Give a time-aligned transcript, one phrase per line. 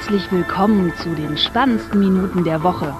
[0.00, 2.94] Herzlich willkommen zu den spannendsten Minuten der Woche.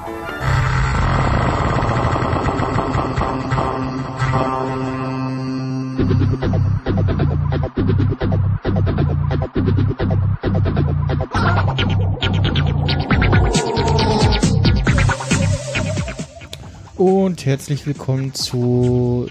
[16.99, 19.27] Und herzlich willkommen zu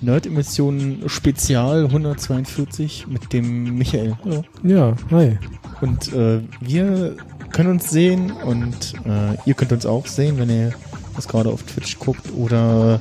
[0.00, 4.16] Nerd-Emissionen Spezial 142 mit dem Michael.
[4.24, 4.42] Hallo.
[4.62, 5.38] Ja, hi.
[5.80, 7.16] Und äh, wir
[7.52, 10.72] können uns sehen und äh, ihr könnt uns auch sehen, wenn ihr
[11.16, 13.00] das gerade auf Twitch guckt oder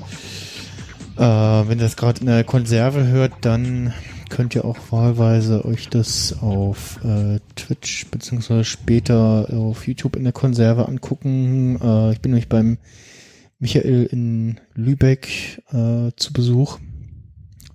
[1.17, 3.93] äh, wenn ihr das gerade in der Konserve hört, dann
[4.29, 10.33] könnt ihr auch wahlweise euch das auf äh, Twitch beziehungsweise später auf YouTube in der
[10.33, 11.79] Konserve angucken.
[11.81, 12.77] Äh, ich bin nämlich beim
[13.59, 16.79] Michael in Lübeck äh, zu Besuch,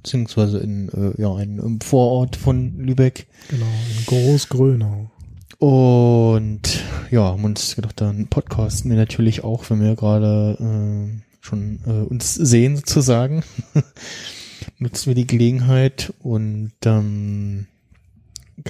[0.04, 3.26] beziehungsweise in äh, ja einem Vorort von Lübeck.
[3.48, 5.10] Genau, in Großgrönau.
[5.58, 11.80] Und ja, haben uns gedacht, dann podcasten wir natürlich auch, wenn wir gerade äh, schon
[11.86, 13.42] äh, uns sehen sozusagen.
[14.78, 17.66] Nutzen wir die Gelegenheit und ähm,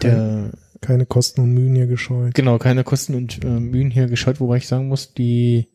[0.02, 2.34] der Keine Kosten und Mühen hier gescheut.
[2.34, 5.68] Genau, keine Kosten und äh, Mühen hier gescheut, wobei ich sagen muss, die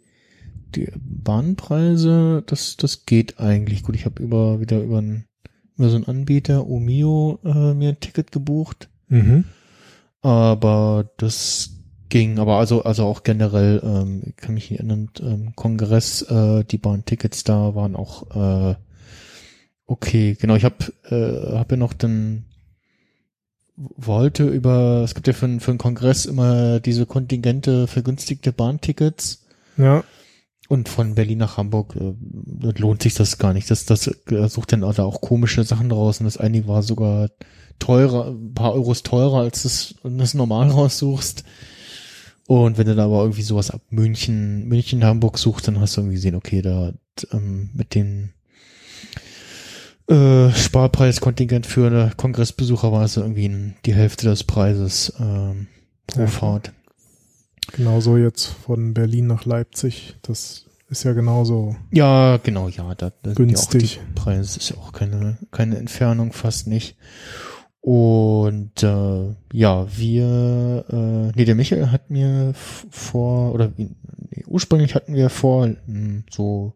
[0.76, 3.96] die Bahnpreise, das das geht eigentlich gut.
[3.96, 5.26] Ich habe über wieder über, ein,
[5.80, 9.46] über so einen Anbieter Omio äh, mir ein Ticket gebucht, Mhm.
[10.22, 11.72] aber das
[12.10, 16.64] ging, aber also also auch generell, ähm, ich kann mich nicht erinnern, ähm, Kongress, äh,
[16.66, 18.76] die Bahntickets da waren auch äh,
[19.86, 20.36] okay.
[20.40, 20.78] Genau, ich habe
[21.10, 22.46] äh, hab ja noch den
[23.78, 29.46] wollte über, es gibt ja für, für einen Kongress immer diese Kontingente vergünstigte Bahntickets.
[29.78, 30.04] Ja,
[30.70, 32.14] Und von Berlin nach Hamburg äh,
[32.78, 33.72] lohnt sich das gar nicht.
[33.72, 36.20] Das, das äh, sucht dann da auch komische Sachen raus.
[36.20, 37.32] Und das eine war sogar
[37.80, 41.44] teurer, ein paar Euros teurer, als das, das normal raussuchst.
[42.46, 46.02] Und wenn du da aber irgendwie sowas ab München, München, Hamburg suchst, dann hast du
[46.02, 46.94] irgendwie gesehen, okay, da
[47.32, 48.34] ähm, mit den
[50.08, 55.68] äh, Sparpreiskontingent für Kongressbesucher war es irgendwie die Hälfte des Preises ähm,
[56.06, 56.28] pro Ja.
[56.28, 56.74] Fahrt.
[57.72, 60.16] Genauso jetzt von Berlin nach Leipzig.
[60.22, 61.76] Das ist ja genauso.
[61.92, 64.00] Ja, genau, ja, da, da ja Günstig.
[64.16, 66.98] Preise, das ist ja auch keine, keine Entfernung, fast nicht.
[67.82, 73.90] Und äh, ja, wir, äh, nee, der Michael hat mir vor, oder nee,
[74.48, 76.74] ursprünglich hatten wir vor, mh, so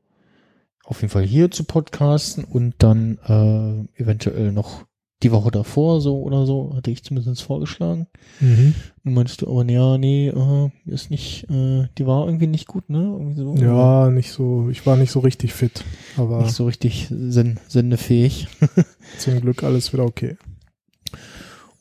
[0.86, 4.86] auf jeden Fall hier zu podcasten und dann äh, eventuell noch
[5.24, 8.08] die Woche davor so oder so, hatte ich zumindest vorgeschlagen.
[8.40, 8.76] Mhm.
[9.04, 12.90] Nun meinst du aber, ja, nee, äh, ist nicht, äh, die war irgendwie nicht gut,
[12.90, 13.00] ne?
[13.00, 13.56] Irgendwie so.
[13.56, 15.84] Ja, nicht so, ich war nicht so richtig fit,
[16.18, 18.48] aber nicht so richtig sen sendefähig.
[19.20, 20.38] zum Glück alles wieder okay.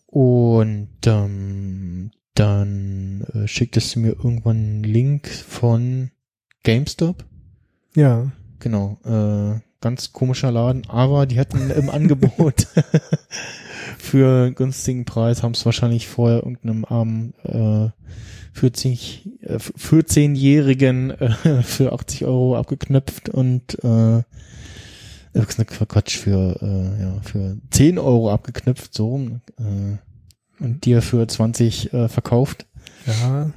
[0.06, 6.10] Und ähm, dann äh, schicktest du mir irgendwann einen Link von
[6.62, 7.24] GameStop.
[7.94, 8.30] Ja,
[8.62, 12.68] Genau, äh, ganz komischer Laden, aber die hatten im Angebot
[13.98, 17.90] für einen günstigen Preis, haben es wahrscheinlich vorher irgendeinem armen äh,
[18.54, 27.20] 40, äh, 14-Jährigen äh, für 80 Euro abgeknöpft und äh, äh, Quatsch, für, äh, ja,
[27.22, 29.18] für 10 Euro abgeknüpft, so
[29.58, 32.66] äh, und dir für 20 äh, verkauft.
[33.06, 33.50] Ja,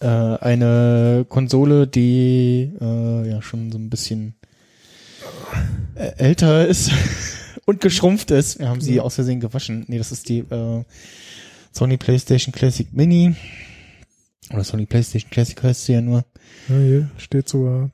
[0.00, 4.41] äh, eine Konsole, die äh, ja schon so ein bisschen äh,
[5.94, 6.90] älter ist
[7.66, 8.58] und geschrumpft ist.
[8.58, 9.02] Wir haben sie Ja.
[9.02, 9.84] aus Versehen gewaschen.
[9.88, 10.84] Nee, das ist die äh,
[11.72, 13.34] Sony PlayStation Classic Mini.
[14.52, 16.24] Oder Sony PlayStation Classic heißt sie ja nur.
[16.68, 17.90] ja hier steht sogar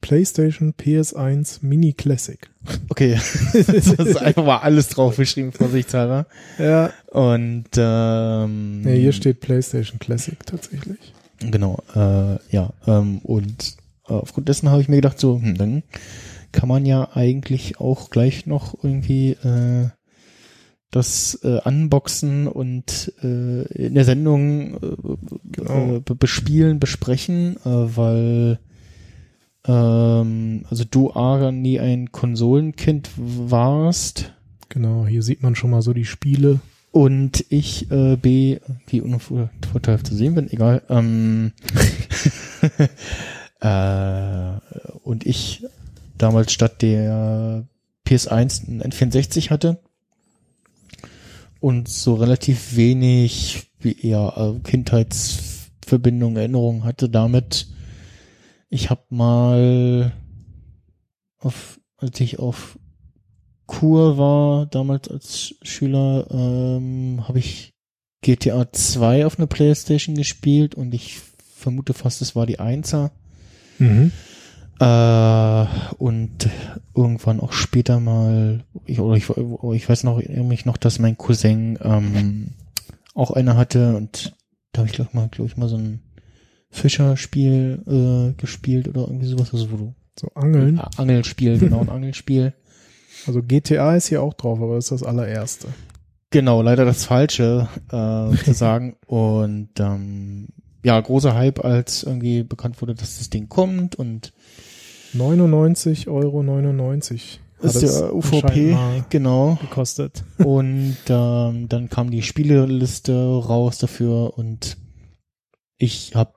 [0.00, 2.38] PlayStation PS1 Mini Classic.
[2.90, 3.18] Okay,
[3.52, 6.26] das ist einfach mal alles draufgeschrieben, vorsichtshalber.
[6.58, 11.14] Ja, Und ähm, nee, hier steht PlayStation Classic tatsächlich.
[11.40, 12.72] Genau, äh, ja.
[12.86, 13.76] Ähm, und
[14.08, 15.82] äh, aufgrund dessen habe ich mir gedacht, so, hm, dann
[16.52, 19.88] kann man ja eigentlich auch gleich noch irgendwie äh,
[20.90, 24.96] das äh, Unboxen und äh, in der Sendung äh,
[25.52, 26.00] Genau.
[26.00, 28.58] be- bespielen, besprechen, äh, weil
[29.66, 34.32] ähm, also du A nie ein Konsolenkind warst
[34.70, 36.60] Genau, hier sieht man schon mal so die Spiele.
[36.90, 40.82] und ich äh, B, wie unvorteilhaft zu sehen bin, egal.
[40.90, 41.52] Ähm,
[43.60, 44.52] äh,
[45.02, 45.64] und ich
[46.18, 47.66] damals statt der
[48.06, 49.80] PS1 ein N64 hatte
[51.60, 57.68] und so relativ wenig eher äh, Kindheitsverbindung, Erinnerung hatte damit.
[58.68, 60.12] Ich habe mal
[61.38, 62.78] auf, als ich auf
[63.66, 67.74] Kur war, damals als Schüler, ähm, habe ich
[68.22, 71.18] GTA 2 auf einer Playstation gespielt und ich
[71.54, 73.12] vermute fast, es war die Einser.
[73.78, 74.12] Mhm.
[74.80, 75.66] Äh,
[75.98, 76.48] und
[76.94, 81.78] irgendwann auch später mal, ich, oder ich, ich weiß noch, mich noch, dass mein Cousin
[81.82, 82.50] ähm,
[83.14, 84.36] auch eine hatte und
[84.72, 86.00] da habe ich glaube mal, glaube ich mal so ein
[86.70, 90.78] Fischerspiel äh, gespielt oder irgendwie sowas, also wo du So Angeln.
[90.78, 92.54] Ah, Angelspiel, genau, ein Angelspiel.
[93.26, 95.66] Also GTA ist hier auch drauf, aber das ist das allererste.
[96.30, 98.96] Genau, leider das Falsche äh, zu sagen.
[99.06, 100.46] Und ähm,
[100.84, 104.32] ja, großer Hype, als irgendwie bekannt wurde, dass das Ding kommt und
[105.14, 106.42] 99,99 Euro.
[107.60, 108.76] hat ist der UVP,
[109.10, 109.58] genau.
[109.60, 110.24] gekostet.
[110.38, 114.76] Und ähm, dann kam die Spieleliste raus dafür und
[115.76, 116.34] ich habe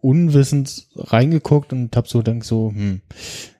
[0.00, 3.02] unwissend reingeguckt und habe so denk so, hm,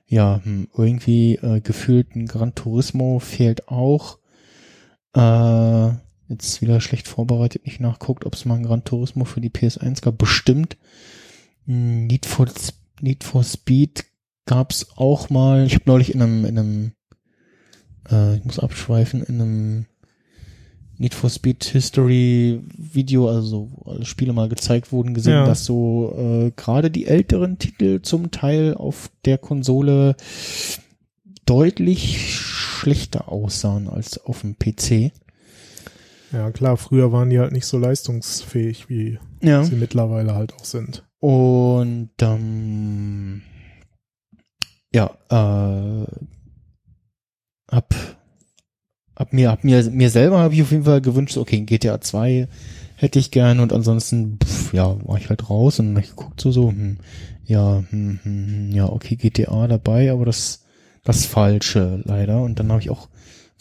[0.05, 4.17] ja, hm, irgendwie äh, gefühlt ein Gran Turismo fehlt auch.
[5.13, 5.89] Äh,
[6.29, 10.01] jetzt wieder schlecht vorbereitet, nicht nachguckt, ob es mal ein Gran Turismo für die PS1
[10.01, 10.17] gab.
[10.17, 10.77] Bestimmt.
[11.65, 12.47] Need for,
[13.01, 14.05] Need for Speed
[14.45, 15.65] gab's auch mal.
[15.65, 16.91] Ich habe neulich in einem, in einem,
[18.09, 19.85] äh, ich muss abschweifen, in einem
[20.99, 25.45] Need for Speed History Video, also alle Spiele mal gezeigt wurden, gesehen, Ja.
[25.45, 30.15] dass so äh, gerade die älteren Titel zum Teil auf der Konsole
[31.45, 35.11] deutlich schlechter aussahen als auf dem PC.
[36.33, 39.63] Ja, klar, früher waren die halt nicht so leistungsfähig, wie Ja.
[39.63, 41.03] sie mittlerweile halt auch sind.
[41.19, 43.41] Und ähm,
[44.93, 46.05] ja, äh,
[47.71, 47.95] hab,
[49.15, 52.47] hab mir, hab mir, mir selber habe ich auf jeden Fall gewünscht, okay, GTA 2
[52.95, 56.51] hätte ich gern und ansonsten, pff, ja, war ich halt raus und ich geguckt so,
[56.51, 56.97] so, hm,
[57.45, 60.63] ja, hm, hm, hm, ja, okay, GTA dabei, aber das,
[61.03, 62.41] das Falsche leider.
[62.41, 63.07] Und dann habe ich auch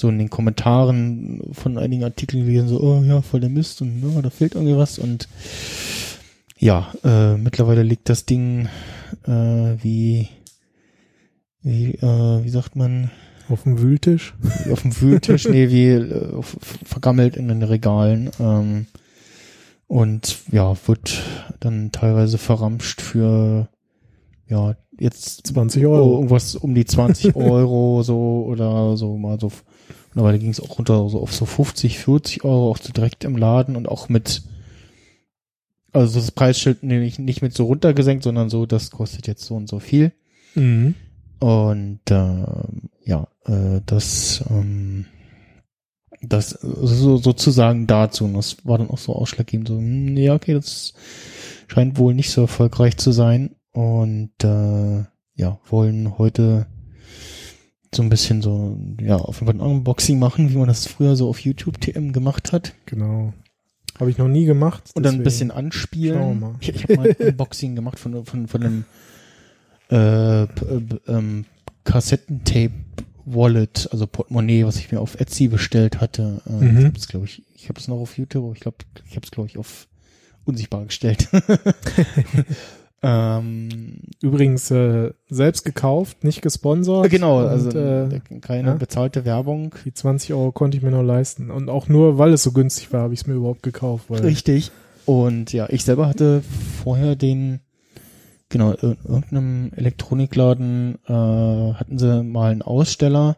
[0.00, 4.02] so in den Kommentaren von einigen Artikeln gelesen, so, oh ja, voll der Mist und
[4.02, 5.28] ja, da fehlt irgendwie was und
[6.58, 8.68] ja, äh, mittlerweile liegt das Ding
[9.26, 10.28] äh, wie,
[11.62, 13.10] wie, äh, wie sagt man,
[13.48, 14.34] Auf dem Wühltisch.
[14.72, 18.30] auf dem Wühltisch, nee, wie äh, vergammelt in den Regalen.
[18.40, 18.86] Ähm,
[19.86, 21.22] und ja, wird
[21.60, 23.68] dann teilweise verramscht für
[24.48, 26.14] ja, jetzt 20 oh, Euro.
[26.14, 29.52] irgendwas um die 20 Euro so oder so mal so.
[30.08, 33.36] Mittlerweile ging es auch runter so auf so 50, 40 Euro, auch so direkt im
[33.36, 34.42] Laden und auch mit
[35.96, 39.68] also das Preisschild nicht, nicht mit so runtergesenkt, sondern so, das kostet jetzt so und
[39.68, 40.12] so viel.
[40.54, 40.94] Mhm.
[41.38, 45.06] Und ähm, ja, äh, das, ähm,
[46.22, 48.24] das so, sozusagen dazu.
[48.24, 49.68] Und das war dann auch so ausschlaggebend.
[49.68, 50.94] So, hm, ja, okay, das
[51.66, 53.56] scheint wohl nicht so erfolgreich zu sein.
[53.72, 55.04] Und äh,
[55.34, 56.66] ja, wollen heute
[57.94, 61.16] so ein bisschen so, ja, auf jeden Fall ein Unboxing machen, wie man das früher
[61.16, 62.74] so auf YouTube TM gemacht hat.
[62.86, 63.32] Genau.
[63.98, 64.90] Habe ich noch nie gemacht.
[64.94, 66.56] Und dann ein bisschen anspielen.
[66.60, 68.84] Ich, ich habe mal ein Unboxing gemacht von, von, von einem
[69.90, 70.46] äh, äh,
[71.08, 71.44] ähm,
[71.84, 76.40] Kassettentape-Wallet, also Portemonnaie, was ich mir auf Etsy bestellt hatte.
[76.46, 76.92] Äh, Mhm.
[76.96, 78.78] Ich glaube ich, ich habe es noch auf YouTube, aber ich glaube,
[79.08, 79.86] ich habe es, glaube ich, auf
[80.44, 81.28] unsichtbar gestellt.
[83.02, 87.10] ähm, Übrigens äh, selbst gekauft, nicht gesponsert.
[87.10, 88.74] genau, Und, also äh, keine ja.
[88.74, 89.74] bezahlte Werbung.
[89.84, 91.50] die 20 Euro konnte ich mir nur leisten.
[91.50, 94.10] Und auch nur, weil es so günstig war, habe ich es mir überhaupt gekauft.
[94.10, 94.70] Richtig.
[95.04, 96.42] Und ja, ich selber hatte
[96.82, 97.60] vorher den,
[98.48, 103.36] genau, in irgendeinem Elektronikladen äh, hatten sie mal einen Aussteller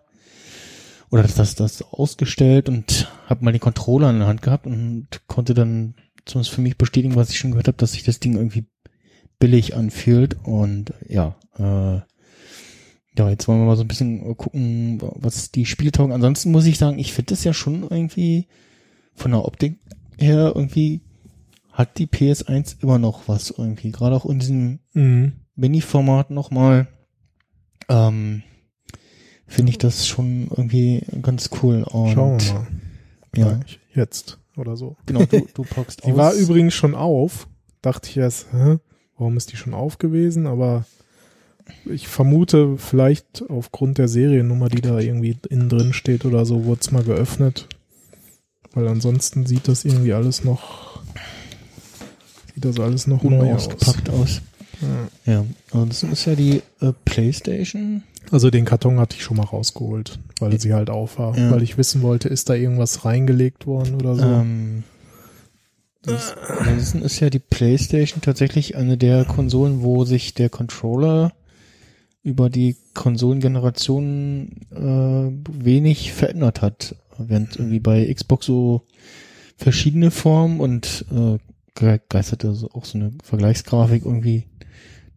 [1.11, 5.09] oder das, das, das ausgestellt und habe mal den Controller in der Hand gehabt und
[5.27, 8.37] konnte dann zumindest für mich bestätigen, was ich schon gehört habe, dass sich das Ding
[8.37, 8.67] irgendwie
[9.39, 10.37] billig anfühlt.
[10.45, 12.01] Und ja, äh,
[13.19, 16.13] ja, jetzt wollen wir mal so ein bisschen gucken, was die Spiele taugen.
[16.13, 18.47] Ansonsten muss ich sagen, ich finde das ja schon irgendwie
[19.15, 19.79] von der Optik
[20.19, 21.01] her irgendwie
[21.73, 23.93] hat die PS1 immer noch was irgendwie.
[23.93, 25.33] Gerade auch in diesem Mhm.
[25.55, 26.89] Mini-Format nochmal.
[27.89, 28.43] Ähm,
[29.47, 31.83] finde ich das schon irgendwie ganz cool.
[31.85, 32.41] Und Schauen
[33.33, 33.61] wir mal.
[33.61, 33.61] Ja.
[33.95, 34.97] Jetzt oder so.
[35.07, 36.17] genau, du, du packst Die aus.
[36.17, 37.49] war übrigens schon auf.
[37.83, 38.79] Dachte ich erst, hä?
[39.19, 40.47] Warum ist die schon auf gewesen?
[40.47, 40.85] Aber
[41.85, 46.81] ich vermute, vielleicht aufgrund der Seriennummer, die da irgendwie innen drin steht oder so, wurde
[46.81, 47.67] es mal geöffnet.
[48.73, 51.03] Weil ansonsten sieht das irgendwie alles noch,
[52.55, 53.67] sieht das alles noch neu aus.
[53.67, 54.43] unausgepackt aus.
[55.27, 55.33] Ja.
[55.33, 58.03] Ja, und das ist ja die äh, Playstation.
[58.31, 61.37] Also den Karton hatte ich schon mal rausgeholt, weil sie halt auf war.
[61.37, 61.51] Ja.
[61.51, 64.23] Weil ich wissen wollte, ist da irgendwas reingelegt worden oder so.
[64.23, 64.85] Ähm,
[66.07, 71.33] ansonsten ist ja die Playstation tatsächlich eine der Konsolen, wo sich der Controller
[72.23, 76.95] über die Konsolengeneration äh, wenig verändert hat.
[77.19, 78.83] Während irgendwie bei Xbox so
[79.57, 81.39] verschiedene Formen und äh,
[81.75, 84.45] ge- geisterte so auch so eine Vergleichsgrafik irgendwie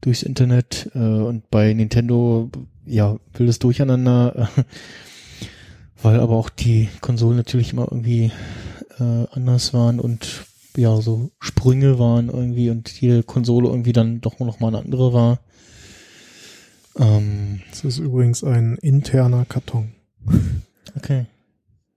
[0.01, 2.49] durchs Internet äh, und bei Nintendo
[2.85, 4.63] ja wildes Durcheinander, äh,
[6.01, 8.31] weil aber auch die Konsolen natürlich immer irgendwie
[8.99, 14.39] äh, anders waren und ja so Sprünge waren irgendwie und jede Konsole irgendwie dann doch
[14.39, 15.39] noch mal eine andere war.
[16.97, 19.91] Ähm, Das ist übrigens ein interner Karton.
[20.95, 21.25] okay.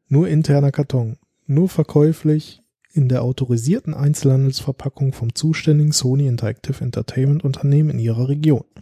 [0.09, 1.17] Nur interner Karton.
[1.47, 2.63] Nur verkäuflich
[2.93, 8.65] in der autorisierten Einzelhandelsverpackung vom zuständigen Sony Interactive Entertainment Unternehmen in ihrer Region.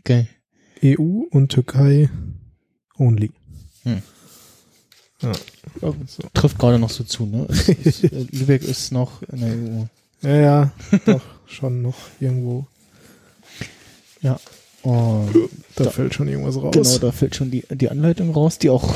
[0.00, 0.28] Okay.
[0.82, 2.08] EU und Türkei
[2.96, 3.30] only.
[3.82, 4.02] Hm.
[5.22, 5.32] Ja.
[6.34, 7.46] Trifft gerade noch so zu, ne?
[7.48, 9.84] Es, es, Lübeck ist noch in der EU.
[10.22, 10.72] Ja, ja,
[11.06, 12.66] doch, schon noch irgendwo.
[14.82, 15.28] Und
[15.76, 16.72] Da, Da- fällt schon irgendwas raus.
[16.72, 18.94] genau, da fällt schon die, die Anleitung raus, die auch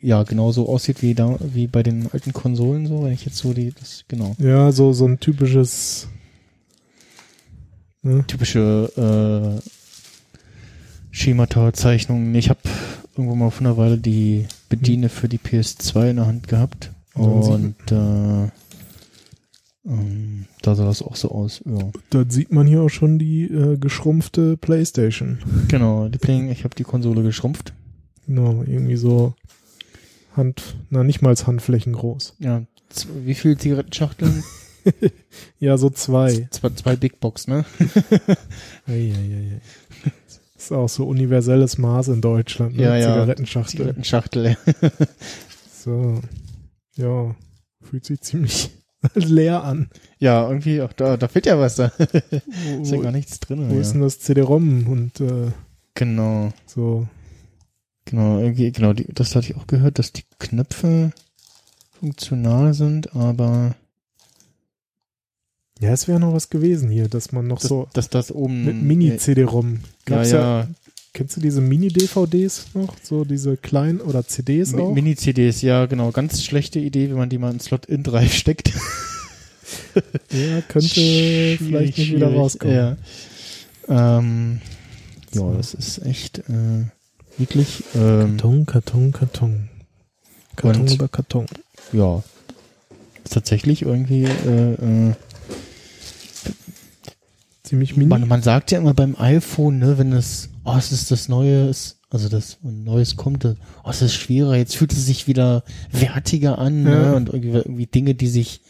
[0.00, 3.52] ja genauso aussieht wie da, wie bei den alten Konsolen, so, wenn ich jetzt so
[3.52, 4.36] die, das, genau.
[4.38, 6.06] Ja, so, so ein typisches.
[8.02, 8.24] Ne?
[8.26, 9.68] Typische äh,
[11.10, 12.34] Schemata, Zeichnungen.
[12.34, 12.60] Ich habe
[13.16, 16.92] irgendwo mal vor einer Weile die Bediene für die PS2 in der Hand gehabt.
[17.14, 18.48] Und äh,
[19.84, 21.60] ähm, da sah das auch so aus.
[21.66, 21.90] Ja.
[22.10, 25.38] Da sieht man hier auch schon die äh, geschrumpfte Playstation.
[25.68, 27.72] Genau, die Playing, ich habe die Konsole geschrumpft.
[28.26, 29.34] Genau, irgendwie so
[30.36, 32.36] Hand, na nicht mal als Handflächen groß.
[32.38, 34.42] Ja, z- wie viele Zigarettenschachteln?
[35.60, 36.48] Ja, so zwei.
[36.50, 37.64] zwei, zwei Big Box, ne?
[38.88, 39.60] Eieiei.
[40.62, 42.76] Das ist auch so universelles Maß in Deutschland.
[42.76, 42.84] Ne?
[42.84, 43.14] Ja, ja.
[43.14, 43.70] Zigarettenschachtel.
[43.78, 44.56] Zigarettenschachtel.
[45.74, 46.20] So.
[46.94, 47.34] Ja,
[47.80, 48.70] fühlt sich ziemlich
[49.14, 49.90] leer an.
[50.20, 51.86] Ja, irgendwie, auch da, da fehlt ja was da.
[52.80, 53.68] Ist ja gar nichts drin.
[53.68, 53.80] wo ja.
[53.80, 55.50] ist denn das CD-ROM und äh,
[55.94, 57.08] Genau, so.
[58.04, 61.10] genau, irgendwie, genau, die, das hatte ich auch gehört, dass die Knöpfe
[61.98, 63.74] funktional sind, aber
[65.82, 68.64] Ja, es wäre noch was gewesen hier, dass man noch dass, so dass das oben
[68.64, 69.80] mit Mini-CD-ROM.
[70.08, 70.68] ja, Gab's ja,
[71.14, 72.94] Kennst du diese Mini-DVDs noch?
[73.02, 74.94] So diese kleinen oder CDs Mi- auch?
[74.94, 78.72] Mini-CDs, ja, genau, ganz schlechte Idee, wenn man die mal in Slot in 3 steckt.
[80.30, 82.74] ja, könnte Schwierig, vielleicht nicht wieder rauskommen.
[82.76, 82.96] Ja,
[84.18, 84.60] ähm,
[85.32, 85.54] ja So.
[85.54, 86.84] das ist echt äh,
[87.38, 87.84] wirklich.
[87.94, 89.68] Ähm, Karton, Karton, Karton.
[90.56, 91.46] Karton oder Karton.
[91.92, 92.22] ja,
[93.24, 94.24] ist tatsächlich irgendwie.
[94.24, 94.72] Äh,
[95.10, 95.12] äh,
[97.72, 98.10] Ziemlich mini.
[98.10, 101.70] man, man sagt ja immer beim iPhone, ne, wenn es, oh, es ist das Neue,
[101.70, 103.56] ist, also das Neues kommt, oh,
[103.88, 106.90] es ist schwerer, jetzt fühlt es sich wieder wertiger an, Ja.
[107.12, 108.60] ne, und irgendwie, irgendwie Dinge, die sich,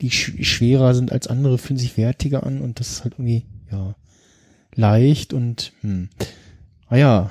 [0.00, 3.46] die sch schwerer sind als andere, fühlen sich wertiger an und das ist halt irgendwie,
[3.72, 3.96] ja,
[4.76, 6.08] leicht und, hm,
[6.86, 7.30] ah ja,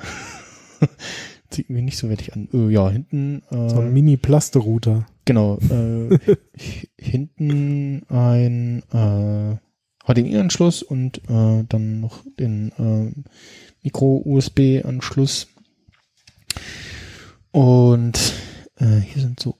[1.50, 2.48] sieht irgendwie nicht so wertig an.
[2.52, 5.06] Äh, ja, hinten, äh, So ein Mini-Plaste-Router.
[5.24, 6.18] Genau, äh,
[7.00, 9.56] hinten ein äh,
[10.06, 13.12] HDMI-Anschluss und äh, dann noch den äh,
[13.82, 15.48] Micro-USB-Anschluss.
[17.52, 18.18] Und
[18.76, 19.56] äh, hier sind so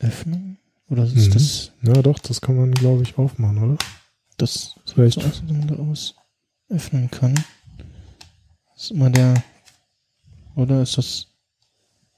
[0.00, 0.58] Öffnungen.
[0.88, 1.30] Oder ist Mhm.
[1.32, 3.78] das Ja, doch, das kann man, glaube ich, aufmachen, oder?
[4.38, 5.20] das Vielleicht.
[5.20, 6.14] so aus, man da aus
[6.68, 7.34] öffnen kann?
[8.74, 9.42] Das ist immer der
[10.56, 11.28] oder ist das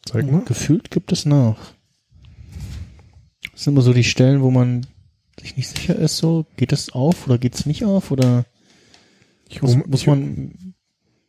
[0.07, 0.43] Zeig mal.
[0.45, 1.57] Gefühlt gibt es nach.
[3.53, 4.87] Das sind immer so die Stellen, wo man
[5.41, 8.45] sich nicht sicher ist, so, geht es auf oder geht es nicht auf oder
[9.49, 10.75] Ich muss, hole muss man,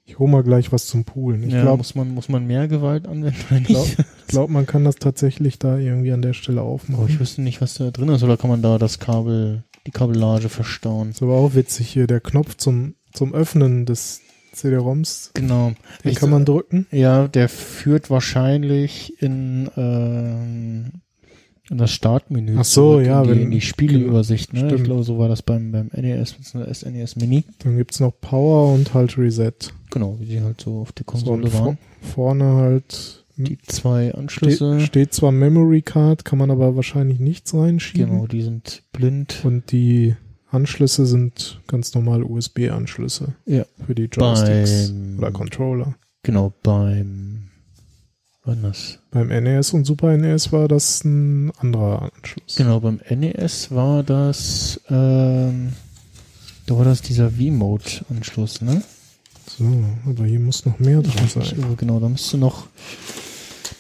[0.06, 1.44] ich hol mal gleich was zum Poolen.
[1.44, 3.68] Ich ja, glaube, muss man, muss man mehr Gewalt anwenden oder nicht?
[3.70, 3.88] glaub,
[4.28, 7.20] glaub, man kann das tatsächlich da irgendwie an der Stelle Aber ich aufmachen.
[7.20, 11.10] wüsste nicht, was da drin ist, oder kann man da das Kabel, die Kabellage verstauen?
[11.12, 14.22] Ist aber auch witzig hier, der Knopf zum, zum Öffnen des
[14.54, 15.74] CD-ROMs, Genau.
[16.04, 16.86] den Ich- kann man drücken.
[16.92, 21.02] Ja, der führt wahrscheinlich in, ähm,
[21.70, 22.56] in das Startmenü.
[22.60, 24.54] Ach so, ja, in die, wenn- in die Spieleübersicht.
[24.54, 24.60] Ne?
[24.62, 24.84] Ich Stimmt.
[24.86, 26.36] glaube, so war das beim, beim NES.
[26.74, 27.44] SNES Mini.
[27.60, 29.52] Dann gibt's noch Power und halt Reset.
[29.92, 31.78] Genau, wie die halt so auf der So, Konsole vor, waren.
[32.02, 38.12] vorne halt Die zwei Anschlüsse, steht zwar Memory Card, kann man aber wahrscheinlich nichts reinschieben.
[38.12, 39.42] genau, die sind blind.
[39.44, 40.16] Und die
[40.52, 43.66] Anschlüsse sind ganz normale USB-Anschlüsse Ja.
[43.86, 45.96] für die Joysticks Beim- oder Controller.
[46.24, 47.50] Genau, beim,
[48.46, 49.00] wann das?
[49.12, 52.56] Beim NES und Super NES war das ein anderer Anschluss.
[52.56, 55.74] Genau, beim NES war das, ähm,
[56.66, 58.82] da war das dieser V-Mode-Anschluss, ne?
[59.58, 59.66] So,
[60.08, 61.64] aber hier muss noch mehr drin sein.
[61.64, 62.68] aber genau, da müsste noch,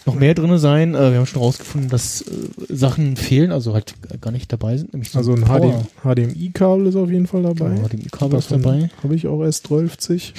[0.05, 0.93] noch mehr drin sein.
[0.93, 2.25] Äh, wir haben schon rausgefunden, dass äh,
[2.69, 4.93] Sachen fehlen, also halt gar nicht dabei sind.
[4.93, 5.43] Nämlich so Also ein.
[5.43, 7.69] HDMI-Kabel ist auf jeden Fall dabei.
[7.75, 8.89] Genau, HDMI-Kabel ist dabei.
[9.03, 10.33] Habe ich auch S12.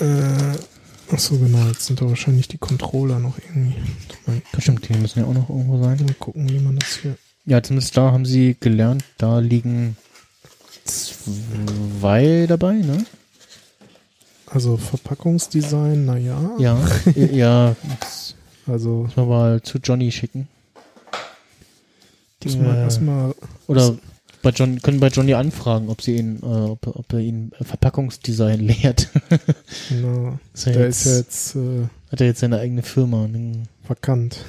[0.00, 0.56] äh,
[1.10, 3.74] achso, genau, jetzt sind da wahrscheinlich die Controller noch irgendwie
[4.58, 5.98] Stimmt, die müssen ja auch noch irgendwo sein.
[6.04, 7.16] Mal gucken, wie man das hier.
[7.46, 9.96] Ja, zumindest da haben sie gelernt, da liegen
[10.84, 13.04] zwei dabei, ne?
[14.46, 16.50] Also Verpackungsdesign, naja.
[16.58, 16.78] Ja,
[17.14, 18.34] ja, das
[18.66, 20.48] Also müssen wir mal zu Johnny schicken.
[22.44, 23.34] müssen wir Äh, erstmal.
[23.66, 23.96] Oder
[24.44, 28.60] bei John, können bei Johnny anfragen, ob sie ihn, äh, ob, ob er ihn Verpackungsdesign
[28.60, 29.08] lehrt.
[29.88, 33.28] Genau, ist der jetzt, ist jetzt äh, hat er jetzt seine eigene Firma.
[33.88, 34.44] vakant.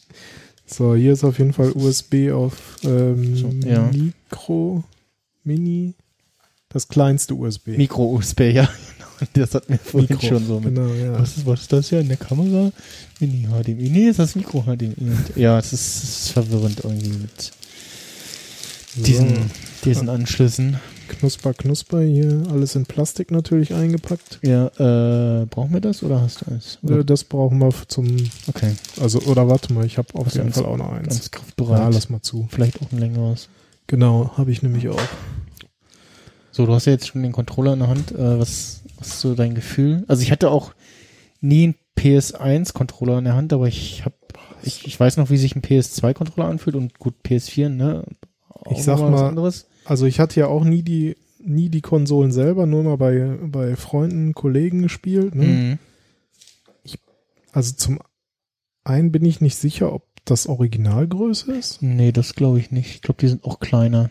[0.66, 3.88] so, hier ist auf jeden Fall USB auf ähm, ja.
[3.92, 4.84] Mikro,
[5.44, 5.94] Mini,
[6.68, 7.68] das kleinste USB.
[7.68, 8.68] Micro-USB, ja,
[8.98, 9.30] genau.
[9.34, 10.74] Das hat mir vorhin Mikro, schon so mit.
[10.74, 11.18] Genau, ja.
[11.18, 12.72] Was ist, was ist das ja in der Kamera?
[13.20, 13.88] Mini-HDMI.
[13.88, 14.94] Nee, ist das Mikro-HDMI.
[14.98, 17.52] Und Ja, es ist, es ist verwirrend irgendwie mit
[19.02, 19.42] diesen, so,
[19.84, 20.78] diesen Anschlüssen.
[21.08, 24.40] Knusper, Knusper, hier alles in Plastik natürlich eingepackt.
[24.42, 26.78] Ja, äh, brauchen wir das oder hast du eins?
[26.86, 28.14] Äh, Das brauchen wir zum,
[28.46, 30.52] Okay, also, oder warte mal, ich habe auf jeden?
[30.52, 31.08] Fall auch noch eins.
[31.08, 31.78] ganz griffbereit.
[31.78, 32.46] Ja, lass mal zu.
[32.50, 33.48] Vielleicht auch ein längeres.
[33.86, 35.00] Genau, habe ich nämlich auch.
[36.52, 38.12] So, du hast ja jetzt schon den Controller in der Hand.
[38.12, 40.04] Äh, was, was ist so dein Gefühl?
[40.08, 40.72] Also ich hatte auch
[41.40, 44.14] nie einen PS1-Controller in der Hand, aber ich habe,
[44.62, 48.04] ich, ich weiß noch, wie sich ein PS2-Controller anfühlt und gut, PS4, ne?
[48.70, 49.52] Ich sag mal-.
[49.84, 53.76] Also ich hatte ja auch nie die, nie die Konsolen selber, nur mal bei, bei
[53.76, 55.34] Freunden, Kollegen gespielt.
[55.34, 55.44] Ne?
[55.44, 55.78] Mhm.
[57.52, 57.98] Also zum
[58.84, 62.96] einen bin ich nicht sicher, ob das Originalgröße ist Nee, das glaube ich nicht.
[62.96, 64.10] Ich glaube, die sind auch kleiner.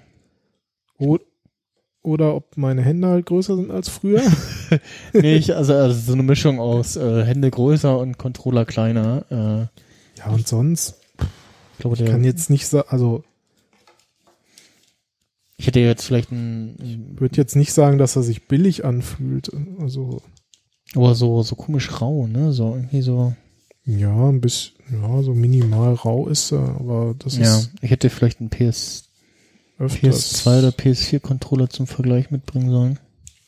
[0.98, 1.18] o
[2.04, 4.22] oder ob meine Hände halt größer sind als früher.
[5.14, 9.26] nee, ich, also, also so eine Mischung aus äh, Hände größer und Controller kleiner.
[9.30, 10.96] Äh, ja, und sonst,
[11.74, 13.24] ich glaube, ich der, kann jetzt nicht sagen, also
[15.58, 19.52] ich hätte jetzt vielleicht ein, würde jetzt nicht sagen, dass er sich billig anfühlt.
[19.80, 20.22] Also
[20.96, 22.54] aber so, so komisch rau, ne?
[22.54, 23.34] So irgendwie so.
[23.86, 28.10] ja, ein bisschen, ja, so minimal rau ist er, aber das Ja, ist ich hätte
[28.10, 29.10] vielleicht einen PS,
[29.80, 30.46] öfters.
[30.46, 33.00] PS2 oder PS4 Controller zum Vergleich mitbringen sollen.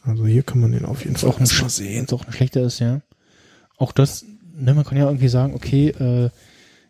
[0.02, 2.08] Also hier kann man den auf jeden Fall auch ein, mal sehen.
[2.12, 3.02] auch ein schlechter ist, ja.
[3.78, 6.30] Auch das, ne, man kann ja irgendwie sagen, okay, äh,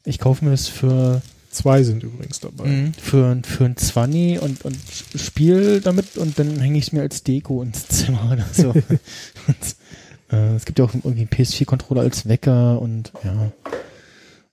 [0.05, 2.65] ich kaufe mir das für, Zwei sind übrigens dabei.
[2.65, 4.77] mh, für, für ein 20 und, und
[5.15, 8.69] spiel damit und dann hänge ich es mir als Deko ins Zimmer oder so.
[8.69, 8.75] und,
[10.31, 13.51] äh, es gibt ja auch irgendwie einen PS4-Controller als Wecker und ja.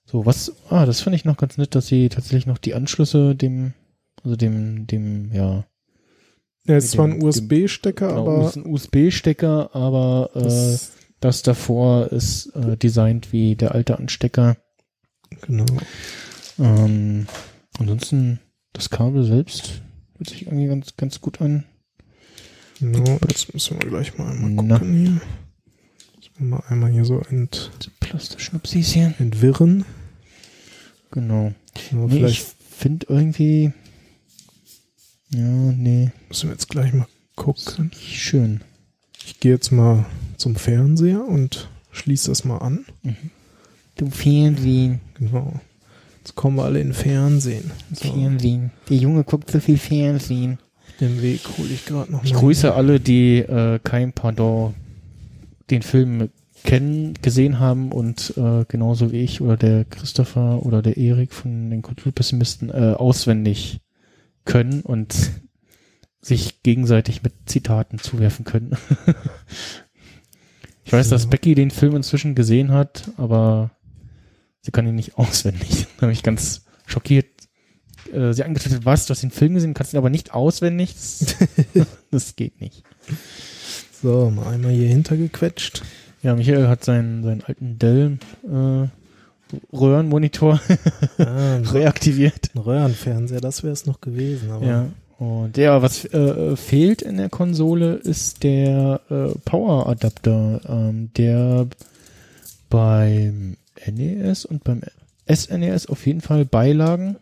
[0.05, 3.35] So, was, ah, das finde ich noch ganz nett, dass sie tatsächlich noch die Anschlüsse
[3.35, 3.73] dem,
[4.23, 5.65] also dem, dem, ja,
[6.65, 11.41] Er ist Mit zwar ein USB-Stecker, genau, aber ist ein USB-Stecker, aber äh, das, Das
[11.41, 14.55] davor ist äh, designt wie der alte Anstecker.
[15.41, 15.65] genau.
[16.59, 17.27] Ähm,
[17.79, 18.39] ansonsten
[18.73, 19.81] das Kabel selbst
[20.17, 21.63] hört sich irgendwie ganz, ganz gut an.
[22.79, 23.19] genau.
[23.27, 24.77] Jetzt müssen wir gleich mal einmal Na.
[24.79, 25.11] gucken hier.
[25.11, 29.13] Müssen wir mal einmal hier so ent, Plastischnupsis hier.
[29.19, 29.85] entwirren.
[31.11, 31.53] Genau.
[31.91, 33.71] Ja, Nee, ich vielleicht finde irgendwie,
[35.29, 37.91] ja, nee, müssen wir jetzt gleich mal gucken.
[37.95, 38.61] schön.
[39.25, 40.05] Ich gehe jetzt mal
[40.37, 42.85] zum Fernseher und schließe das mal an.
[43.95, 45.59] Du Fernsehen, Genau.
[46.27, 47.71] Jetzt kommen wir alle in Fernsehen.
[47.93, 48.71] So, Fernsehen.
[48.89, 50.59] Der Junge guckt so viel Fernsehen.
[50.99, 52.39] den Weg hole ich gerade noch Ich mal.
[52.41, 54.73] grüße alle, die äh, kein Pardon
[55.69, 56.27] den Film
[56.65, 61.69] kennen, gesehen haben und äh, genauso wie ich oder der Christopher oder der Erik von
[61.69, 63.79] den Kulturpessimisten äh, auswendig
[64.43, 65.31] können und
[66.19, 68.75] sich gegenseitig mit Zitaten zuwerfen können.
[70.83, 71.29] ich weiß, dass Ja.
[71.29, 73.71] Becky den Film inzwischen gesehen hat, aber
[74.67, 75.87] sie kann ihn nicht auswendig.
[75.97, 77.25] Da habe ich ganz schockiert
[78.13, 80.93] äh, sie angetwittert, was, du hast den Film gesehen, kannst ihn aber nicht auswendig.
[80.93, 81.35] Das,
[82.11, 82.83] das geht nicht.
[84.01, 85.83] So, mal einmal hier hintergequetscht.
[86.21, 88.87] Ja, Michael hat seinen, seinen alten Dell äh,
[89.75, 90.59] Röhrenmonitor
[91.17, 92.51] Ah, ein reaktiviert.
[92.55, 94.51] Röhrenfernseher, das wäre es noch gewesen.
[94.51, 94.87] Aber Ja.
[95.17, 101.67] Und ja, was äh, fehlt in der Konsole ist der äh, Power Adapter, ähm, der
[102.69, 104.81] beim NES und beim
[105.31, 107.17] SNES auf jeden Fall beilagen.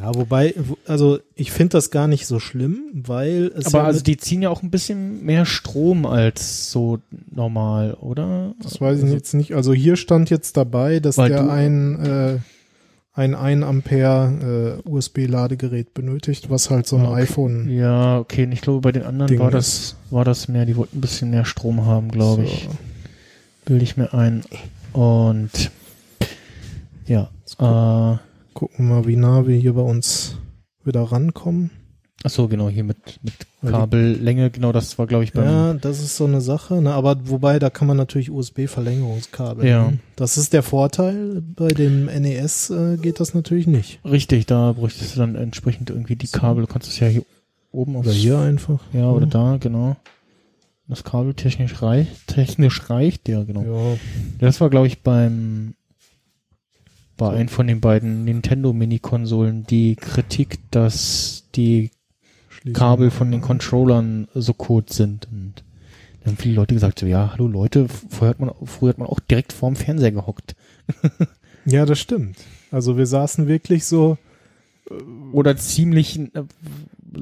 [0.00, 3.84] Ja, wobei, wo- also ich finde das gar nicht so schlimm, weil es Aber ja
[3.84, 7.00] also die ziehen ja auch ein bisschen mehr Strom als so
[7.34, 8.54] normal, oder?
[8.62, 9.54] das weiß ich Also- jetzt nicht.
[9.56, 12.38] Also hier stand jetzt dabei, dass der ein äh,
[13.14, 17.22] ein 1 Ampere äh, USB-Ladegerät benötigt, was halt so ein okay.
[17.22, 17.68] iPhone.
[17.68, 20.76] Ja, okay, und ich glaube, bei den anderen Ding war das, war das mehr, die
[20.76, 22.48] wollten ein bisschen mehr Strom haben, glaube so.
[22.52, 22.68] ich.
[23.64, 24.44] Bilde ich mir ein.
[24.98, 25.70] Und
[27.06, 28.18] ja, gucken, äh,
[28.52, 30.36] gucken wir mal, wie nah wir hier bei uns
[30.82, 31.70] wieder rankommen.
[32.24, 33.34] Ach so, genau, hier mit, mit
[33.70, 36.92] Kabellänge, genau, das war, glaube ich, beim, Ja, das ist so eine Sache, ne?
[36.94, 39.64] aber wobei, da kann man natürlich USB-Verlängerungskabel.
[39.64, 39.84] Ja.
[39.84, 40.00] nehmen.
[40.16, 41.42] Das ist der Vorteil.
[41.54, 44.00] Bei dem NES äh, geht das natürlich nicht.
[44.04, 46.26] richtig, da bräuchtest du dann entsprechend irgendwie die.
[46.26, 47.22] Kabel, du kannst es ja hier
[47.70, 48.80] oben Oder hier einfach.
[48.92, 49.30] ja, oder Ja.
[49.30, 49.96] da, genau.
[50.88, 53.62] Das Kabel technisch reicht, technisch reicht, ja, genau.
[53.92, 53.98] Ja,
[54.38, 55.74] Das war, glaube ich, beim,
[57.18, 61.90] bei einem von den beiden Nintendo Mini-Konsolen die Kritik, dass die
[62.48, 65.28] schließen Kabel von den Controllern so kurz sind.
[65.30, 65.62] Und
[66.20, 69.08] dann haben viele Leute gesagt, so, ja, hallo Leute, vorher hat man, früher hat man
[69.08, 70.56] auch direkt vorm Fernseher gehockt.
[71.66, 72.38] Ja, das stimmt.
[72.70, 74.16] Also wir saßen wirklich so,
[75.32, 76.44] Oder ziemlich, äh,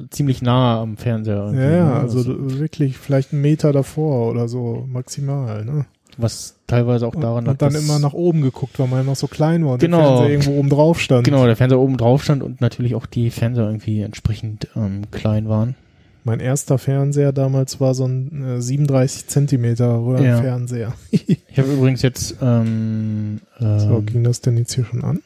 [0.09, 1.51] ziemlich nah am Fernseher.
[1.55, 1.93] ja, ja, ne?
[1.95, 5.85] also Was- du- wirklich vielleicht einen Meter davor oder so maximal, ne?
[6.19, 9.27] was teilweise auch daran lag, und dann immer nach oben geguckt, weil man noch so
[9.27, 9.97] klein war und Genau.
[9.99, 11.23] der Fernseher irgendwo oben drauf stand.
[11.25, 15.47] Genau, der Fernseher oben drauf stand und natürlich auch die Fernseher irgendwie entsprechend ähm, klein
[15.47, 15.75] waren.
[16.23, 20.93] Mein erster Fernseher damals war so ein äh, 37 Zentimeter Röhrenfernseher.
[21.11, 25.19] Ich habe übrigens jetzt, ähm, ähm, So, ging das denn jetzt hier schon an?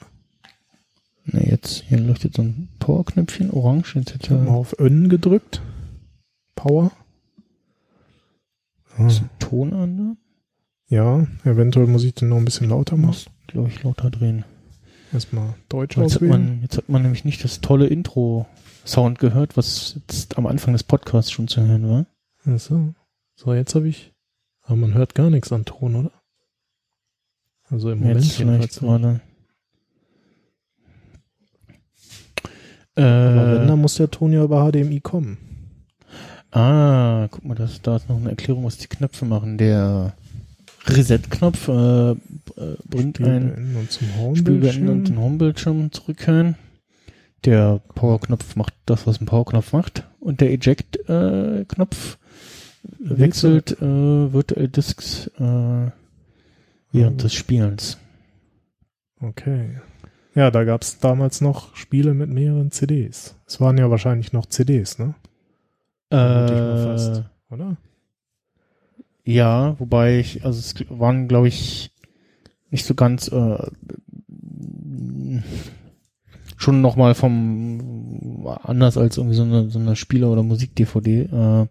[1.26, 5.10] Ne, jetzt, hier leuchtet so ein Powerknöpfchen, orange, jetzt Ich habe mal hätte auf Ön
[5.10, 5.62] gedrückt.
[6.56, 6.92] Power.
[8.98, 10.18] Ah, er Ton an, ne?
[10.88, 13.32] Ja, eventuell muss ich den noch ein bisschen lauter machen.
[13.48, 14.44] Glaube ich, lauter drehen.
[15.14, 16.32] Erstmal Deutsch Jetzt hat, auswählen.
[16.32, 20.84] man, jetzt hat man nämlich nicht das tolle Intro-Sound gehört, was jetzt am Anfang des
[20.84, 22.06] Podcasts schon zu hören war.
[22.46, 22.94] Ach so.
[23.36, 24.14] So, jetzt habe ich.
[24.64, 26.12] Aber man hört gar nichts an Ton, oder?
[27.70, 29.22] Also im Moment Jetzt vielleicht jedenfalls.
[33.02, 33.40] Gerade.
[33.40, 35.38] Aber wenn, Äh, dann muss der Ton ja über HDMI kommen.
[36.52, 39.58] ah, guck mal, das, da ist noch eine Erklärung, was die Knöpfe machen.
[39.58, 40.14] Der
[40.88, 42.16] Reset-Knopf äh, äh,
[42.90, 45.90] bringt Spiel ein und zum Spiel beenden und den Homebildschirm.
[45.92, 46.56] Homebildschirm.
[47.46, 50.04] Der Power-Knopf macht das, was ein Power-Knopf macht.
[50.20, 52.18] Und der Eject-Knopf
[53.00, 55.92] wechselt äh, Virtual Disks äh,
[56.92, 57.98] während des Spielens.
[59.22, 59.78] Okay.
[60.34, 63.36] Ja, da gab es damals noch Spiele mit mehreren CDs.
[63.46, 65.14] Es waren ja wahrscheinlich noch CDs, ne?
[66.10, 67.18] Mal fast.
[67.18, 67.78] Äh, Oder?
[69.24, 71.92] ja, wobei ich, also es waren, glaube ich,
[72.70, 73.58] nicht so ganz äh,
[76.58, 81.24] schon noch mal vom anders als irgendwie so eine so eine Spieler oder Musik DVD.
[81.24, 81.68] Äh,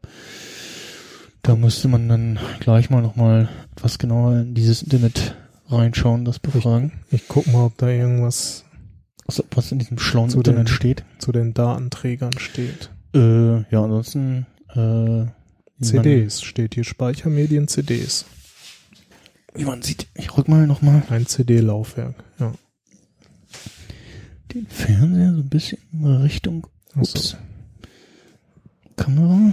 [1.42, 5.34] da müsste man dann gleich mal noch mal etwas genauer in dieses Internet
[5.70, 8.64] reinschauen, das befragen, Ich guck mal, ob da irgendwas
[9.26, 11.04] was, was in diesem schlauen Zu Internet den- steht.
[11.18, 12.90] zu den Datenträgern steht.
[13.14, 15.26] Äh, ja, ansonsten äh,
[15.82, 18.24] CDs steht hier, Speichermedien CDs.
[19.54, 22.52] Wie man sieht, ich rück mal noch mal Ein CD-Laufwerk, ja.
[24.54, 26.66] den Fernseher so ein bisschen in Richtung.
[26.96, 27.36] Ups.
[28.96, 29.52] Kamera.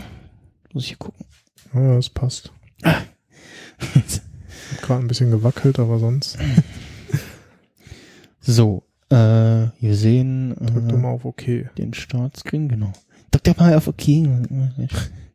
[0.74, 1.26] Muss ich hier gucken.
[1.74, 2.52] Ja, das passt.
[4.82, 6.38] Gerade ein bisschen gewackelt, aber sonst
[8.40, 11.46] so, äh, wir sehen drück doch mal äh, auf OK.
[11.78, 12.92] den Startscreen, genau.
[13.32, 14.04] Drück doch mal auf OK.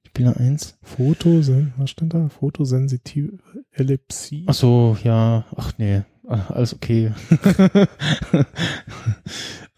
[0.06, 0.78] Spieler 1.
[0.82, 2.28] Fotosen, was stand da?
[2.28, 3.38] Fotosensitive
[3.70, 4.44] Ellipsie.
[4.46, 7.12] Ach so, ja, ach nee, alles okay.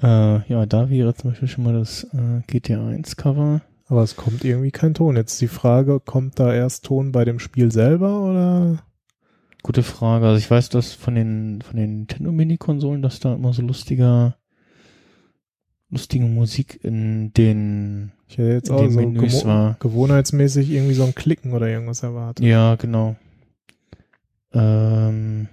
[0.02, 3.62] äh, ja, da wäre zum Beispiel schon mal das äh, GTA 1 Cover.
[3.86, 5.16] Aber es kommt irgendwie kein Ton.
[5.16, 8.82] Jetzt die Frage, kommt da erst Ton bei dem Spiel selber oder?
[9.64, 10.26] Gute Frage.
[10.26, 14.36] Also ich weiß, dass von den von den Nintendo Mini-Konsolen, dass da immer so lustiger
[15.90, 21.04] lustige Musik in den Ich hätte jetzt auch so Menüs gewo- war- gewohnheitsmäßig irgendwie so
[21.04, 22.44] ein Klicken oder irgendwas erwartet.
[22.44, 23.16] Ja, genau.
[24.52, 25.48] Ähm,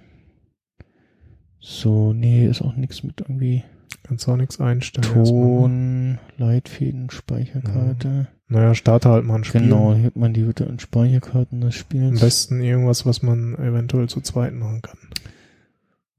[1.58, 3.62] so, nee, ist auch nichts mit irgendwie
[4.02, 5.06] Kannst auch nichts einstellen.
[5.16, 5.56] erstmal, ne?
[5.56, 8.28] Ton, Leitfäden, Speicherkarte.
[8.52, 9.62] Naja, starte halt mal ein Spiel.
[9.62, 12.20] Genau, hier hat man die virtuellen Speicherkarten des Am Spiels.
[12.20, 14.98] besten irgendwas, was man eventuell zu zweit machen kann.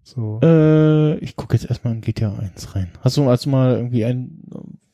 [0.01, 0.39] So.
[0.41, 2.89] Äh, ich gucke jetzt erstmal in GTA 1 rein.
[3.01, 4.41] Hast du, du mal irgendwie einen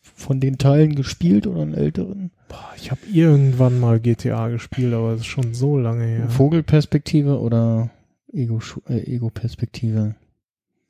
[0.02, 2.32] von den Teilen gespielt oder einen älteren?
[2.50, 6.30] Boah, ich habe irgendwann mal GTA gespielt, aber das ist schon so lange her.
[6.30, 7.90] Vogelperspektive oder
[8.34, 10.16] Ego, äh, Ego-Perspektive?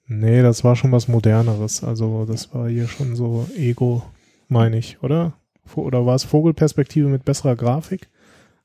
[0.07, 1.83] Nee, das war schon was Moderneres.
[1.83, 4.01] Also das war hier schon so Ego,
[4.47, 5.33] meine ich, oder?
[5.77, 8.07] Oder war es Vogelperspektive mit besserer Grafik?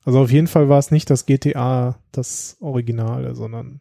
[0.05, 3.79] Also auf jeden Fall war es nicht das GTA, das Originale, sondern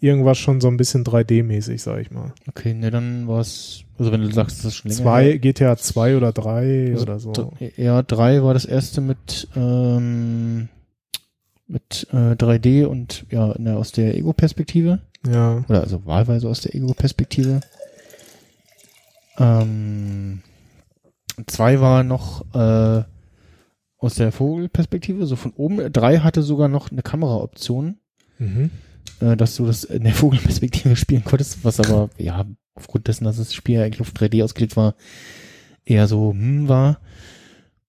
[0.00, 2.32] irgendwas schon so ein bisschen 3D-mäßig, sag ich mal.
[2.48, 5.38] Okay, ne, dann war es, also wenn du sagst, das ist schon länger Zwei, her.
[5.38, 7.52] GTA 2 oder 3 Also oder so.
[7.76, 10.68] Ja, 3 war das erste mit, ähm,
[11.66, 15.00] mit äh, 3D und ja, der, aus der Ego-Perspektive.
[15.26, 15.64] Ja.
[15.68, 17.60] Oder also wahlweise aus der Ego-Perspektive.
[19.38, 20.42] Ähm,
[21.46, 23.02] Zwei war noch äh,
[23.98, 25.92] aus der Vogelperspektive, so von oben.
[25.92, 27.98] Drei hatte sogar noch eine Kameraoption,
[28.38, 28.70] Mhm.
[29.20, 33.38] äh, dass du das in der Vogelperspektive spielen konntest, was aber, ja, aufgrund dessen, dass
[33.38, 34.94] das Spiel eigentlich auf 3D ausgelegt war,
[35.84, 37.00] eher so hm war.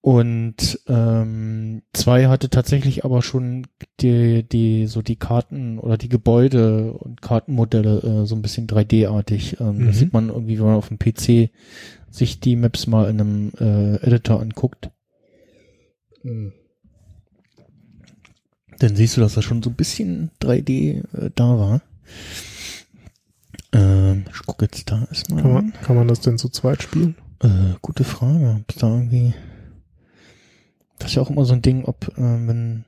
[0.09, 3.67] Und ähm, zwei hatte tatsächlich aber schon
[3.99, 9.57] die, die, so die Karten oder die Gebäude und Kartenmodelle äh, so ein bisschen 3D-artig.
[9.59, 9.85] Ähm, Mhm.
[9.85, 11.51] Das sieht man irgendwie, wenn man auf dem PC
[12.09, 14.89] sich die Maps mal in einem äh, Editor anguckt.
[18.79, 21.81] Dann siehst du, dass da schon so ein bisschen 3D äh, da war.
[23.73, 25.43] Ähm, ich gucke jetzt da erstmal.
[25.43, 27.15] Kann man, kann man das denn zu zweit spielen?
[27.43, 28.61] Äh, gute Frage.
[28.67, 29.35] Ob da irgendwie.
[30.99, 32.85] Das ist ja auch immer so ein Ding, ob, äh, wenn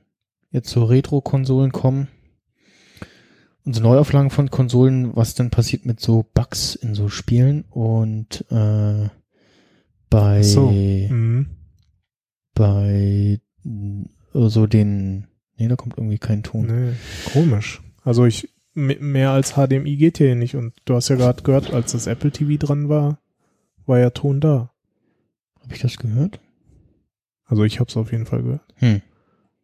[0.50, 2.08] jetzt so Retro-Konsolen kommen
[3.64, 8.44] und so Neuauflagen von Konsolen, was dann passiert mit so Bugs in so Spielen und
[8.50, 9.08] äh,
[10.10, 10.70] bei so.
[10.70, 11.46] Mhm.
[12.54, 16.66] bei mh, so den nee, da kommt irgendwie kein Ton.
[16.66, 16.92] Nee,
[17.32, 17.80] komisch.
[18.04, 20.56] Also ich, me- mehr als HDMI geht hier nicht.
[20.56, 23.20] Und du hast ja gerade gehört, als das Apple TV dran war,
[23.86, 24.72] war ja Ton da.
[25.62, 26.40] Habe ich das gehört?
[27.52, 28.62] Also ich habe es auf jeden Fall gehört.
[28.76, 29.02] Hm.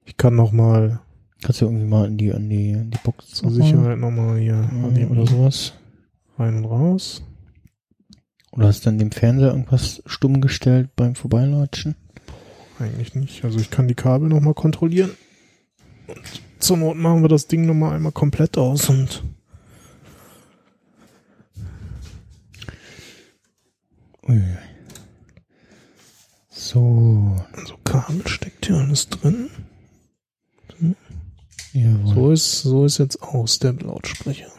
[0.04, 1.00] Ich kann noch mal
[1.42, 4.38] Kannst du irgendwie mal in die an die an die Box zur Sicherheit noch mal
[4.38, 5.72] hier HDMI oder sowas?
[6.38, 7.22] rein und raus.
[8.52, 11.94] Oder hast du dann dem Fernseher irgendwas stumm gestellt beim Vorbeilatschen?
[12.78, 13.42] Eigentlich nicht.
[13.42, 15.12] Also ich kann die Kabel noch mal kontrollieren.
[16.08, 16.20] Und
[16.58, 19.24] zur Not machen wir das Ding noch mal einmal komplett aus und
[24.28, 24.42] Ui.
[26.70, 27.34] So,
[27.66, 29.48] so Kabel steckt hier alles drin.
[32.04, 34.50] So ist, so ist jetzt aus der Lautsprecher.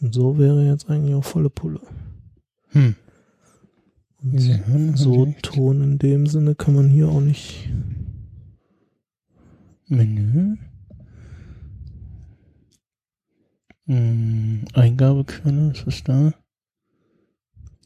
[0.00, 1.80] Und so wäre jetzt eigentlich auch volle Pulle.
[2.68, 2.94] Hm.
[4.94, 5.34] So.
[5.42, 7.68] Ton in dem Sinne kann man hier auch nicht.
[9.88, 10.58] Menü.
[13.86, 16.34] Hm, Eingabequelle, ist das da?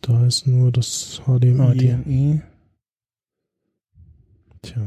[0.03, 1.75] Da ist nur das HDMI.
[1.75, 2.43] HDMI.
[4.73, 4.83] Tja,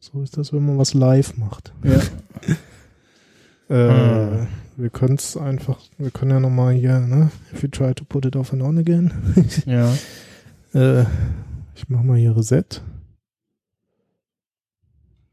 [0.00, 1.72] so ist das, wenn man was live macht.
[1.84, 2.00] Ja.
[3.68, 4.46] Äh, Ah.
[4.76, 7.30] Wir können es einfach, wir können ja nochmal hier, ne?
[7.54, 9.12] If you try to put it off and on again.
[9.66, 9.94] ja.
[10.74, 11.04] äh,
[11.74, 12.82] ich mach mal hier Reset.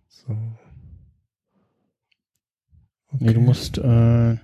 [0.08, 0.38] So.
[3.18, 4.38] Nee, du musst, äh,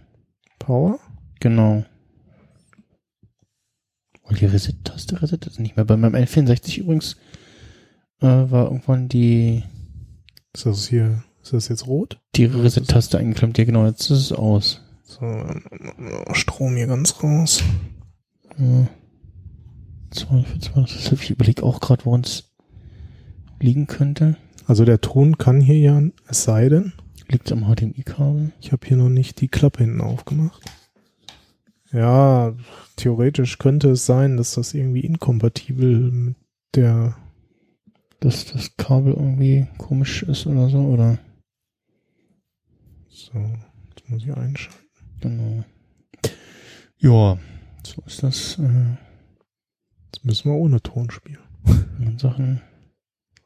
[0.60, 1.00] Power?
[1.40, 1.86] genau.
[4.24, 5.86] Oh, die Reset-Taste resettet es nicht mehr.
[5.86, 7.16] Bei meinem N64 übrigens
[8.22, 9.64] äh, war irgendwann die,
[10.54, 12.20] Ist das hier, ist das jetzt rot?
[12.36, 13.58] die Reset-Taste eingeklemmt.
[13.58, 14.82] Ja, genau, jetzt ist es aus.
[15.04, 15.46] So,
[16.34, 17.64] Strom hier ganz raus.
[18.58, 18.88] Ja.
[20.12, 20.82] Zwei für zwei.
[20.82, 22.52] Das ist, ich überlege auch gerade, woran es
[23.60, 24.38] liegen könnte.
[24.68, 26.94] Also der Ton kann hier ja, es sei denn,
[27.28, 28.52] Liegt am HDMI-Kabel.
[28.60, 30.62] ich habe hier noch nicht die Klappe hinten aufgemacht.
[31.92, 32.54] Ja,
[32.98, 36.36] theoretisch könnte es sein, dass das irgendwie inkompatibel mit
[36.76, 37.16] der
[38.26, 41.20] Dass das Kabel irgendwie komisch ist oder so, oder?
[43.08, 43.34] So,
[43.90, 44.80] jetzt muss ich einschalten.
[45.22, 45.64] Genau.
[46.98, 47.38] Ja,
[47.84, 48.98] so ist das äh,
[50.08, 51.38] Jetzt müssen wir ohne Ton spielen.
[52.18, 52.62] Sachen.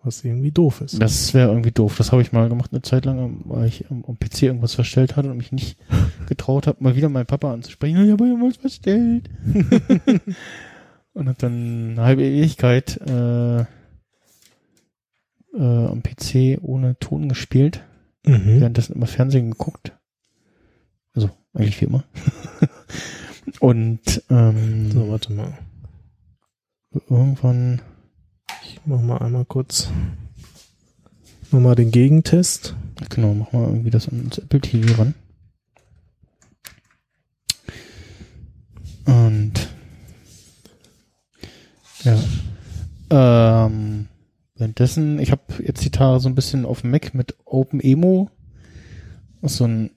[0.02, 1.02] Was irgendwie doof ist.
[1.02, 1.98] Das wäre irgendwie doof.
[1.98, 5.18] Das habe ich mal gemacht eine Zeit lang, weil ich am, am PC irgendwas verstellt
[5.18, 5.78] hatte und mich nicht
[6.30, 8.06] getraut habe, mal wieder meinen Papa anzusprechen.
[8.06, 9.30] Ich habe irgendwas verstellt.
[11.14, 13.66] und habe dann eine halbe Ewigkeit äh,
[15.56, 17.84] äh, am PC ohne Ton gespielt.
[18.26, 18.60] Mhm.
[18.60, 19.94] währenddessen immer Fernsehen geguckt.
[21.14, 22.04] Also eigentlich wie immer.
[23.62, 25.58] Und ähm, So, warte mal.
[27.10, 27.82] irgendwann,
[28.64, 29.90] Ich mach mal einmal kurz
[31.52, 32.76] nochmal den Gegentest.
[33.10, 35.16] genau, machen wir irgendwie das ans Apple TV ran.
[39.06, 39.54] Und
[42.04, 42.20] ja.
[43.66, 44.08] Ähm,
[44.60, 48.30] währenddessen, ich habe jetzt die Tage so ein bisschen auf dem Mac mit OpenEmo,
[49.42, 49.92] was so ein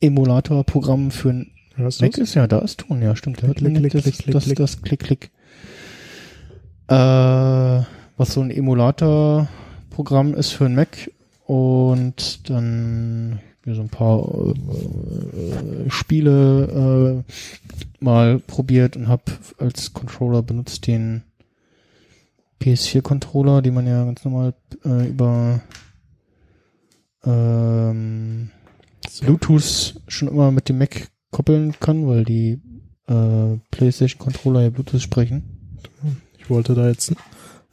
[0.00, 3.38] Emulator-Programm für ein Hörst Mac ist ja, da ist Ton, ja, stimmt.
[3.38, 4.58] Klick, klick, klick, das, klick, klick, das, klick.
[4.58, 5.30] das Klick, Klick.
[6.88, 6.94] Äh,
[8.16, 11.10] was so ein Emulator-Programm ist für ein Mac
[11.46, 19.22] und dann mir so ein paar äh, Spiele äh, mal probiert und habe
[19.58, 21.22] als Controller benutzt den
[22.60, 25.60] PS4-Controller, die man ja ganz normal äh, über
[27.24, 28.50] ähm,
[29.20, 32.60] Bluetooth schon immer mit dem Mac koppeln kann, weil die
[33.06, 35.42] äh, PlayStation Controller ja Bluetooth sprechen.
[36.38, 37.14] Ich wollte da jetzt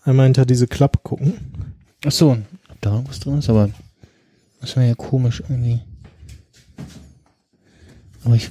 [0.03, 1.33] einmal hinter diese Klappe gucken.
[2.05, 3.69] Ach so, ob da irgendwas drin ist, aber
[4.61, 5.81] das wäre ja komisch irgendwie.
[8.23, 8.49] Aber ich,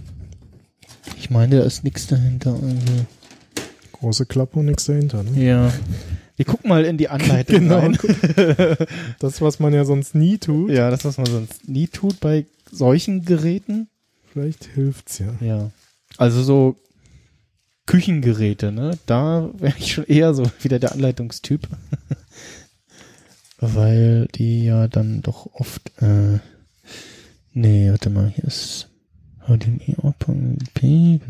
[1.19, 3.07] ich meine, da ist nichts dahinter irgendwie.
[3.93, 5.45] Große Klappe und nichts dahinter, ne?
[5.45, 5.73] Ja.
[6.37, 7.79] Wir gucken mal in die Anleitung Genau.
[7.79, 7.97] rein.
[9.19, 10.71] Das, was man ja sonst nie tut.
[10.71, 13.89] Ja, das, was man sonst nie tut bei solchen Geräten.
[14.33, 15.35] Vielleicht hilft's ja.
[15.41, 15.71] Ja.
[16.19, 16.77] Also so
[17.87, 18.99] Küchengeräte, ne?
[19.07, 21.69] Da wäre ich schon eher so wieder der Anleitungstyp.
[23.59, 26.39] Weil die ja dann doch oft, äh,
[27.53, 28.89] nee, warte mal, hier ist
[29.47, 29.97] HDMI
[30.75, 31.21] P,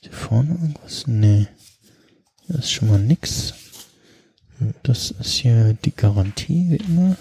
[0.00, 1.06] hier vorne irgendwas?
[1.06, 1.46] Nee.
[2.58, 3.54] Ist schon mal nix.
[4.82, 7.16] Das ist hier die Garantie, wie immer.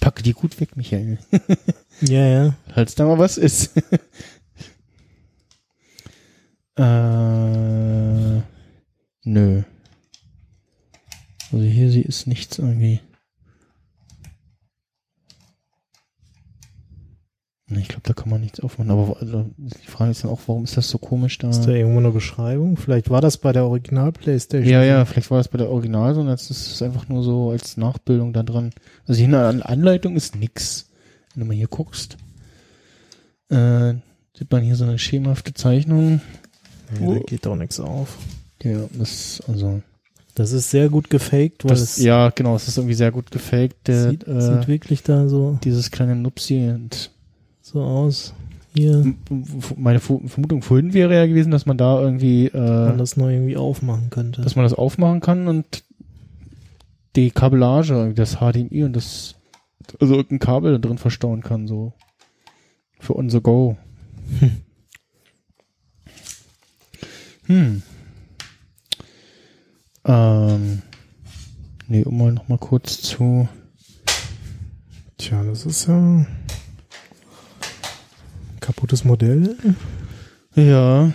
[0.00, 1.18] Packe die gut weg, Michael.
[2.00, 2.54] Ja, ja.
[2.74, 3.76] Falls da mal was ist.
[6.76, 8.40] äh,
[9.22, 9.62] nö.
[11.52, 13.00] Also hier sie ist nichts irgendwie.
[17.80, 18.90] Ich glaube, da kann man nichts aufmachen.
[18.90, 21.50] Aber also, die Frage ist dann auch, warum ist das so komisch da?
[21.50, 22.76] Ist da irgendwo eine Beschreibung?
[22.76, 24.72] Vielleicht war das bei der Original Playstation.
[24.72, 27.22] Ja, ja, vielleicht war das bei der Original so und jetzt ist es einfach nur
[27.22, 28.70] so als Nachbildung da dran.
[29.06, 30.88] Also hier in der Anleitung ist nix.
[31.34, 32.16] Wenn du mal hier guckst,
[33.48, 33.94] äh,
[34.36, 36.20] sieht man hier so eine schemenhafte Zeichnung.
[36.98, 38.18] Nee, da geht doch nichts auf.
[38.62, 39.80] Ja, das, also,
[40.34, 43.30] Das ist sehr gut gefaked, weil das, es ja, genau, es ist irgendwie sehr gut
[43.30, 47.10] gefaked, der, sieht, äh, sieht wirklich da so, dieses kleine Nupsi und
[47.72, 48.34] so aus.
[48.74, 49.14] Hier
[49.76, 53.56] meine Vermutung vorhin wäre ja gewesen, dass man da irgendwie, man äh, das noch irgendwie
[53.56, 54.40] aufmachen könnte.
[54.40, 55.84] dass man das aufmachen kann und
[57.16, 59.34] die Kabellage, das HDMI und das,
[60.00, 61.92] also irgendein Kabel da drin verstauen kann, so.
[62.98, 63.76] Für on the go.
[67.46, 67.82] Hm.
[70.04, 70.82] Ähm.
[71.88, 73.48] Nee, um mal noch mal kurz zu.
[75.18, 76.24] Tja, das ist ja
[78.62, 79.56] kaputtes Modell.
[80.54, 81.12] Ja.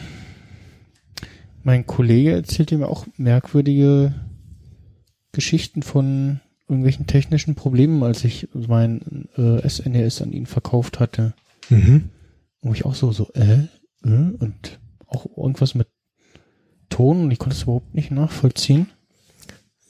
[1.63, 4.13] Mein Kollege erzählte mir auch merkwürdige
[5.31, 11.33] Geschichten von irgendwelchen technischen Problemen, als ich mein äh, SNES an ihn verkauft hatte.
[11.69, 12.09] Mhm.
[12.61, 13.67] Wo ich auch so, so, äh,
[14.03, 15.87] äh, und auch irgendwas mit
[16.89, 18.87] Ton und ich konnte es überhaupt nicht nachvollziehen.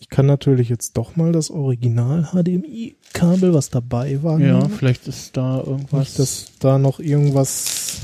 [0.10, 4.70] Ich kann natürlich jetzt doch mal das Original HDMI-Kabel, was dabei war, Ja, nehmen.
[4.70, 6.00] vielleicht ist da irgendwas.
[6.00, 8.00] Nicht, dass da noch irgendwas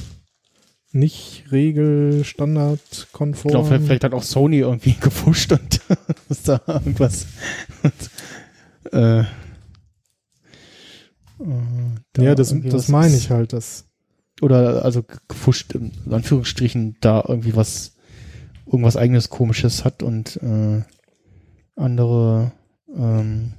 [0.91, 3.51] nicht regel standardkonform.
[3.53, 5.79] genau, vielleicht, hat auch Sony irgendwie gefuscht und
[6.29, 7.25] ist da irgendwas.
[7.83, 9.25] Und, äh, äh,
[12.11, 13.53] da ja, das, das meine ich halt.
[13.53, 13.85] Das,
[14.41, 17.93] Oder also gefuscht, in Anführungsstrichen, da irgendwie was,
[18.65, 20.83] irgendwas eigenes komisches hat und äh,
[21.75, 22.51] andere
[22.95, 23.53] ähm,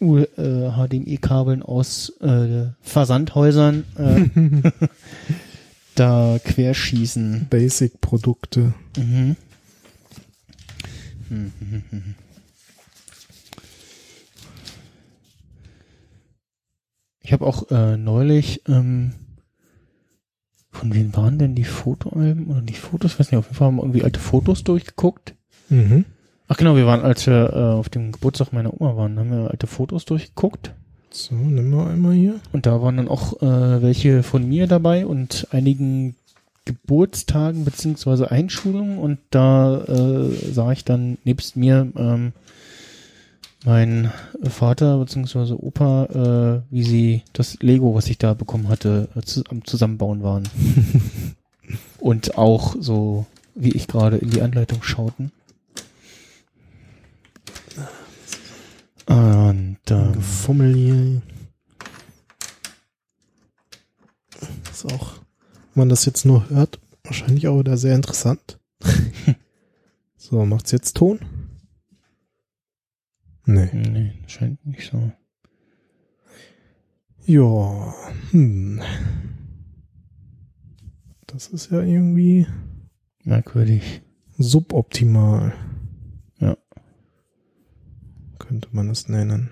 [0.00, 4.70] U- äh, HDMI-Kabeln aus äh, Versandhäusern äh,
[5.94, 7.46] da querschießen.
[7.50, 8.72] Basic-Produkte.
[8.96, 9.36] Mhm.
[11.28, 12.14] Hm, hm, hm, hm.
[17.22, 19.12] Ich habe auch äh, neulich, ähm,
[20.72, 23.12] von wem waren denn die Fotoalben oder die Fotos?
[23.12, 25.34] Ich weiß nicht, auf jeden Fall haben wir irgendwie alte Fotos durchgeguckt.
[25.68, 26.04] Mhm.
[26.52, 29.52] Ach genau, wir waren, als wir äh, auf dem Geburtstag meiner Oma waren, haben wir
[29.52, 30.72] alte Fotos durchgeguckt.
[31.12, 32.40] So, nimm mal einmal hier.
[32.52, 36.16] Und da waren dann auch äh, welche von mir dabei und einigen
[36.64, 42.32] Geburtstagen beziehungsweise Einschulungen und da äh, sah ich dann nebst mir ähm,
[43.64, 49.20] mein Vater beziehungsweise Opa, äh, wie sie das Lego, was ich da bekommen hatte, äh,
[49.20, 50.48] zu, am Zusammenbauen waren.
[52.00, 55.30] und auch so, wie ich gerade in die Anleitung schauten.
[59.10, 61.22] Und ähm, Gefummel hier.
[64.70, 65.14] Ist auch,
[65.74, 68.60] wenn man das jetzt nur hört, wahrscheinlich auch wieder sehr interessant.
[70.16, 71.18] so, macht's jetzt Ton?
[73.46, 73.68] Nee.
[73.72, 75.10] nee, scheint nicht so.
[77.26, 77.92] Ja,
[78.30, 78.80] hm.
[81.26, 82.46] Das ist ja irgendwie
[83.24, 84.02] Merkwürdig.
[84.38, 85.52] suboptimal.
[88.40, 89.50] Könnte man es nennen.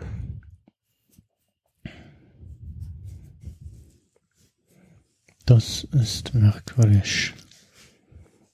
[5.47, 7.33] Das ist merkwürdig.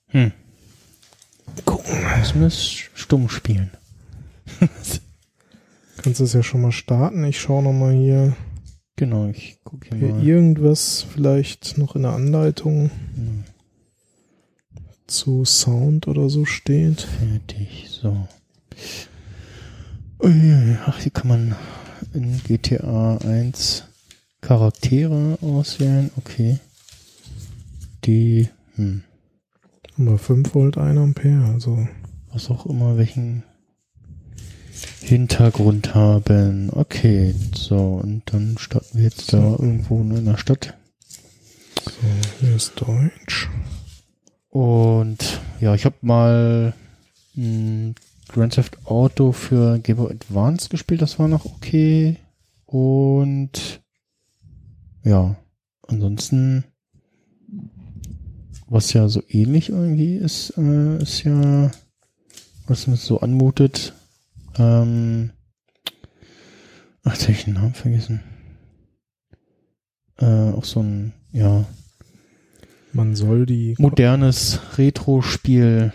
[0.09, 0.32] Hm.
[1.64, 1.95] Gucken.
[2.18, 2.62] Müssen wir es
[2.95, 3.70] stumm spielen?
[5.97, 7.24] Kannst du es ja schon mal starten.
[7.24, 8.37] Ich schaue noch mal hier,
[8.97, 10.24] Genau, ich gucke hier hier mal.
[10.24, 13.45] irgendwas vielleicht noch in der Anleitung Hm,
[15.07, 17.01] zu Sound oder so steht.
[17.03, 18.28] Fertig, so.
[20.20, 21.56] Ach, hier kann man
[22.12, 23.84] in GTA 1
[24.40, 26.10] Charaktere auswählen.
[26.16, 26.58] Okay.
[28.04, 29.02] Die, hm,
[29.98, 31.88] Aber 5 Volt, 1 Ampere, also
[32.32, 33.44] was auch immer, welchen
[35.00, 36.70] Hintergrund haben.
[36.72, 40.74] Okay, so, und dann starten wir jetzt da irgendwo in der Stadt.
[41.84, 41.92] so,
[42.40, 43.48] hier ist Deutsch.
[44.50, 46.74] Und ja, ich habe mal
[47.34, 47.94] mh,
[48.35, 52.16] Grand Theft Auto für Game Boy Advance gespielt, das war noch okay.
[52.66, 53.80] Und
[55.05, 55.37] ja,
[55.87, 56.64] ansonsten,
[58.66, 61.70] was ja so ähnlich irgendwie ist, äh, ist ja,
[62.66, 63.95] was mir so anmutet,
[64.59, 65.30] ähm,
[67.05, 68.20] ach, jetzt hab ich den Namen vergessen.
[70.18, 71.66] Äh, auch so ein, ja,
[72.93, 75.93] Man soll die, modernes Retro-Spiel.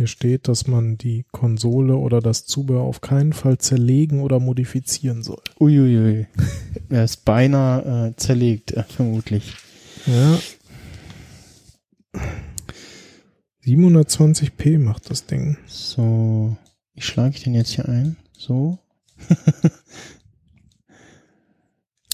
[0.00, 5.22] Hier steht, dass man die Konsole oder das Zubehör auf keinen Fall zerlegen oder modifizieren
[5.22, 5.42] soll.
[5.60, 6.26] Uiuiui.
[6.88, 9.52] er ist beinahe äh, zerlegt, äh, vermutlich.
[10.06, 10.38] Ja.
[13.66, 15.58] 720p macht das Ding.
[15.66, 16.56] So,
[16.94, 18.16] wie schlage ich den jetzt hier ein?
[18.32, 18.78] So.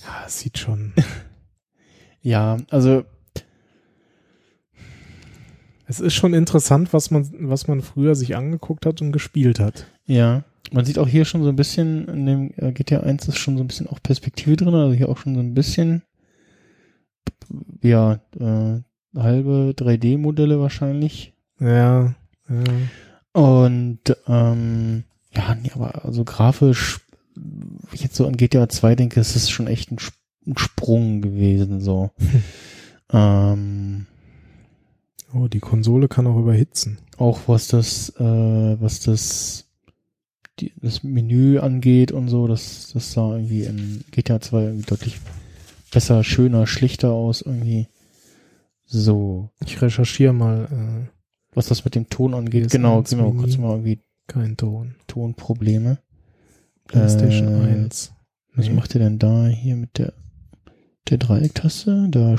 [0.02, 0.92] Ja, sieht schon.
[2.20, 3.04] Ja, also,
[5.86, 9.86] Es ist schon interessant, was man, was man früher sich angeguckt hat und gespielt hat.
[10.06, 10.44] ja.
[10.72, 13.56] Man sieht auch hier schon so ein bisschen, in dem äh, GTA 1 ist schon
[13.56, 16.02] so ein bisschen auch Perspektive drin, also hier auch schon so ein bisschen,
[17.82, 18.80] ja, äh,
[19.16, 21.34] halbe 3D-Modelle wahrscheinlich.
[21.60, 22.14] Ja,
[22.48, 22.64] ja.
[23.32, 26.98] Und ähm, ja, nee, aber also grafisch,
[27.36, 30.18] wenn ich jetzt so an GTA 2 denke, ist es schon echt ein, Sp-
[30.48, 32.10] ein Sprung gewesen, so.
[33.12, 34.06] ähm,
[35.34, 36.98] Oh, die Konsole kann auch überhitzen.
[37.18, 38.22] auch was das, äh,
[38.80, 39.64] was das,
[40.60, 45.20] die, das Menü angeht und so, das, das sah irgendwie in GTA 2 irgendwie deutlich
[45.92, 47.88] besser, schöner, schlichter aus irgendwie.
[48.86, 49.50] So.
[49.64, 51.08] Ich recherchiere mal,
[51.54, 53.98] Was das mit dem Ton angeht, PS1 genau, genau, kurz mal irgendwie äh,
[54.28, 54.94] kein Ton.
[55.06, 55.98] Tonprobleme.
[56.86, 58.12] PlayStation Äh, 1.
[58.54, 58.72] Was Nee.
[58.74, 60.12] macht ihr denn da hier mit der,
[61.08, 62.08] der Dreiecktaste?
[62.10, 62.36] Da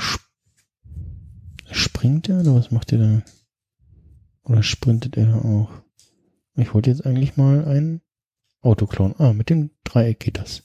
[1.70, 3.22] springt er oder was macht ihr da?
[4.44, 5.70] Oder sprintet er da auch?
[6.56, 8.00] Ich wollte jetzt eigentlich mal ein
[8.60, 9.14] Auto klauen.
[9.18, 10.64] Ah, mit dem Dreieck geht das.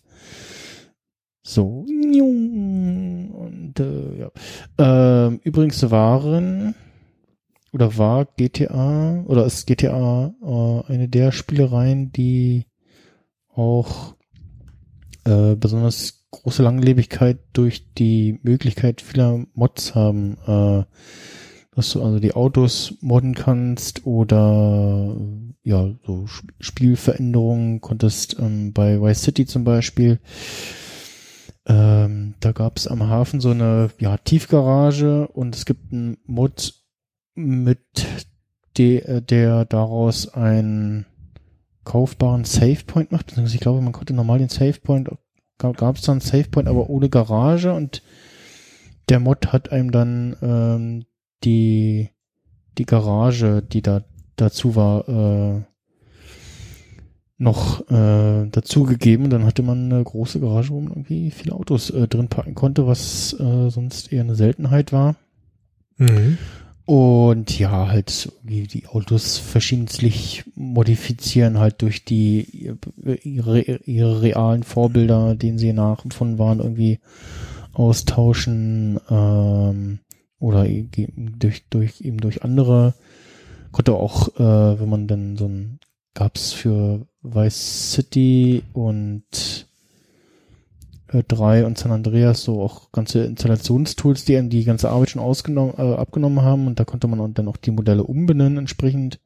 [1.43, 1.85] So.
[1.87, 4.31] Und äh, ja.
[4.77, 6.73] Ähm, übrigens waren
[7.73, 12.65] oder war GTA oder ist GTA äh, eine der Spielereien, die
[13.49, 14.15] auch
[15.25, 20.83] äh, besonders große Langlebigkeit durch die Möglichkeit vieler Mods haben, äh,
[21.75, 25.15] dass du also die Autos modden kannst oder
[25.63, 30.19] ja, so Sp- Spielveränderungen konntest ähm, bei Vice City zum Beispiel.
[31.65, 36.73] Ähm, da gab es am Hafen so eine ja, Tiefgarage und es gibt einen Mod
[37.35, 38.05] mit
[38.77, 41.05] de, äh, der daraus ein
[41.85, 43.27] kaufbaren Savepoint macht.
[43.27, 45.09] beziehungsweise Ich glaube, man konnte normal den Savepoint,
[45.71, 48.01] gab es dann einen Savepoint, aber ohne Garage und
[49.09, 51.05] der Mod hat einem dann ähm,
[51.43, 52.09] die,
[52.77, 54.03] die Garage, die da
[54.35, 55.61] dazu war, äh,
[57.37, 59.29] noch äh, dazugegeben.
[59.29, 62.87] Dann hatte man eine große Garage, wo man irgendwie viele Autos äh, drin packen konnte,
[62.87, 65.15] was äh, sonst eher eine Seltenheit war.
[65.97, 66.37] Mhm.
[66.85, 72.73] Und ja, halt die Autos verschiedentlich modifizieren, halt durch die
[73.23, 76.99] ihre, ihre realen Vorbilder, denen sie nachempfunden waren, irgendwie
[77.71, 79.99] austauschen ähm,
[80.39, 82.93] oder eben durch, durch eben durch andere.
[83.71, 85.79] Konnte auch, äh, wenn man dann so ein
[86.13, 89.23] gab's für Vice City und
[91.13, 95.21] äh, 3 und San Andreas so auch ganze Installationstools, die einem die ganze Arbeit schon
[95.21, 99.19] ausgenommen, äh, abgenommen haben und da konnte man dann auch die Modelle umbenennen entsprechend.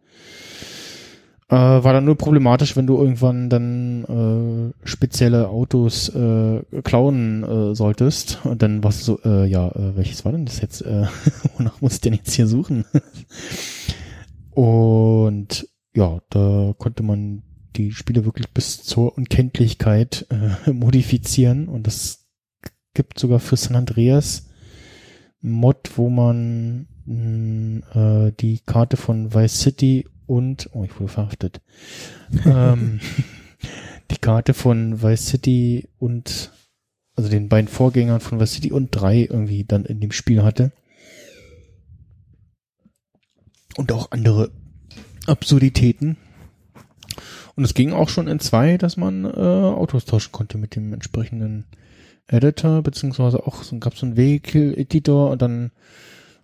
[1.50, 7.74] Äh, war dann nur problematisch, wenn du irgendwann dann äh, spezielle Autos äh, klauen äh,
[7.74, 10.82] solltest und dann warst du so, äh, ja, äh, welches war denn das jetzt?
[10.82, 11.06] Äh,
[11.58, 12.84] wonach muss ich denn jetzt hier suchen?
[14.52, 17.44] und ja, da konnte man
[17.78, 22.28] die Spiele wirklich bis zur Unkenntlichkeit äh, modifizieren und das
[22.94, 24.50] gibt sogar für San Andreas
[25.44, 31.12] einen Mod, wo man mh, äh, die Karte von Vice City und oh, ich wurde
[31.12, 31.62] verhaftet.
[32.46, 33.00] ähm,
[34.12, 36.52] die Karte von Vice City und
[37.16, 40.72] also den beiden Vorgängern von Vice City und drei irgendwie dann in dem Spiel hatte.
[43.76, 44.52] Und auch andere
[45.28, 46.18] Absurditäten.
[47.58, 50.94] Und es ging auch schon in zwei, dass man äh, Autos tauschen konnte mit dem
[50.94, 51.66] entsprechenden
[52.28, 55.72] Editor, beziehungsweise auch so, gab so einen Vehicle-Editor und dann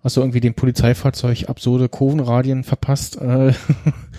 [0.03, 3.53] hast du irgendwie dem Polizeifahrzeug absurde Kurvenradien verpasst äh,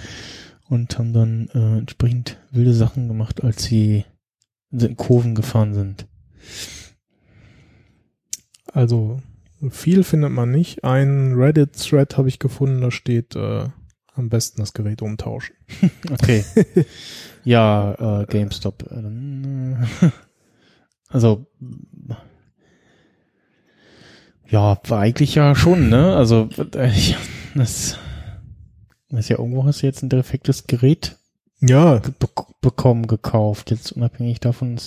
[0.69, 4.05] und haben dann äh, entsprechend wilde Sachen gemacht, als sie
[4.71, 6.07] in Kurven gefahren sind.
[8.73, 9.21] Also
[9.69, 10.85] viel findet man nicht.
[10.85, 13.67] Ein Reddit-Thread habe ich gefunden, da steht äh,
[14.15, 15.55] am besten das Gerät umtauschen.
[16.11, 16.45] Okay.
[17.45, 18.85] ja, äh, GameStop.
[21.09, 21.47] Also
[24.49, 26.15] ja, war eigentlich ja schon, ne?
[26.17, 26.91] Also äh,
[27.55, 27.99] das,
[29.09, 31.17] das ja irgendwo hast du jetzt ein defektes Gerät
[31.61, 32.29] Ja, be
[32.61, 33.71] bekommen, gekauft.
[33.71, 34.79] Jetzt unabhängig davon,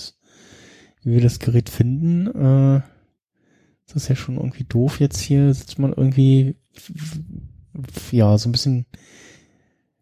[1.03, 2.82] wie wir das Gerät finden, äh,
[3.88, 6.55] das ist ja schon irgendwie doof jetzt hier, sitzt man irgendwie
[8.11, 8.86] ja, so ein bisschen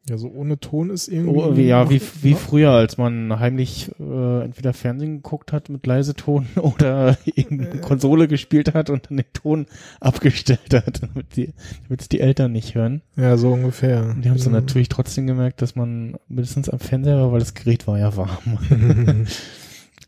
[0.07, 1.35] ja, so ohne Ton ist irgendwie.
[1.35, 2.37] Oh, ja, wie, wie Ja.
[2.37, 8.75] früher, als man heimlich äh, entweder Fernsehen geguckt hat mit Leiseton oder irgendeine Konsole gespielt
[8.75, 9.65] hat und dann den Ton
[9.99, 11.53] abgestellt hat, damit die,
[11.87, 13.01] damit es die Eltern nicht hören.
[13.15, 14.03] Ja, so ungefähr.
[14.05, 17.39] Und die haben es dann natürlich trotzdem gemerkt, dass man mindestens am Fernseher war, weil
[17.39, 18.59] das Gerät war ja warm.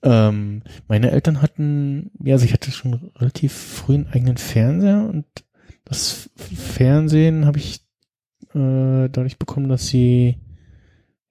[0.03, 5.25] ähm, meine Eltern hatten, ja, also ich hatte schon relativ früh einen eigenen Fernseher und
[5.87, 7.81] das Fernsehen habe ich
[8.53, 10.37] äh, dadurch bekommen, dass sie,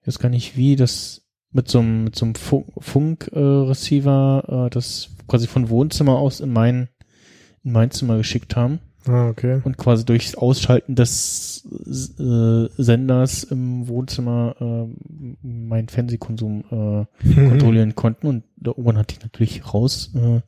[0.01, 4.65] ich weiß gar nicht wie, das mit so einem, mit so einem Funk-Receiver, Funk, äh,
[4.65, 6.89] äh, das quasi von Wohnzimmer aus in mein,
[7.63, 8.79] in mein Zimmer geschickt haben.
[9.07, 9.61] Ah, okay.
[9.63, 11.65] und quasi durchs Ausschalten des
[12.19, 18.27] äh, Senders im Wohnzimmer äh, meinen Fernsehkonsum äh, kontrollieren konnten.
[18.27, 20.41] Und da oben hatte ich natürlich raus, äh,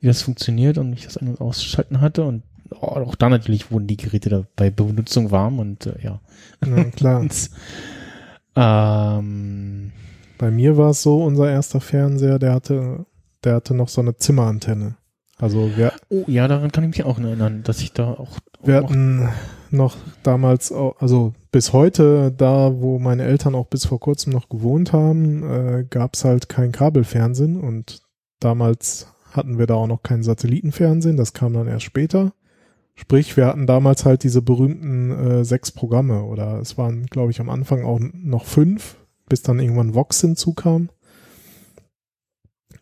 [0.00, 2.24] wie das funktioniert und wie ich das ein- und ausschalten hatte.
[2.24, 2.44] Und
[2.80, 6.20] auch da natürlich wurden die Geräte bei Benutzung warm und äh, ja.
[6.64, 7.20] Ja, klar.
[7.20, 7.50] Und,
[8.54, 9.92] ähm,
[10.38, 13.06] Bei mir war es so, unser erster Fernseher, der hatte,
[13.44, 14.96] der hatte noch so eine Zimmerantenne.
[15.38, 18.78] Also wir, oh ja, daran kann ich mich auch erinnern, dass ich da auch, wir
[18.78, 19.28] auch hatten
[19.70, 24.92] noch damals, also bis heute, da wo meine Eltern auch bis vor kurzem noch gewohnt
[24.92, 28.02] haben, äh, gab es halt kein Kabelfernsehen und
[28.38, 32.32] damals hatten wir da auch noch kein Satellitenfernsehen, das kam dann erst später.
[32.94, 37.40] Sprich, wir hatten damals halt diese berühmten äh, sechs Programme oder es waren, glaube ich,
[37.40, 38.96] am Anfang auch noch fünf,
[39.28, 40.90] bis dann irgendwann Vox hinzukam.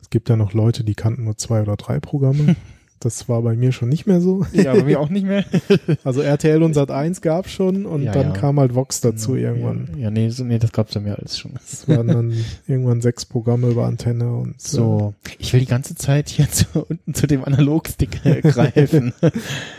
[0.01, 2.57] Es gibt ja noch Leute, die kannten nur zwei oder drei Programme.
[3.03, 4.45] Das war bei mir schon nicht mehr so.
[4.53, 5.45] ja, bei mir auch nicht mehr.
[6.05, 8.33] Also RTL und Sat 1 gab schon und Ja, dann ja.
[8.33, 9.89] kam halt Vox dazu ja, irgendwann.
[9.99, 11.53] Ja, nee, so, nee, das gab's ja mehr als schon.
[11.57, 12.35] Es waren dann
[12.67, 17.15] irgendwann sechs Programme über Antenne und So, ich will die ganze Zeit hier zu, unten
[17.15, 19.15] zu dem Analogstick äh, greifen.
[19.23, 19.31] äh,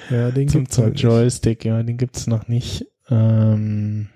[0.09, 1.03] ja, den zum gibt's zum halt nicht.
[1.03, 2.88] Joystick, ja, den gibt's noch nicht.
[3.09, 4.07] Ähm,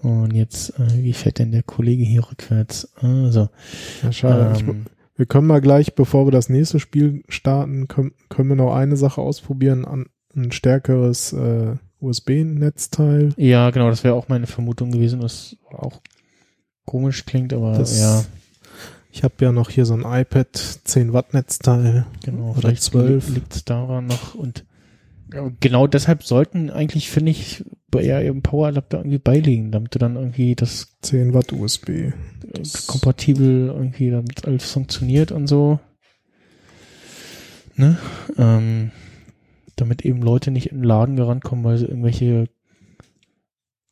[0.00, 2.92] und jetzt, äh, wie fährt denn der Kollege hier rückwärts?
[2.96, 3.48] Also,
[4.02, 4.52] Ja, schade.
[4.56, 4.86] Ich, ähm,
[5.18, 8.96] wir können mal gleich, bevor wir das nächste Spiel starten, können, können wir noch eine
[8.96, 13.34] Sache ausprobieren, an, ein stärkeres äh, USB-Netzteil.
[13.36, 16.00] ja, genau, das wäre auch meine Vermutung gewesen, was auch
[16.86, 18.24] komisch klingt, aber Das- ja,
[19.10, 22.06] Ich habe ja noch hier so ein iPad 10 Watt Netzteil.
[22.24, 23.30] genau, oder vielleicht 12.
[23.30, 24.64] liegt daran noch und
[25.60, 30.16] genau deshalb sollten eigentlich, finde ich, bei ja, eben Power-Adapter irgendwie beilegen, damit du dann
[30.16, 32.12] irgendwie das 10 Watt USB.
[32.52, 35.80] Das kompatibel irgendwie, damit alles funktioniert und so.
[37.76, 37.96] Ne?
[38.36, 38.90] Ähm,
[39.76, 42.48] damit eben Leute nicht in den Laden gerankommen, weil sie irgendwelche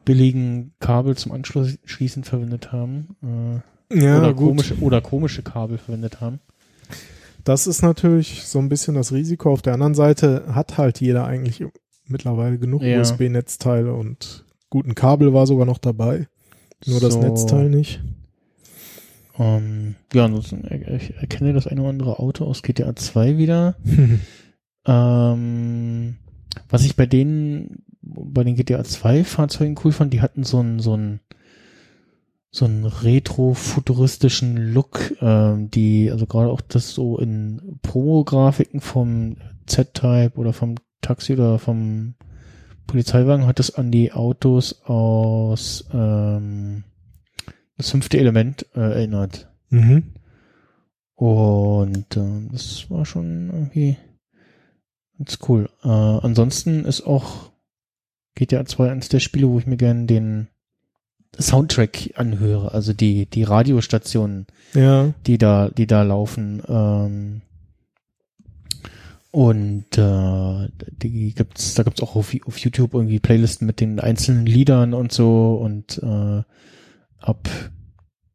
[0.05, 3.63] billigen Kabel zum Anschließen verwendet haben.
[3.91, 4.49] Äh, Ja, oder, gut.
[4.49, 6.41] komische, oder komische Kabel verwendet haben.
[7.47, 9.53] Das ist natürlich so ein bisschen das Risiko.
[9.53, 11.65] Auf der anderen Seite hat halt jeder eigentlich
[12.09, 13.01] mittlerweile genug Ja.
[13.01, 16.27] USB-Netzteile und guten Kabel war sogar noch dabei.
[16.87, 17.21] Nur das So.
[17.21, 18.03] Netzteil nicht.
[19.39, 20.65] Ähm, ja, ansonsten
[20.97, 23.77] ich erkenne das eine oder andere Auto aus GTA 2 wieder.
[24.89, 26.15] Ähm,
[26.69, 30.79] was ich bei denen, bei den GTA 2 Fahrzeugen cool fand, die hatten so einen,
[30.79, 31.19] so einen,
[32.57, 39.37] so einen retro-futuristischen Look, ähm, die, also gerade auch das so in Promo-Grafiken vom
[39.67, 42.15] Z-Type oder vom Taxi oder vom
[42.87, 46.85] Polizeiwagen hat es an die Autos aus ähm,
[47.77, 49.51] das fünfte Element äh, erinnert.
[49.71, 50.15] mhm.
[51.15, 53.97] Und ähm, das war schon irgendwie
[55.17, 55.71] ganz cool.
[55.83, 57.53] Äh, ansonsten ist auch
[58.35, 60.49] GTA 2 eines der Spiele, wo ich mir gerne den
[61.39, 66.63] Soundtrack anhöre, also die, die Radiostationen, Ja, die da, die da laufen.
[66.69, 67.43] Ähm,
[69.31, 70.69] und äh,
[71.03, 75.13] die gibt's, da gibt's auch auf, auf YouTube irgendwie Playlisten mit den einzelnen Liedern und
[75.13, 76.43] so und äh,
[77.19, 77.49] ab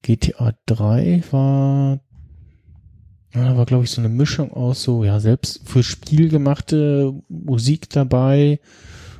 [0.03, 2.01] GTA 3 war,
[3.33, 7.89] ja, war glaube ich so eine Mischung aus so, ja, selbst für Spiel gemachte Musik
[7.89, 8.59] dabei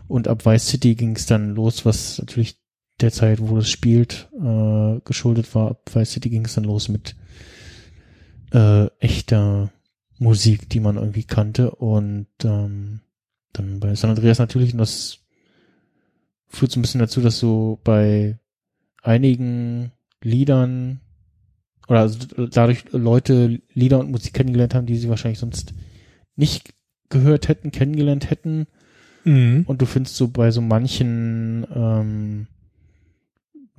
[0.07, 2.60] und ab Vice City ging es dann los, was natürlich
[3.01, 5.77] der Zeit, wo das spielt, äh, geschuldet war.
[5.91, 7.15] Vice City ging es dann los mit
[8.53, 9.71] äh, echter
[10.19, 13.01] Musik, die man irgendwie kannte und ähm,
[13.53, 15.19] dann bei San Andreas natürlich, und das
[16.47, 18.37] führt so ein bisschen dazu, dass so bei
[19.01, 19.91] einigen
[20.21, 20.99] Liedern
[21.87, 25.73] oder also dadurch Leute Lieder und Musik kennengelernt haben, die sie wahrscheinlich sonst
[26.35, 26.73] nicht
[27.09, 28.67] gehört hätten, kennengelernt hätten.
[29.23, 29.63] Mhm.
[29.67, 32.47] Und du findest so bei so manchen ähm,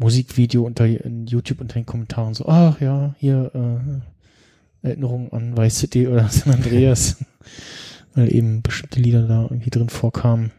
[0.02, 5.78] Musikvideo unter in YouTube unter den Kommentaren so, ach ja, hier äh, Erinnerung an Vice
[5.78, 7.24] City oder San Andreas,
[8.14, 10.50] weil eben bestimmte Lieder da irgendwie drin vorkamen.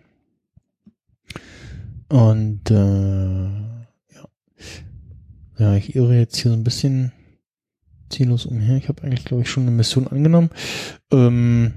[2.09, 4.27] Und äh, ja.
[5.57, 7.11] Ja, ich irre jetzt hier so ein bisschen
[8.09, 8.77] ziellos umher.
[8.77, 10.51] Ich habe eigentlich, glaube ich, schon eine Mission angenommen.
[11.11, 11.73] Ähm,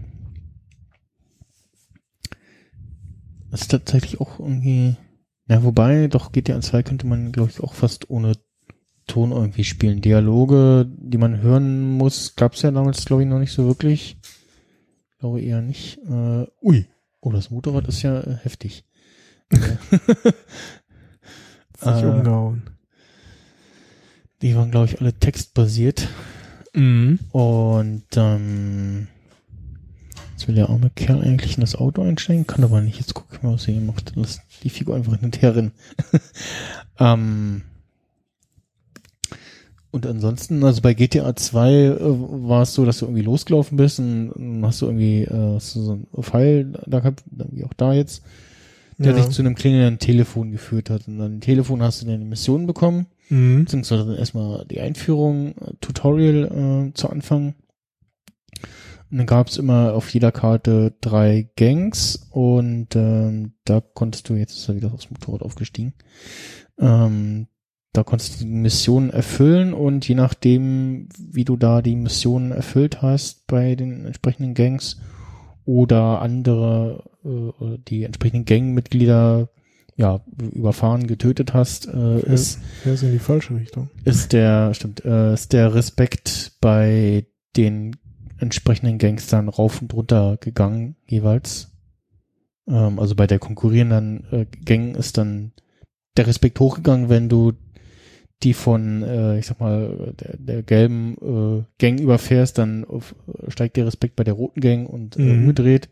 [3.51, 4.97] das ist tatsächlich auch irgendwie.
[5.49, 8.33] Ja, wobei, doch GTA 2 könnte man, glaube ich, auch fast ohne
[9.07, 10.01] Ton irgendwie spielen.
[10.01, 14.19] Dialoge, die man hören muss, gab es ja damals, glaube ich, noch nicht so wirklich.
[15.19, 15.99] Glaube eher nicht.
[15.99, 16.87] Äh, ui.
[17.21, 18.85] Oh, das Motorrad ist ja äh, heftig.
[19.53, 19.63] Sich
[21.87, 22.63] Äh, umgehauen.
[24.43, 26.09] Die waren, glaube ich, alle textbasiert.
[26.75, 27.21] Mhm.
[27.31, 29.07] Und ähm,
[30.37, 32.99] jetzt will der arme Kerl eigentlich in das Auto einsteigen, kann aber nicht.
[32.99, 34.13] Jetzt gucke ich mal, was er hier macht.
[34.17, 35.73] Lass die Figur einfach hin und her rennen.
[37.01, 37.63] ähm,
[39.91, 43.99] und ansonsten, also bei GTA 2 äh, war es so, dass du irgendwie losgelaufen bist
[43.99, 47.73] und, und hast du irgendwie äh, hast du so einen Pfeil da gehabt, wie auch
[47.75, 48.23] da jetzt,
[48.99, 49.23] der Ja.
[49.23, 51.09] dich zu einem klingelnden Telefon geführt hat.
[51.09, 53.65] Und dann Telefon hast du deine Mission bekommen Mhm.
[53.65, 57.55] beziehungsweise erstmal die Einführung, äh, Tutorial äh, zu Anfang.
[59.11, 64.35] Und dann gab es immer auf jeder Karte drei Gangs und ähm, da konntest du,
[64.35, 65.95] jetzt ist er wieder aufs Motorrad aufgestiegen,
[66.79, 67.47] ähm,
[67.93, 73.01] da konntest du die Missionen erfüllen und je nachdem, wie du da die Missionen erfüllt
[73.01, 74.99] hast bei den entsprechenden Gangs
[75.65, 79.49] oder andere, äh, die entsprechenden Gangmitglieder
[79.97, 80.21] ja,
[80.53, 83.89] überfahren, getötet hast, äh, ist Der ist in die falsche Richtung.
[84.05, 87.27] ist der, stimmt, äh, ist der Respekt bei
[87.57, 87.97] den
[88.39, 91.73] entsprechenden Gangstern rauf und runter gegangen, jeweils.
[92.69, 95.53] Ähm, also bei der konkurrierenden äh, Gang ist dann
[96.17, 97.53] der Respekt hochgegangen, wenn du
[98.43, 103.15] die von, äh, ich sag mal, der, der gelben äh, Gang überfährst, dann auf,
[103.49, 105.41] steigt der Respekt bei der roten Gang und äh, Mhm.
[105.41, 105.89] umgedreht.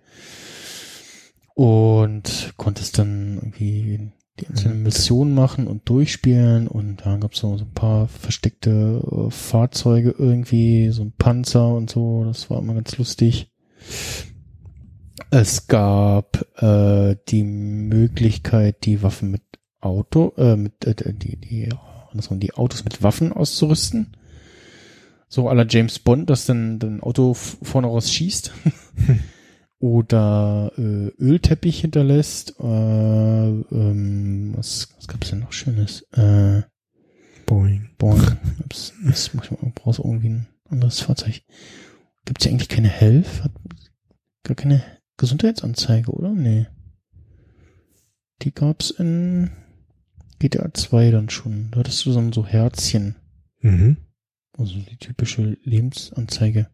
[1.55, 4.11] Und konntest dann irgendwie
[4.41, 9.30] die einzelnen Missionen machen und durchspielen und da gab's so, so ein paar versteckte äh,
[9.30, 13.53] Fahrzeuge irgendwie, so ein Panzer und so, das war immer ganz lustig.
[15.30, 19.43] Es gab äh, die Möglichkeit, die Waffen mit
[19.80, 21.68] Auto, äh, mit äh, die, die,
[22.11, 24.16] andersrum, die Autos mit Waffen auszurüsten.
[25.28, 28.53] So aller James Bond, dass dann ein Auto vorne raus schießt.
[29.85, 32.59] Oder äh, Ölteppich hinterlässt.
[32.59, 36.07] Äh, ähm, was, was gab's denn noch Schönes?
[36.12, 36.62] Äh,
[37.45, 37.91] Boing.
[37.99, 38.16] boah,
[38.64, 41.43] ups, das muss man brauchst irgendwie ein anderes Fahrzeug.
[42.24, 43.45] Gibt's ja eigentlich keine Health?
[43.45, 43.53] Hat
[44.43, 44.82] gar keine
[45.18, 46.30] Gesundheitsanzeige, oder?
[46.30, 46.66] Nee.
[48.41, 49.51] Die gab's in
[50.39, 51.70] GTA 2 dann schon.
[51.72, 53.16] Da hattest du so, so Herzchen.
[53.61, 53.99] Mhm.
[54.57, 56.70] Also die typische Lebensanzeige.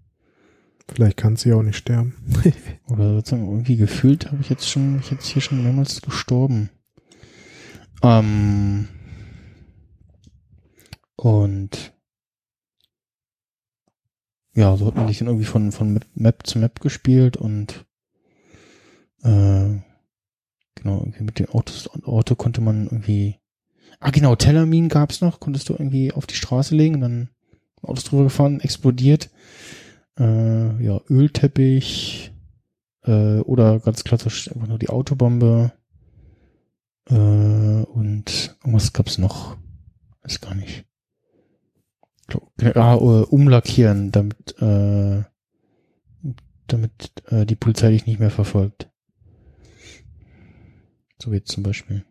[0.93, 2.15] Vielleicht kann sie auch nicht sterben.
[2.89, 6.71] Oder sozusagen irgendwie gefühlt habe ich jetzt schon, ich jetzt hier schon mehrmals gestorben.
[8.03, 8.89] Ähm,
[11.17, 11.93] und
[14.55, 17.87] ja, so hat man sich dann irgendwie von, von Map- Map zu Map gespielt und
[19.23, 19.79] äh,
[20.75, 23.37] genau, irgendwie mit den Autos, Auto konnte man irgendwie
[24.03, 27.29] Ah genau, Telamin gab's noch, konntest du irgendwie auf die Straße legen und dann
[27.83, 29.31] Autos drüber gefahren, explodiert.
[30.21, 32.33] Äh, ja, Ölteppich
[33.05, 35.73] äh, oder ganz klassisch einfach nur die Autobombe.
[37.09, 39.57] Äh, und irgendwas gab's noch.
[40.23, 40.85] Weiß gar nicht.
[42.27, 45.25] Glaub- Ah, äh, umlackieren, damit, äh,
[46.67, 48.91] damit äh, die Polizei dich nicht mehr verfolgt.
[51.19, 52.05] So jetzt zum Beispiel.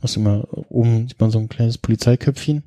[0.00, 2.64] Hast du immer oben sieht man so ein kleines Polizeiköpfchen.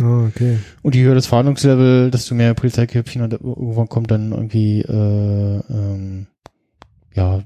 [0.00, 0.58] Ah, okay.
[0.82, 6.26] Und je höher das Fahndungslevel, desto mehr Polizeiköpfchen und irgendwann kommt dann irgendwie äh, ähm,
[7.14, 7.42] ja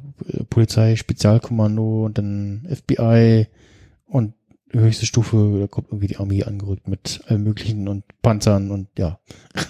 [0.48, 3.46] Polizei, Spezialkommando und dann FBI
[4.06, 4.34] und
[4.72, 9.18] höchste Stufe, da kommt irgendwie die Armee angerückt mit allem möglichen und Panzern und ja.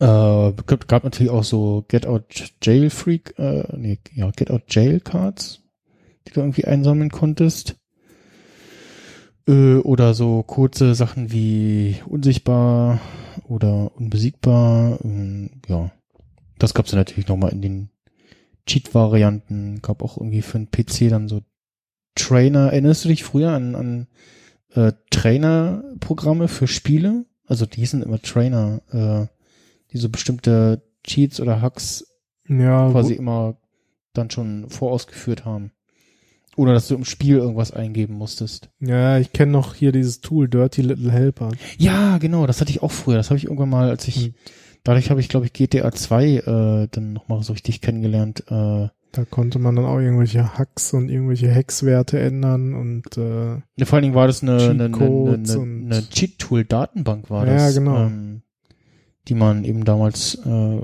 [0.00, 4.62] äh, gab, gab natürlich auch so Get Out Jail Freak, äh, nee, ja, Get Out
[4.68, 5.62] Jail Cards,
[6.26, 7.76] die du irgendwie einsammeln konntest.
[9.46, 13.00] Äh, oder so kurze Sachen wie unsichtbar
[13.48, 14.98] oder unbesiegbar.
[15.04, 15.90] Ähm, ja,
[16.58, 17.90] das gab's dann natürlich nochmal in den
[18.66, 19.82] Cheat-Varianten.
[19.82, 21.42] Gab auch irgendwie für den PC dann so
[22.14, 22.72] Trainer.
[22.72, 24.06] Erinnerst du dich früher an, an
[24.74, 27.26] äh, Trainer-Programme für Spiele?
[27.46, 29.26] Also die hießen immer Trainer, äh,
[29.92, 32.06] die so bestimmte Cheats oder Hacks
[32.48, 33.56] Ja, quasi immer
[34.14, 35.72] dann schon vorausgeführt haben.
[36.56, 38.70] Oder dass du im Spiel irgendwas eingeben musstest.
[38.80, 41.50] ja, ich kenne noch hier dieses Tool Dirty Little Helper.
[41.78, 43.16] Ja, genau, das hatte ich auch früher.
[43.16, 44.34] Das habe ich irgendwann mal, als ich, Und
[44.84, 48.44] dadurch habe ich, glaube ich, GTA 2 äh, dann nochmal so richtig kennengelernt.
[48.48, 53.86] Äh, da konnte man dann auch irgendwelche Hacks und irgendwelche Hexwerte ändern und äh, Ja,
[53.86, 57.74] vor allen Dingen war das eine, eine, eine, eine, eine Cheat-Tool-Datenbank war Ja, das.
[57.74, 58.06] genau.
[58.06, 58.42] Ähm,
[59.28, 60.80] die man eben damals äh,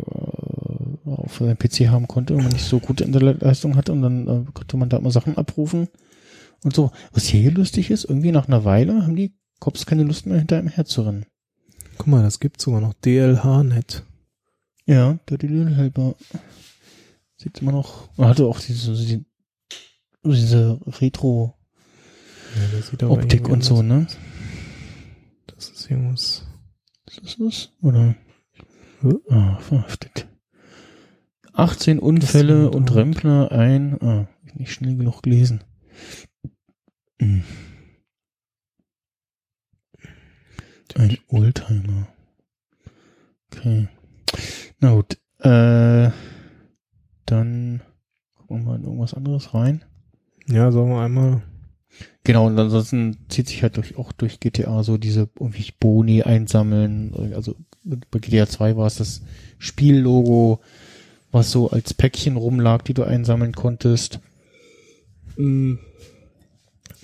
[1.05, 4.45] auf seinem PC haben konnte, wenn man nicht so gute Internetleistung hatte und dann äh,
[4.53, 5.89] konnte man da immer Sachen abrufen
[6.65, 6.91] und so.
[7.13, 10.59] Was hier lustig ist, irgendwie nach einer Weile haben die Cops keine Lust mehr hinter
[10.59, 11.27] einem herzurennen.
[11.99, 14.05] guck mal, das gibt sogar noch DLH-Net.
[14.87, 16.15] Ja, Dirty Little Helper.
[17.37, 19.25] Sieht immer noch, man hatte auch diese, diese,
[20.25, 21.55] diese Retro-Optik
[23.01, 24.07] Ja, irgendwie und so, ne?
[25.47, 26.47] Das ist irgendwas.
[27.07, 27.69] Ist das das?
[27.83, 28.15] Oder?
[29.03, 29.15] Hä?
[29.31, 30.29] Ah, verhaftet.
[31.53, 32.95] 18 Unfälle und.
[32.95, 34.01] Rempler ein.
[34.03, 35.65] Ah, nicht schnell genug gelesen.
[37.21, 37.43] Hm.
[40.97, 42.09] Ein Oldtimer.
[43.53, 43.89] Okay.
[44.81, 45.19] Na gut.
[45.39, 46.11] Äh,
[47.27, 47.83] dann
[48.35, 49.85] gucken wir mal in irgendwas anderes rein.
[50.47, 51.43] Ja, sagen wir einmal.
[52.25, 57.15] Genau, und ansonsten zieht sich halt durch, auch durch GTA so diese irgendwie Boni einsammeln.
[57.35, 57.57] Also
[58.11, 59.23] bei GTA 2 war es das
[59.59, 60.61] Spiellogo,
[61.33, 64.21] was so als Päckchen rumlag, die du einsammeln konntest.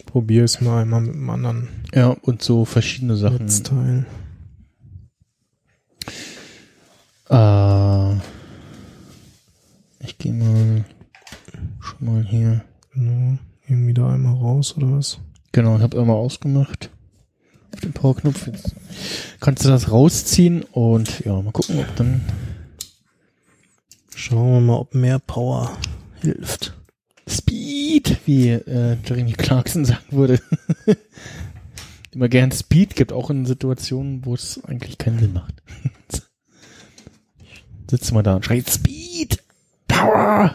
[0.04, 3.46] Probier es mal einmal mit dem anderen Ja, und so verschiedene Sachen.
[3.46, 4.06] Netzteil.
[7.30, 8.14] Äh,
[10.04, 10.84] ich gehe mal
[11.80, 12.64] schon mal hier.
[12.92, 13.38] Genau.
[13.68, 15.18] Irgendwie da einmal raus oder was?
[15.52, 16.90] Genau, ich habe immer ausgemacht.
[17.74, 18.46] Auf den Powerknopf.
[18.46, 18.74] Jetzt
[19.40, 22.20] kannst du das rausziehen und ja, mal gucken, ob dann
[24.18, 25.76] Schauen wir mal, ob mehr Power
[26.22, 26.72] hilft.
[27.28, 30.40] Speed, wie äh, Jeremy Clarkson sagen würde.
[32.12, 35.62] Immer gern Speed gibt, auch in Situationen, wo es eigentlich keinen Sinn macht.
[37.90, 39.44] Sitzt mal da und schreit Speed!
[39.86, 40.54] Power!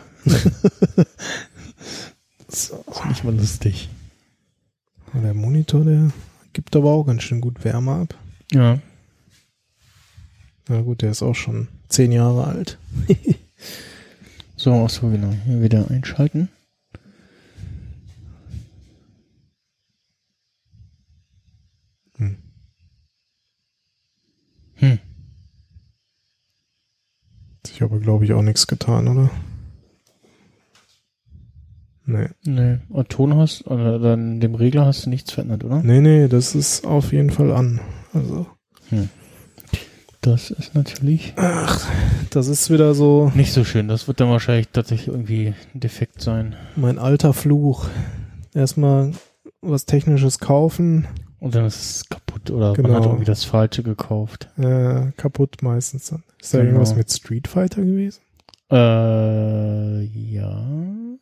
[2.51, 3.89] Das ist nicht mal lustig.
[5.13, 6.11] Der Monitor, der
[6.53, 8.15] gibt aber auch ganz schön gut Wärme ab.
[8.51, 8.79] Ja.
[10.67, 12.77] Na gut, der ist auch schon zehn Jahre alt.
[14.61, 15.31] So, ach so, genau.
[15.43, 16.47] Hier wieder einschalten.
[22.17, 22.37] Hm.
[24.75, 24.99] Hm.
[27.57, 29.31] Hat sich aber, glaube ich, auch nichts getan, oder?
[32.11, 32.27] Nee.
[32.45, 35.81] Nee, und Ton hast, oder dann dem Regler hast du nichts verändert, oder?
[35.83, 37.79] Nee, nee, das ist auf jeden Fall an.
[38.13, 38.45] Also,
[40.23, 41.89] Das ist natürlich ach,
[42.29, 43.87] das ist wieder so nicht so schön.
[43.87, 46.55] Das wird dann wahrscheinlich tatsächlich irgendwie ein Defekt sein.
[46.75, 47.87] mein alter Fluch.
[48.53, 49.13] Erstmal
[49.61, 51.07] was Technisches kaufen,
[51.39, 52.93] Und dann ist es kaputt oder man Genau.
[52.95, 54.49] hat irgendwie das Falsche gekauft.
[54.59, 56.23] äh, kaputt meistens dann.
[56.39, 56.71] Ist da Genau.
[56.71, 58.19] irgendwas mit Street Fighter gewesen?
[58.71, 60.65] Äh, ja.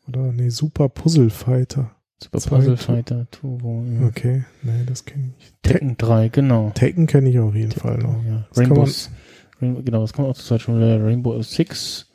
[0.08, 1.91] Oder nee, Super Puzzle Fighter.
[2.22, 3.84] Super Zwei- Puzzle Fighter Turbo.
[4.00, 4.08] Ja.
[4.08, 5.54] Okay, nee, das kenne ich.
[5.62, 6.72] Tekken 3, genau.
[6.76, 8.16] Tekken kenne ich auf jeden Fall noch.
[8.28, 8.45] Ja.
[8.56, 8.86] Rainbow,
[9.62, 11.04] Rainbow, genau, das kommt auch zur Zeit schon wieder.
[11.04, 12.08] Rainbow Six.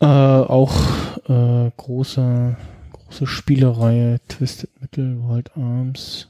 [0.00, 0.74] Äh, auch
[1.28, 2.56] äh, große,
[2.92, 4.20] große Spielereihe.
[4.28, 6.28] Twisted Metal, Wild Arms.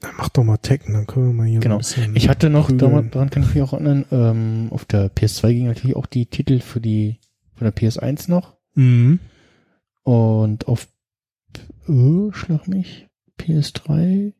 [0.00, 1.80] Dann mach doch mal Tekken, dann können wir mal hier Genau.
[2.14, 5.66] Ich hatte noch, damals, daran kann ich mich auch erinnern, ähm, auf der PS2 ging
[5.66, 7.18] natürlich auch die Titel für die,
[7.56, 8.56] von der PS1 noch.
[8.74, 9.20] Mhm.
[10.02, 10.88] Und auf,
[11.88, 14.32] äh, schlag mich, PS3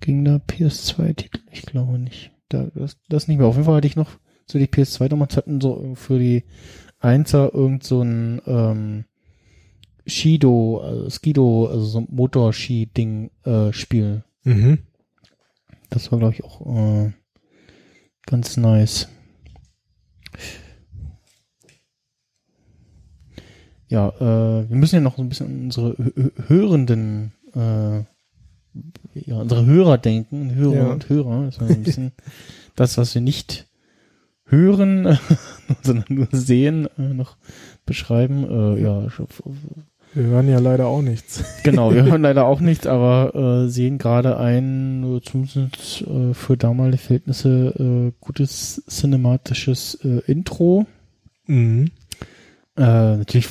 [0.00, 1.40] ging da PS2-Titel?
[1.50, 2.32] Ich glaube nicht.
[2.48, 3.46] Da, das, das nicht mehr.
[3.46, 6.44] Auf jeden Fall hatte ich noch, so die PS2 damals hatten so für die
[7.00, 9.04] Einser irgend so ein, ähm,
[10.06, 14.24] Shido, also Skido, also so ein Motorski-Ding, äh, Spiel.
[14.42, 14.78] Mhm.
[15.90, 17.12] Das war, glaube ich, auch äh,
[18.26, 19.08] ganz nice.
[23.94, 27.98] Ja, äh, wir müssen ja noch so ein bisschen an unsere Hö- Hö- Hörenden äh,
[29.14, 30.86] ja, unsere Hörer denken, Hörer Ja.
[30.92, 31.44] und Hörer.
[31.46, 32.10] Das war ein bisschen
[32.76, 33.66] das, was wir nicht
[34.46, 35.16] hören,
[35.82, 37.36] sondern nur sehen, äh, noch
[37.86, 38.44] beschreiben.
[38.44, 39.06] Äh, ja,
[40.14, 41.44] Wir hören ja leider auch nichts.
[41.62, 46.98] genau, wir hören leider auch nichts, aber äh, sehen gerade ein, zumindest äh, für damalige
[46.98, 50.86] Verhältnisse, äh, gutes cinematisches äh, Intro.
[51.46, 51.90] Mhm.
[52.76, 53.48] Äh, natürlich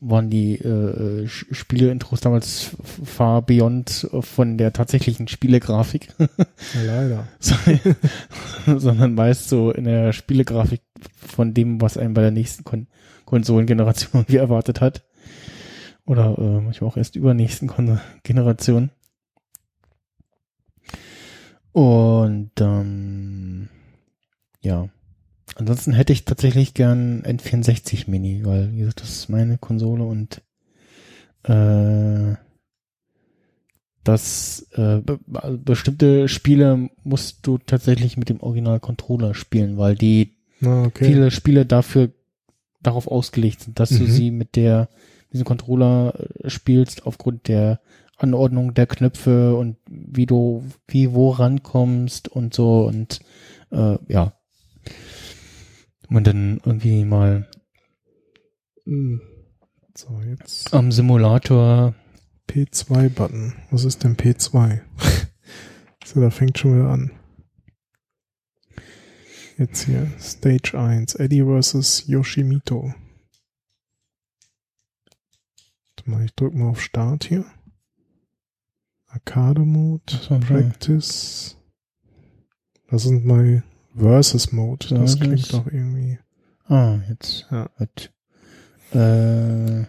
[0.00, 2.70] waren die äh, Sch- Spiele-Intros damals
[3.04, 6.08] far beyond äh, von der tatsächlichen Spielegrafik,
[6.86, 7.28] leider.
[7.38, 10.80] So- sondern meist so in der Spielegrafik
[11.16, 12.86] von dem, was einem bei der nächsten Kon
[13.26, 15.04] Konsolengeneration irgendwie erwartet hat.
[16.06, 18.90] Oder äh, manchmal auch erst übernächsten Kon Generation.
[21.72, 23.68] Und ähm,
[24.60, 24.88] ja.
[25.56, 30.42] Ansonsten hätte ich tatsächlich gern N64 Mini, weil, wie gesagt, das ist meine Konsole und
[31.44, 32.34] äh,
[34.04, 40.36] das äh, be also bestimmte Spiele musst du tatsächlich mit dem Original-Controller spielen, weil die
[40.60, 41.04] Na, okay.
[41.04, 42.10] viele Spiele dafür
[42.82, 44.10] darauf ausgelegt sind, dass du Mhm.
[44.10, 44.88] sie mit der
[45.32, 47.80] diesem Controller äh, spielst aufgrund der
[48.16, 53.20] Anordnung der Knöpfe und wie du wie wo rankommst und so und
[53.70, 54.32] äh, ja
[56.10, 57.48] man dann irgendwie mal
[58.90, 59.20] Mhm.
[59.96, 61.94] So, jetzt am Simulator
[62.48, 63.54] P2-Button.
[63.70, 64.80] Was ist denn P2?
[66.04, 67.12] so, da fängt schon wieder an.
[69.58, 72.06] Jetzt hier, Stage 1, Eddie vs.
[72.08, 72.94] Yoshimito.
[75.88, 77.44] Warte mal, ich drück mal auf Start hier.
[79.06, 80.14] Arcade Mode.
[80.40, 81.56] Practice.
[82.88, 83.62] Das sind my
[83.96, 84.86] Versus Mode.
[84.88, 85.20] Das Versus.
[85.20, 86.18] klingt doch irgendwie.
[86.66, 87.68] ah jetzt Ja.
[87.78, 88.10] Gut.
[88.94, 89.82] Äh,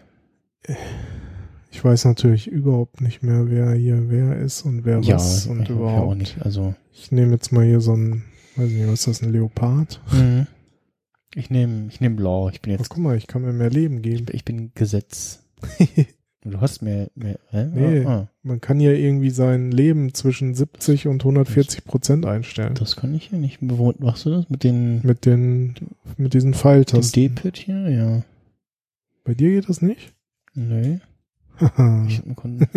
[1.71, 5.61] Ich weiß natürlich überhaupt nicht mehr, wer hier wer ist und wer ja, was und
[5.61, 6.01] ich, ich überhaupt.
[6.11, 6.41] auch nicht.
[6.41, 8.23] Also Ich nehme jetzt mal hier so ein,
[8.57, 10.01] weiß nicht, was ist das, ein Leopard?
[10.11, 10.47] mhm.
[11.35, 12.49] ich nehme ich nehme Blau.
[12.49, 14.25] Ich bin Oh, jetzt guck mal, ich kann mir mehr Leben geben.
[14.29, 15.43] ich, ich bin Gesetz.
[16.43, 17.37] Du hast mehr mehr.
[17.49, 17.65] Hä?
[17.71, 18.05] Nee.
[18.05, 22.73] Ah, ah, Man kann hier irgendwie sein Leben zwischen 70 und 140 Prozent einstellen.
[22.73, 23.59] das kann ich hier nicht.
[23.61, 25.75] Wo machst du das mit den Mit den,
[26.17, 27.35] mit diesen dem Pfeiltasten.
[27.35, 27.89] D-Pad hier?
[27.89, 28.23] Ja.
[29.23, 30.13] Bei dir geht das nicht?
[30.55, 30.99] Nee.
[32.07, 32.67] Ich hab Kunden.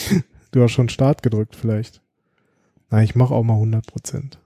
[0.52, 2.00] du hast schon Start gedrückt vielleicht.
[2.88, 4.38] Na, ich mache auch mal 100 Prozent.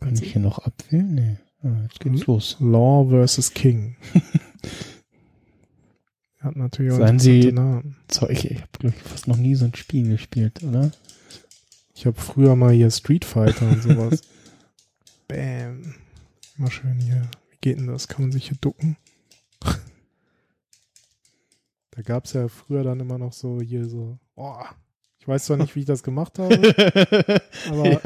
[0.00, 1.14] Kann ich hier noch abwählen?
[1.14, 1.36] Nee.
[1.62, 2.32] Ah, jetzt geht's Mhm.
[2.32, 2.56] los.
[2.60, 3.96] Law versus King.
[6.44, 7.96] Hat natürlich auch Seien Sie- Namen.
[8.10, 10.90] So, ich, ich habe glaube ich fast noch nie so ein Spiel gespielt, oder?
[11.94, 14.20] Ich habe früher mal hier Street Fighter und sowas.
[15.28, 15.94] Bam.
[16.56, 17.22] Mal schön hier.
[17.50, 18.06] Wie geht denn das?
[18.08, 18.96] Kann man sich hier ducken?
[21.90, 24.18] Da gab's ja früher dann immer noch so hier so.
[24.34, 24.56] Oh,
[25.20, 26.54] ich weiß zwar nicht, wie ich das gemacht habe,
[27.70, 28.00] aber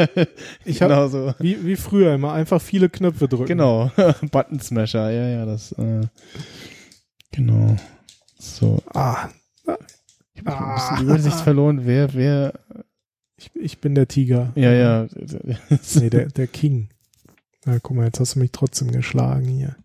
[0.67, 1.35] ich hab- genau so.
[1.39, 3.47] wie, wie früher immer einfach viele Knöpfe drücken.
[3.47, 3.91] Genau,
[4.31, 6.03] Button Smasher, ja, ja, das, äh,
[7.33, 7.77] genau.
[8.39, 9.29] So, Ah,
[10.35, 10.97] ich habe ein bisschen Ah.
[10.99, 12.53] die Übersicht verloren, wer, wer,
[13.37, 14.53] ich, ich bin der Tiger.
[14.55, 15.07] ja, ja.
[15.95, 16.89] Nee, der, der King.
[17.65, 19.77] Na, guck mal, jetzt hast du mich trotzdem geschlagen hier.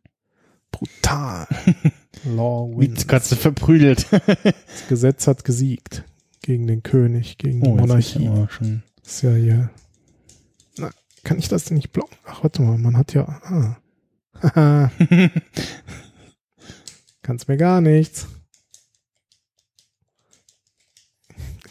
[0.72, 1.48] Brutal.
[2.26, 2.78] Law wins.
[2.92, 4.08] Mietskatze verprügelt.
[4.44, 6.04] Das Gesetz hat gesiegt.
[6.42, 8.80] Gegen den König, gegen die Oh, jetzt ist Monarchie.
[9.04, 9.70] ist ja hier.
[10.78, 10.90] Na,
[11.24, 12.16] kann ich das denn nicht blocken?
[12.26, 13.26] Ach, warte mal, man hat ja.
[13.44, 13.78] Ah.
[14.56, 14.92] Haha,
[17.22, 18.28] kannst mir gar nichts.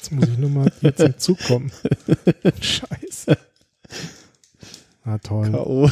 [0.03, 1.71] Jetzt muss ich nur mal jetzt hinzukommen.
[2.61, 3.39] Scheiße.
[5.05, 5.53] Ah, toll.
[5.53, 5.89] K.O.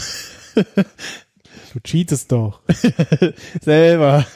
[1.72, 2.60] Du cheatest doch.
[3.60, 4.26] Selber.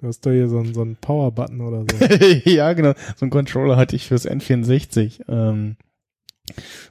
[0.00, 2.04] Du hast doch hier so einen, so einen Power-Button oder so.
[2.50, 2.94] ja, genau.
[3.14, 5.76] So einen Controller hatte ich fürs N64, ähm,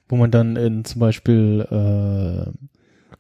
[0.08, 2.50] wo man dann in zum Beispiel, äh,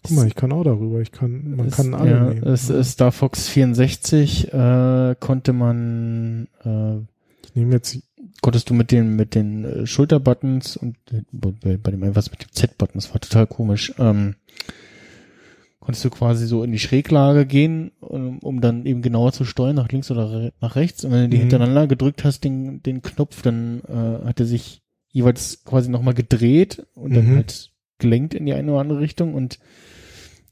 [0.03, 1.01] Guck mal, ich kann auch darüber.
[1.01, 2.43] Ich kann, man es- kann alle ja, nehmen.
[2.43, 6.97] Es, es Star Fox 64 äh, konnte man äh,
[7.45, 7.99] ich nehme jetzt
[8.41, 12.41] konntest du mit den mit den äh, Schulterbuttons und äh, bei, bei dem was mit
[12.43, 13.93] dem Z-Button, das war total komisch.
[13.99, 14.35] Ähm,
[15.79, 19.75] konntest du quasi so in die Schräglage gehen, um, um dann eben genauer zu steuern,
[19.75, 21.03] nach links oder nach rechts.
[21.03, 21.41] Und wenn du die Mhm.
[21.41, 24.81] hintereinander gedrückt hast, den, den Knopf, dann äh, hat er sich
[25.11, 27.35] jeweils quasi nochmal gedreht und dann Mhm.
[27.35, 27.70] halt
[28.01, 29.33] gelenkt in die eine oder andere Richtung.
[29.33, 29.59] Und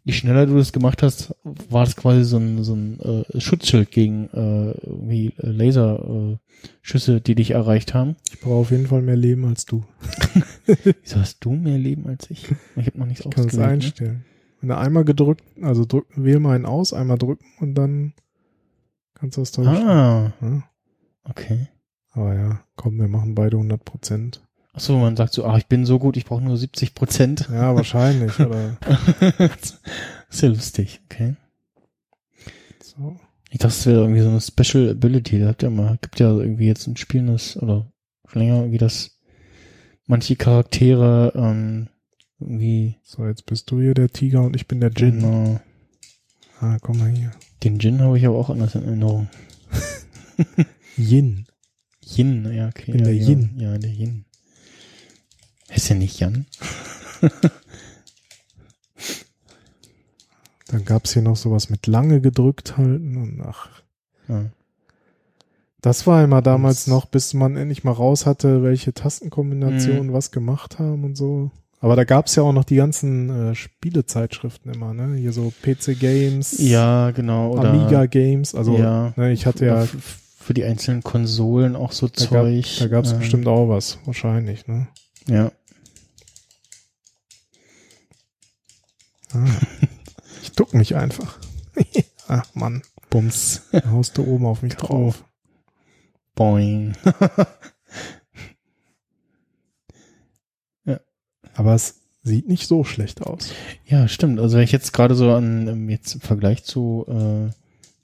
[0.06, 3.91] je schneller du das gemacht hast, war das quasi so ein, so ein äh, Schutzschild
[3.91, 6.38] gegen äh, irgendwie äh, Laserschüsse, äh,
[6.82, 8.16] Schüsse, die dich erreicht haben.
[8.32, 9.84] Ich brauche auf jeden Fall mehr Leben als du.
[11.04, 12.47] Wieso hast du mehr Leben als ich?
[12.78, 13.54] Ich habe noch nichts Ich kann es.
[13.54, 13.66] Ne?
[13.66, 14.26] einstellen.
[14.62, 18.14] Wenn du einmal gedrückt, also drück, wähl mal einen aus, einmal drücken und dann
[19.14, 20.64] kannst du das doch Ah, ja?
[21.24, 21.68] Okay.
[22.12, 24.41] Aber ja, komm, wir machen beide 100 Prozent.
[24.80, 27.49] Achso, man sagt so, ach, ich bin so gut, ich brauche nur 70 Prozent.
[27.51, 28.77] Ja, wahrscheinlich, oder?
[30.30, 31.36] ist ja lustig, okay.
[32.82, 33.19] So.
[33.49, 35.38] Ich dachte, es wäre irgendwie so eine Special Ability.
[35.41, 37.91] Da habt ihr mal, gibt ja irgendwie jetzt ein Spiel, das, oder
[38.25, 39.19] schon länger irgendwie das,
[40.05, 41.89] manche Charaktere, ähm,
[42.39, 45.19] irgendwie, So, jetzt bist du hier der Tiger und ich bin der Djinn.
[45.19, 45.59] genau.
[46.61, 47.32] Ah, komm mal hier.
[47.65, 49.27] Den Jin habe ich aber auch anders in Erinnerung.
[50.95, 51.47] Yin.
[52.15, 52.93] Yin, ja, okay.
[52.93, 53.49] bin ja, der ja, Yin.
[53.57, 54.23] Ja, der Yin.
[55.74, 56.45] Ist ja nicht Jan?
[60.67, 63.70] Dann gab's hier noch sowas mit lange gedrückt halten und ach.
[64.28, 64.45] Ja.
[65.82, 70.13] Das war immer damals Das- noch, bis man endlich mal raus hatte, welche Tastenkombinationen Mhm.
[70.13, 71.51] was gemacht haben und so.
[71.82, 75.15] Aber da gab's ja auch noch die ganzen äh, Spielezeitschriften immer, ne?
[75.17, 77.53] Hier so PC Games, ja, genau.
[77.53, 78.53] Oder, Amiga Games.
[78.53, 79.13] Also ja.
[79.15, 79.88] ne, ich hatte ja,
[80.38, 82.65] für die einzelnen Konsolen auch so da, gab, Zeug.
[82.80, 84.89] da gab's ähm, bestimmt auch was, wahrscheinlich, ne?
[85.28, 85.53] Ja.
[90.41, 91.38] Ich duck mich einfach.
[92.27, 93.63] Ach Mann, Bums.
[93.71, 95.23] da haust du oben auf mich drauf.
[96.36, 96.93] Boing.
[101.59, 103.51] Aber es sieht nicht so schlecht aus.
[103.86, 104.39] Ja, stimmt.
[104.39, 107.49] Also wenn ich jetzt gerade so an, ähm, jetzt im Vergleich zu äh,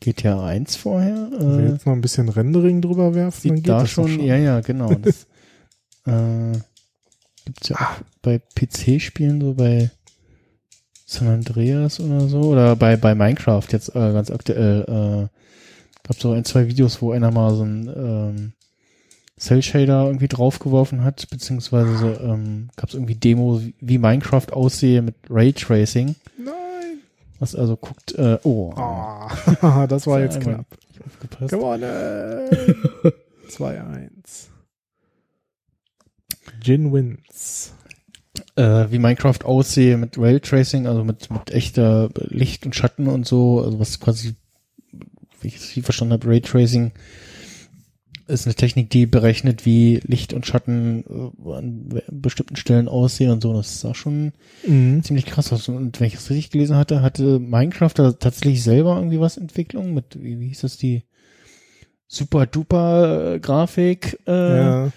[0.02, 3.64] GTA 1 vorher, Wenn wir äh, jetzt noch ein bisschen Rendering drüber werfen, dann sieht
[3.64, 4.94] geht da das doch schon, ja, ja, genau.
[5.02, 5.26] Das,
[6.06, 6.60] äh,
[7.46, 9.90] gibt's ja auch bei PC-Spielen so bei
[11.06, 16.32] San Andreas oder so oder bei bei Minecraft jetzt äh, ganz aktuell äh, gab so
[16.32, 18.52] ein zwei Videos, wo einer mal so ein ähm,
[19.38, 25.02] Cell Shader irgendwie draufgeworfen hat, beziehungsweise so, ähm, gab es irgendwie Demo, wie- Minecraft aussehe
[25.02, 26.16] mit Raytracing.
[26.38, 26.54] Nein.
[27.40, 30.66] Was also guckt, äh, oh, Ah, das war jetzt knapp.
[31.06, 31.52] aufgepasst.
[31.52, 31.84] Gewonnen.
[33.50, 34.48] 2-1.
[36.64, 37.74] Jin wins.
[38.56, 43.62] Äh, wie Minecraft aussehe mit Raytracing, also mit, mit echter Licht und Schatten und so,
[43.62, 44.36] also was quasi,
[45.42, 46.92] wie ich es viel verstanden habe, Raytracing
[48.28, 51.04] ist eine Technik, die berechnet, wie Licht und Schatten
[51.46, 53.54] äh, an bestimmten Stellen aussehen und so.
[53.54, 54.32] Das sah schon
[54.66, 55.04] Mhm.
[55.04, 55.70] ziemlich krass aus.
[55.70, 59.94] Und wenn ich es richtig gelesen hatte, hatte Minecraft da tatsächlich selber irgendwie was Entwicklung
[59.94, 61.04] mit, wie, wie hieß das, die
[62.08, 64.92] super duper Grafik äh, Ja.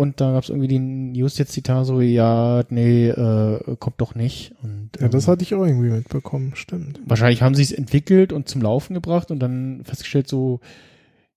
[0.00, 4.14] Und da gab es irgendwie die News jetzt Zitat so, ja, nee, äh, kommt doch
[4.14, 4.54] nicht.
[4.62, 7.02] Und, ja, das ähm, hatte ich auch irgendwie mitbekommen, stimmt.
[7.04, 10.60] wahrscheinlich haben sie es entwickelt und zum Laufen gebracht und dann festgestellt so,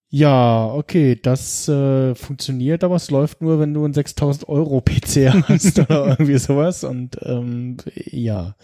[0.07, 5.33] ja, okay, das äh, funktioniert, aber es läuft nur, wenn du einen 6000 Euro PC
[5.49, 8.55] hast oder irgendwie sowas und ähm, ja.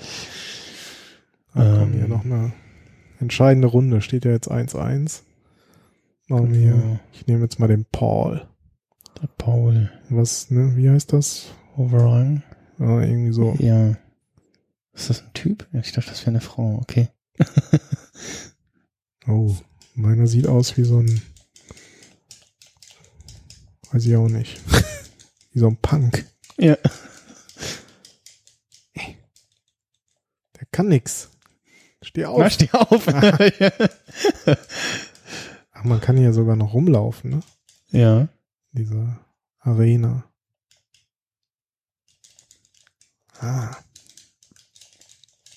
[1.54, 2.00] Da kommen Ähm.
[2.00, 2.54] hier noch eine
[3.20, 4.00] entscheidende Runde.
[4.00, 5.24] Steht ja jetzt 1-1.
[6.30, 7.00] Machen wir Genau.
[7.12, 8.48] Ich nehme jetzt mal den Paul.
[9.22, 11.48] Der Paul Was, ne, wie heißt das?
[11.78, 12.42] Overrang.
[12.80, 13.54] Ah, irgendwie so.
[13.60, 13.96] Ja.
[14.94, 15.68] Ist das ein Typ?
[15.72, 16.80] Ja, Ich dachte, das wäre eine Frau.
[16.82, 17.10] Okay.
[19.28, 19.54] Oh,
[19.94, 21.22] meiner sieht aus wie so ein,
[23.92, 24.60] weiß ich auch nicht,
[25.52, 26.26] wie so ein Punk.
[26.58, 26.76] Ja.
[28.96, 31.30] Der kann nix.
[32.02, 32.40] Steh auf.
[32.40, 33.08] Na, steh auf.
[35.74, 37.42] Ach, man kann hier sogar noch rumlaufen, ne?
[37.92, 38.28] ja.
[38.72, 39.20] Diese
[39.60, 40.24] Arena.
[43.40, 43.76] Ah.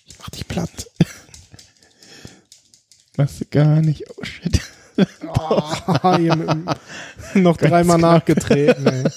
[0.05, 0.91] Ich mach dich platt.
[3.17, 4.05] Machst du gar nicht.
[4.11, 4.61] Oh shit.
[5.27, 6.51] Oh, hier mit
[7.35, 9.05] noch dreimal nachgetreten, ey.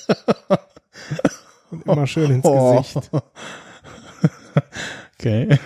[1.70, 2.78] Und immer schön ins Oh.
[2.82, 3.12] Gesicht.
[5.20, 5.60] Okay.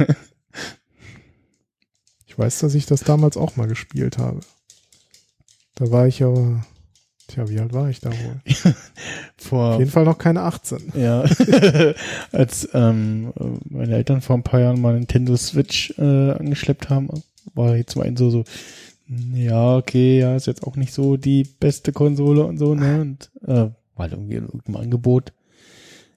[2.25, 4.39] Ich weiß, dass ich das damals auch mal gespielt habe.
[5.75, 6.65] Da war ich aber,
[7.29, 8.41] tja, wie alt war ich da wohl?
[9.37, 10.93] Vor Auf jeden Fall noch keine 18.
[10.95, 11.23] Ja,
[12.31, 13.31] als ähm,
[13.69, 17.09] meine Eltern vor ein paar Jahren mal Nintendo Switch äh, angeschleppt haben,
[17.53, 18.43] war jetzt mal ein so so,
[19.33, 23.01] ja, okay, ja, ist jetzt auch nicht so die beste Konsole und so, ne?
[23.01, 25.31] Und äh, war halt irgendwie in irgendeinem Angebot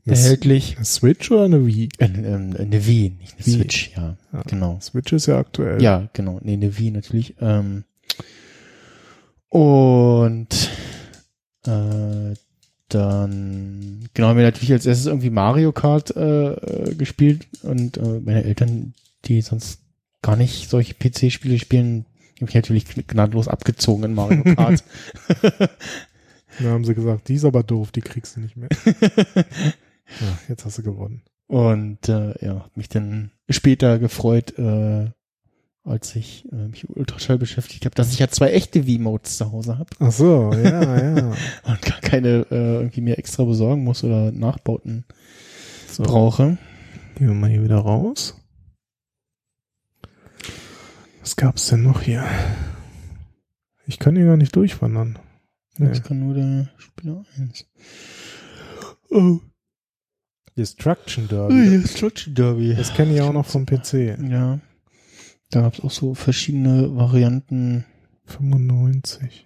[0.04, 0.76] Das- erhältlich.
[0.76, 1.88] Eine Switch oder eine Wii?
[1.98, 3.54] Äh, ähm, eine Wii, nicht eine Wii.
[3.54, 4.42] Switch, ja, Ja.
[4.46, 4.78] genau.
[4.80, 5.80] Switch ist ja aktuell.
[5.82, 6.38] Ja, genau.
[6.42, 7.34] Nee, eine Wii natürlich.
[7.40, 7.84] Ähm,
[9.48, 10.70] und
[11.66, 12.34] äh,
[12.88, 18.20] dann genau haben wir natürlich als erstes irgendwie Mario Kart äh, äh, gespielt und äh,
[18.20, 18.94] meine Eltern,
[19.24, 19.80] die sonst
[20.20, 22.04] gar nicht solche PC-Spiele spielen,
[22.38, 24.84] die mich natürlich gnadenlos abgezogen in Mario Kart.
[26.58, 28.68] Da haben sie gesagt, die ist aber doof, die kriegst du nicht mehr.
[28.84, 31.22] ja, jetzt hast du gewonnen.
[31.46, 35.10] und äh, ja, mich dann später gefreut, äh,
[35.84, 39.50] als ich äh, mich mit Ultraschall beschäftigt habe, dass ich ja zwei echte V-Modes zu
[39.50, 41.32] Hause habe Ach so, ja, ja.
[41.64, 45.04] und gar keine äh, irgendwie mir extra besorgen muss oder Nachbauten
[45.90, 46.58] So, brauche.
[47.16, 48.36] gehen wir mal hier wieder raus.
[51.20, 52.24] Was gab's denn noch hier?
[53.86, 55.18] Ich kann hier gar nicht durchwandern.
[55.78, 55.88] Nee.
[55.88, 57.66] Das kann nur der Spieler 1.
[59.10, 59.40] Oh,
[60.56, 61.70] Destruction oh Derby.
[61.82, 62.74] Destruction Derby.
[62.74, 64.18] Das kenne ich auch noch vom PC.
[64.28, 64.60] Ja.
[65.52, 67.84] Da gab es auch so verschiedene Varianten.
[68.24, 69.44] 95.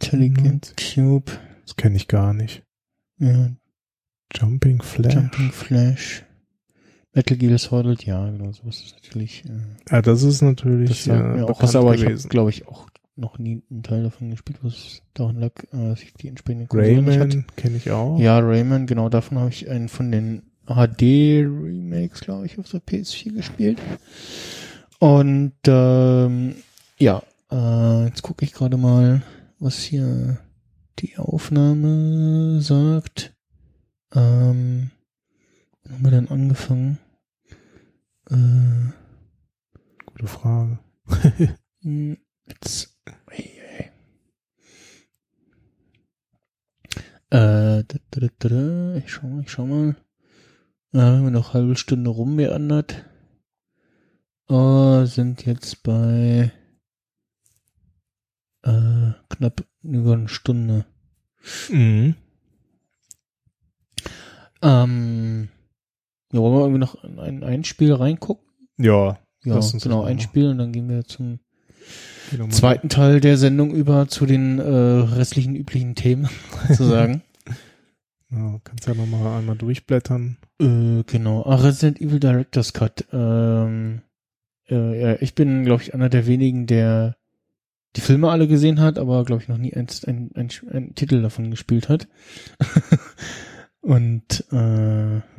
[0.00, 1.32] Intelligent Cube,
[1.64, 2.62] Das kenne ich gar nicht.
[3.18, 3.50] ja,
[4.34, 5.14] Jumping Flash.
[5.14, 6.24] Jumping Flash,
[7.14, 9.44] Metal Gear Solid, ja, genau, sowas ist natürlich.
[9.46, 9.48] Äh,
[9.90, 12.28] Ja, das ist natürlich das sagt äh, auch was, aber ich habe, gewesen.
[12.28, 16.12] glaube ich, auch noch nie einen Teil davon gespielt, was daran lag, äh, dass ich
[16.14, 16.78] die nicht hatte.
[16.78, 18.20] Rayman kenne ich auch.
[18.20, 23.32] Ja, Rayman, genau davon habe ich einen von den HD-Remakes, glaube ich, auf der PS4
[23.32, 23.78] gespielt.
[24.98, 26.56] Und ähm,
[26.98, 29.22] ja, äh, jetzt gucke ich gerade mal,
[29.58, 30.38] was hier
[30.98, 33.34] die Aufnahme sagt.
[34.12, 34.90] Ähm,
[35.82, 36.98] wann haben wir denn angefangen?
[38.30, 38.92] Äh,
[40.18, 40.78] Gute Frage.
[41.82, 42.18] hm,
[42.48, 42.98] jetzt.
[43.26, 43.90] Ei, ei.
[47.30, 48.94] Äh, da, da, da, da, da.
[48.96, 49.94] ich schau mal, ich schau mal.
[50.92, 53.04] Äh, haben wir noch eine halbe Stunde rummeandert.
[54.50, 56.50] Äh, sind jetzt bei
[58.62, 60.86] äh, knapp über eine Stunde.
[61.70, 62.14] Mhm.
[64.62, 65.48] Ähm,
[66.32, 68.46] ja, wollen wir irgendwie noch in ein, ein Spiel reingucken?
[68.76, 69.18] Ja.
[69.44, 70.18] Ja, Lass uns das genau, ein.
[70.20, 71.38] Spiel und dann gehen wir zum
[72.50, 76.28] zweiten Teil der Sendung über zu den äh, restlichen üblichen Themen
[76.68, 77.22] sozusagen.
[78.30, 80.36] Ja, kannst ja nochmal einmal durchblättern.
[80.60, 81.44] äh, genau.
[81.46, 83.06] Ah, Resident Evil Director's Cut.
[83.10, 84.02] Ähm,
[84.70, 87.16] äh, ja, ich bin, glaube ich, einer der wenigen, der
[87.96, 91.22] die Filme alle gesehen hat, aber glaube ich noch nie ein, ein, ein, ein Titel
[91.22, 92.08] davon gespielt hat.
[93.80, 94.56] Und äh,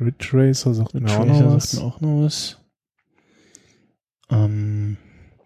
[0.02, 1.74] Ridge Racer sagt mir auch Tracer noch sagt was.
[1.74, 2.58] mir auch noch was.
[4.30, 4.96] Ähm,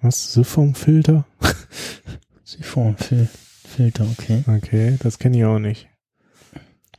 [0.01, 0.33] Was?
[0.33, 1.27] Siphon-Filter?
[2.45, 3.29] Siphon-Fil
[3.67, 4.45] Filter, okay.
[4.47, 5.89] Okay, das kenne ich auch nicht.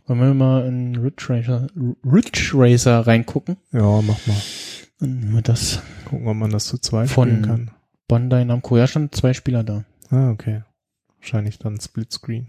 [0.07, 1.67] Wollen wir mal in Ridge Racer,
[2.03, 3.57] Ridge Racer reingucken?
[3.71, 4.35] Ja, mach mal.
[4.99, 5.81] Dann nehmen wir das.
[6.05, 7.71] Gucken, ob man das zu zweit Von- spielen kann.
[8.07, 9.83] Bandai Namco, ja, schon zwei Spieler da.
[10.09, 10.63] Ah, okay.
[11.19, 12.47] Wahrscheinlich dann Splitscreen.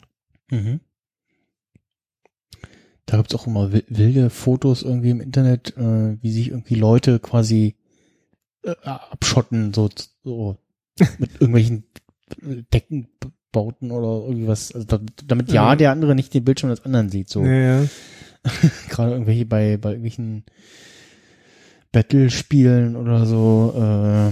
[0.50, 0.80] Mhm.
[3.06, 7.20] Da gibt's auch immer wi- wilde Fotos irgendwie im Internet, äh, wie sich irgendwie Leute
[7.20, 7.76] quasi
[8.64, 9.88] äh, abschotten, so,
[10.24, 10.58] so
[11.18, 11.84] mit irgendwelchen
[12.42, 14.72] Deckenbauten oder irgendwas.
[14.72, 15.76] Also da, damit ja Ja.
[15.76, 17.28] der andere nicht den Bildschirm des anderen sieht.
[17.28, 17.88] So Ja, ja.
[18.88, 20.44] gerade irgendwelche bei, bei irgendwelchen
[21.96, 23.72] Battle-Spielen oder so.
[23.74, 24.30] Ah,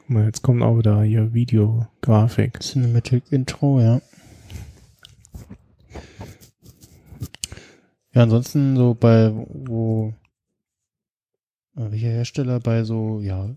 [0.00, 2.60] guck mal, jetzt kommt auch wieder hier Videografik.
[2.60, 4.02] Cinematic Intro, ja.
[8.12, 10.12] Ja, ansonsten so bei, wo,
[11.76, 13.48] äh, welcher Hersteller bei so, ja,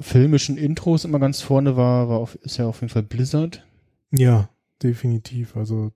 [0.00, 3.64] filmischen Intros immer ganz vorne war, war auf, ist ja auf jeden Fall Blizzard.
[4.10, 4.48] Ja,
[4.82, 5.54] definitiv.
[5.56, 5.92] Also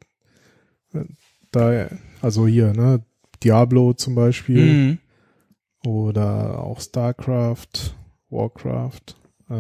[0.95, 1.05] äh,
[1.53, 1.89] da,
[2.23, 3.03] also hier, ne,
[3.43, 4.99] Diablo zum Beispiel Mhm.
[5.87, 7.95] oder auch StarCraft,
[8.31, 9.17] Warcraft.
[9.51, 9.55] Äh,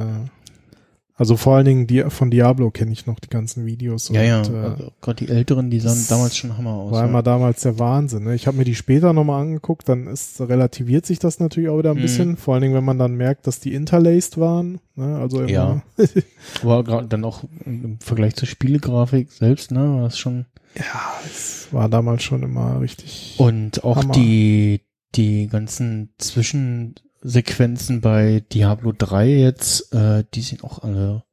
[1.15, 4.09] also vor allen Dingen die, von Diablo kenne ich noch die ganzen Videos.
[4.11, 6.93] Ja, ja, und, äh, also gerade die Älteren, die sahen damals schon Hammer aus.
[6.93, 7.09] war ja.
[7.09, 8.23] immer damals der Wahnsinn.
[8.25, 8.35] Ne?
[8.37, 11.91] Ich habe mir die später nochmal angeguckt, dann ist relativiert sich das natürlich auch wieder
[11.91, 12.03] ein Mhm.
[12.03, 12.37] bisschen.
[12.37, 14.79] Vor allen Dingen, wenn man dann merkt, dass die interlaced waren.
[14.95, 15.19] Ne?
[15.19, 15.83] Also immer, Ja.
[16.63, 20.47] Gerade dann auch im Vergleich zur Spielegrafik selbst, ne, war das schon
[20.79, 23.35] ja, es war damals schon immer richtig.
[23.39, 24.15] Und auch Hammer.
[24.15, 24.81] die,
[25.15, 31.25] die ganzen Zwischensequenzen bei Diablo 3 jetzt, äh, die sehen auch alle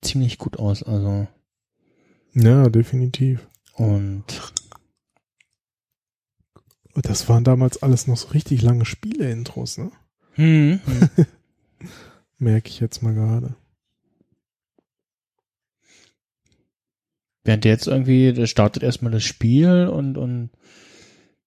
[0.00, 0.82] ziemlich gut aus.
[0.82, 1.26] Also,
[2.34, 3.46] Ja, definitiv.
[3.74, 4.24] und
[7.02, 9.90] das waren damals alles noch so richtig lange Spiele-Intros, ne?
[10.32, 10.80] hm,
[12.38, 13.54] Merke ich jetzt mal gerade.
[17.48, 20.50] Während der jetzt irgendwie, der startet erstmal das Spiel und, und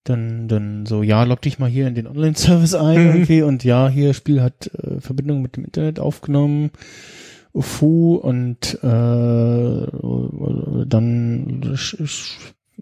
[0.03, 3.07] dann, dann so, ja, log dich mal hier in den Online-Service ein Mhm.
[3.07, 6.71] irgendwie und ja, hier Spiel hat äh, Verbindung mit dem Internet aufgenommen.
[7.53, 8.87] Ufu und äh,
[10.87, 11.77] dann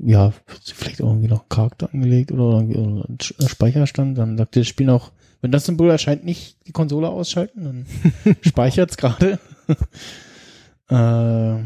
[0.01, 0.31] ja,
[0.63, 5.11] vielleicht auch irgendwie noch Charakter angelegt oder einen Sch- Speicherstand, dann sagt das Spiel noch,
[5.41, 9.39] wenn das Symbol erscheint, nicht die Konsole ausschalten, dann speichert's gerade.
[10.89, 11.63] äh,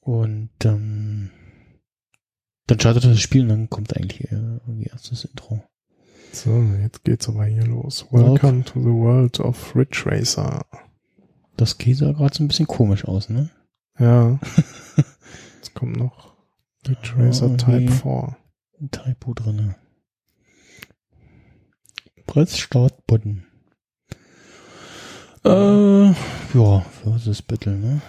[0.00, 1.30] und ähm,
[2.66, 4.36] dann startet das Spiel und dann kommt eigentlich äh,
[4.66, 5.62] irgendwie erst das Intro.
[6.32, 8.06] So, jetzt geht's aber hier los.
[8.10, 10.64] Welcome to the world of Ridge Racer.
[11.56, 13.50] Das geht sah gerade so ein bisschen komisch aus, ne?
[13.98, 14.38] Ja.
[15.56, 16.34] Jetzt kommt noch
[16.88, 17.92] Ridge Racer Ja, Type irgendwie.
[17.94, 18.36] 4.
[18.80, 19.76] Ein Typo drinne.
[22.26, 23.44] Press Start Button.
[25.44, 28.00] Äh, ja, Versus Battle, ne?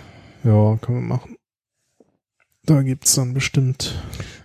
[0.43, 1.35] Ja, können wir machen.
[2.65, 3.95] Da gibt's dann bestimmt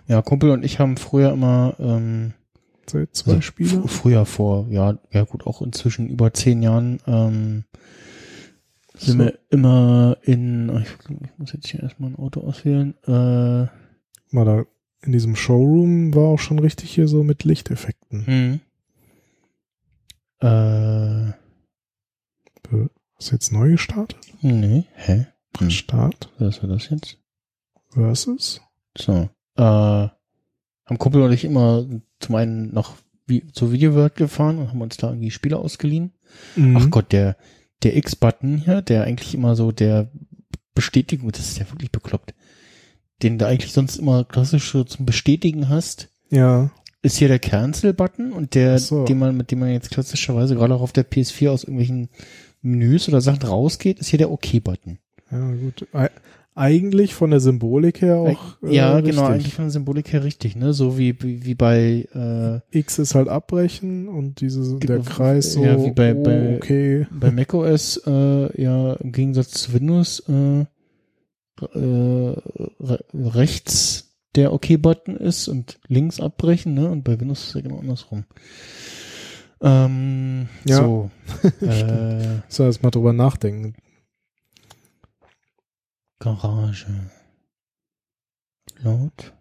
[0.07, 2.33] Ja, Kumpel und ich haben früher immer, ähm,
[2.89, 3.69] seit zwei also Spiele.
[3.81, 7.65] fr- Früher vor, ja, ja gut, auch inzwischen über zehn Jahren, ähm,
[8.97, 9.25] sind So.
[9.25, 10.87] wir immer in, ich,
[11.21, 13.67] ich muss jetzt hier erstmal ein Auto auswählen, äh,
[14.31, 14.65] Mal da
[15.03, 18.25] in diesem Showroom war auch schon richtig hier so mit Lichteffekten.
[18.25, 18.59] hm.
[20.39, 21.33] Äh,
[23.15, 24.19] Hast du jetzt neu gestartet?
[24.41, 25.27] nee, hä?
[25.59, 25.69] Hm.
[25.71, 27.17] Start Was war das jetzt?
[27.97, 28.61] Versus?
[28.97, 31.85] So, äh, haben Kumpel und ich immer
[32.19, 32.95] zum einen noch
[33.25, 36.13] wie, zur Videoworld gefahren und haben uns da irgendwie Spiele ausgeliehen.
[36.55, 36.77] Mhm.
[36.77, 37.35] Ach Gott, der,
[37.83, 40.09] der X-Button hier, der eigentlich immer so der
[40.73, 42.33] Bestätigung, das ist ja wirklich bekloppt,
[43.21, 46.71] den du eigentlich sonst immer klassisch so zum Bestätigen hast, Ja,
[47.01, 49.05] ist hier der Cancel-Button und der, so.
[49.05, 52.09] den man, mit dem man jetzt klassischerweise gerade auch auf der PS4 aus irgendwelchen
[52.61, 54.99] Menüs oder Sachen rausgeht, ist hier der OK-Button.
[55.31, 55.87] ja, gut.
[56.57, 58.57] Ei- eigentlich von der Symbolik her auch.
[58.63, 59.15] äh, ja, richtig.
[59.15, 60.73] genau, eigentlich von der Symbolik her richtig, ne?
[60.73, 62.07] So wie, wie, bei,
[62.71, 66.23] äh, X ist halt abbrechen und diese, der Genau, Kreis so, ja, wie bei- oh,
[66.23, 67.07] bei- okay.
[67.11, 70.65] bei macOS äh, ja im Gegensatz zu Windows äh, äh,
[72.79, 74.03] re rechts
[74.35, 76.89] der OK-Button ist und links abbrechen, ne?
[76.89, 78.25] Und bei Windows ist ja genau andersrum.
[79.61, 80.77] Ähm, Ja.
[80.77, 81.09] So.
[81.65, 83.73] äh, So, erst mal drüber nachdenken.
[86.19, 87.09] Garage.
[88.79, 89.33] Laut.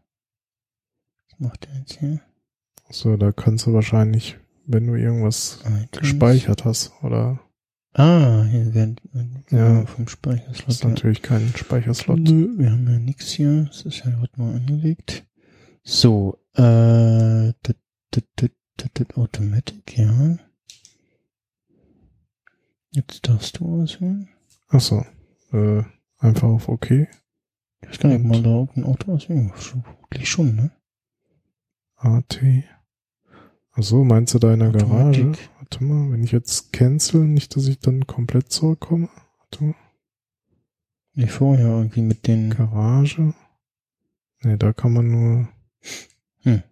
[1.30, 2.20] Was macht der jetzt hier?
[2.90, 5.90] So, da kannst du wahrscheinlich, wenn du irgendwas iTunes.
[5.92, 7.40] gespeichert hast, oder
[7.98, 8.96] Ah, hier werden
[9.48, 9.86] Ja.
[9.86, 10.68] vom Speicherslot.
[10.68, 12.18] ist natürlich kein Speicherslot.
[12.18, 13.64] Nö, wir haben ja nichts hier.
[13.64, 15.24] Das ist ja gerade mal angelegt.
[15.82, 17.78] So, äh, dit,
[18.14, 20.36] dit, dit, dit, Automatic, ja.
[22.90, 24.28] Jetzt darfst du auswählen.
[24.68, 25.04] Ach so,
[25.52, 25.82] äh,
[26.18, 26.90] einfach auf OK.
[26.90, 30.70] Ich weiß gar nicht, man da auch ein Auto auswählen Schon- Wirklich schon, ne?
[31.96, 32.40] AT.
[33.72, 35.20] Ach so, meinst du da in der Garage?
[35.20, 35.50] Automatik.
[35.58, 39.08] Warte mal, wenn ich jetzt cancel, nicht, dass ich dann komplett zurückkomme.
[39.38, 39.74] Warte mal.
[41.14, 43.34] Nee, vorher irgendwie mit den, Garage.
[44.42, 45.48] Nee, da kann man nur.
[46.42, 46.62] Hm.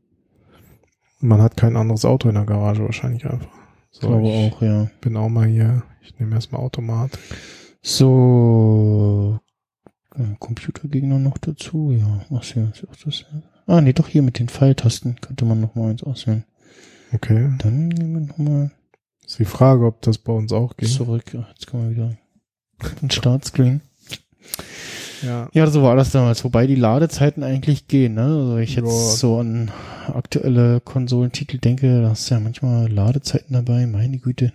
[1.21, 3.49] Man hat kein anderes Auto in der Garage wahrscheinlich einfach.
[3.91, 4.91] ich So, glaube ich auch, ja.
[5.01, 5.83] bin auch mal hier.
[6.03, 7.19] Ich nehme erstmal Automat.
[7.86, 9.39] So,
[10.16, 12.24] äh, Computergegner noch dazu, ja.
[12.31, 13.24] So, ist auch das.
[13.66, 16.44] Ah, nee, doch hier mit den Pfeiltasten könnte man noch mal eins auswählen.
[17.12, 17.51] Okay.
[17.59, 18.70] Dann gehen wir noch mal
[19.27, 20.89] Ist die Frage, ob das bei uns auch geht.
[20.89, 21.35] zurück.
[21.51, 22.16] Jetzt kommen wir wieder
[23.02, 23.82] ein Startscreen.
[25.23, 25.48] Ja.
[25.52, 28.23] Ja, so war das damals, wobei die Ladezeiten eigentlich gehen, ne?
[28.24, 29.16] Also ich jetzt Ja.
[29.16, 29.70] so an
[30.06, 34.52] aktuelle Konsolentitel denke, da hast du ja manchmal Ladezeiten dabei, meine Güte.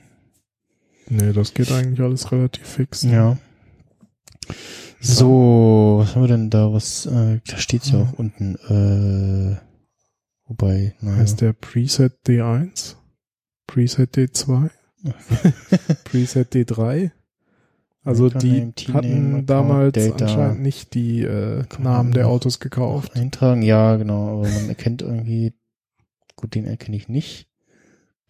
[1.10, 3.04] Nee, das geht eigentlich alles relativ fix.
[3.04, 3.38] Ja.
[5.02, 6.72] So, was haben wir denn da?
[6.74, 9.58] Was, äh, da steht's ja auch unten, äh,
[10.46, 11.18] wobei, naja.
[11.18, 12.96] Heißt der Preset D1?
[13.66, 14.70] Preset D2?
[16.04, 17.12] Preset D3?
[18.04, 20.26] Also die hatten damals Data.
[20.26, 23.16] anscheinend nicht die äh, Namen der Autos gekauft.
[23.16, 25.54] Eintragen, ja, genau, aber man erkennt irgendwie,
[26.36, 27.48] gut, den erkenne ich nicht.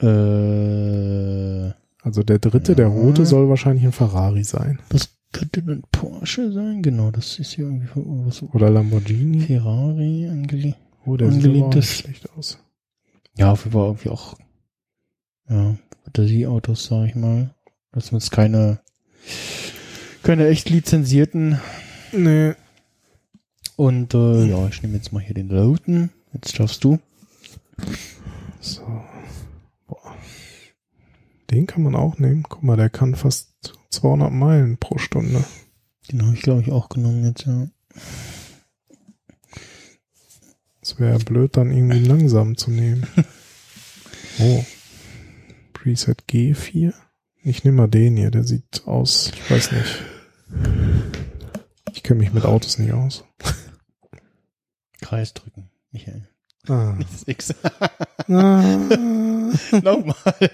[0.01, 2.91] Äh, Also der dritte, der Ja.
[2.93, 4.79] rote, soll wahrscheinlich ein Ferrari sein.
[4.89, 9.41] das könnte ein Porsche sein, genau, das ist hier irgendwie von- was Oder Lamborghini.
[9.41, 10.77] Ferrari angelegt.
[11.05, 12.57] Oh, der sieht Angelehntes- nicht schlecht aus.
[13.37, 14.35] Ja, auf jeden Fall irgendwie auch,
[15.49, 17.53] ja, Fantasieautos, sag ich mal.
[17.91, 18.79] Das sind jetzt keine,
[20.23, 21.59] keine echt lizenzierten.
[22.11, 22.53] Nee.
[23.75, 26.09] Und, äh, ja, ich nehme jetzt mal hier den Loten.
[26.33, 26.97] Jetzt darfst du.
[28.59, 28.81] So.
[31.51, 32.43] Den kann man auch nehmen.
[32.47, 35.43] Guck mal, der kann fast 200 Meilen pro Stunde.
[36.11, 37.67] Den habe ich, glaube ich, auch genommen jetzt, ja.
[40.81, 43.05] Es wäre blöd, dann irgendwie langsam zu nehmen.
[44.41, 44.63] Oh.
[45.73, 46.93] Preset G4.
[47.43, 50.03] Ich nehme mal den hier, der sieht aus, ich weiß nicht.
[51.91, 53.25] Ich kenne mich mit Autos nicht aus.
[55.01, 56.29] Kreis drücken, Michael.
[56.67, 56.93] Ah.
[56.97, 57.55] Nicht das X.
[58.29, 58.77] Ah.
[59.83, 60.49] Nochmal.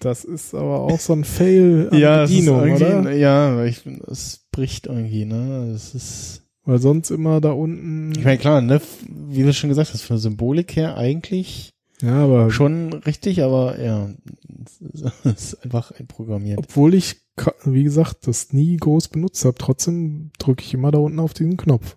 [0.00, 3.12] Das ist aber auch so ein Fail an ja, Bedienung, oder?
[3.12, 5.72] ja, weil ich es bricht irgendwie, ne?
[5.74, 8.12] Es ist, Weil sonst immer da unten.
[8.16, 12.24] Ich meine, klar, ne, wie du schon gesagt hast, von der Symbolik her eigentlich ja,
[12.24, 14.08] aber schon richtig, aber ja,
[15.24, 16.58] es ist einfach einprogrammiert.
[16.58, 17.16] obwohl ich,
[17.64, 21.56] wie gesagt, das nie groß benutzt habe, trotzdem drücke ich immer da unten auf diesen
[21.56, 21.96] Knopf.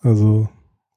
[0.00, 0.48] Also,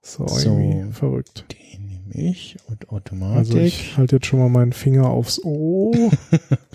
[0.01, 0.49] ist auch So.
[0.49, 1.45] irgendwie verrückt.
[1.51, 3.37] Den ich und Automatik.
[3.37, 6.11] Also ich halte jetzt schon mal meinen Finger aufs O.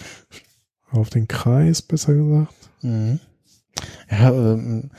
[0.91, 2.55] auf den Kreis, besser gesagt.
[2.83, 3.21] Mhm.
[4.11, 4.91] Ja, ähm,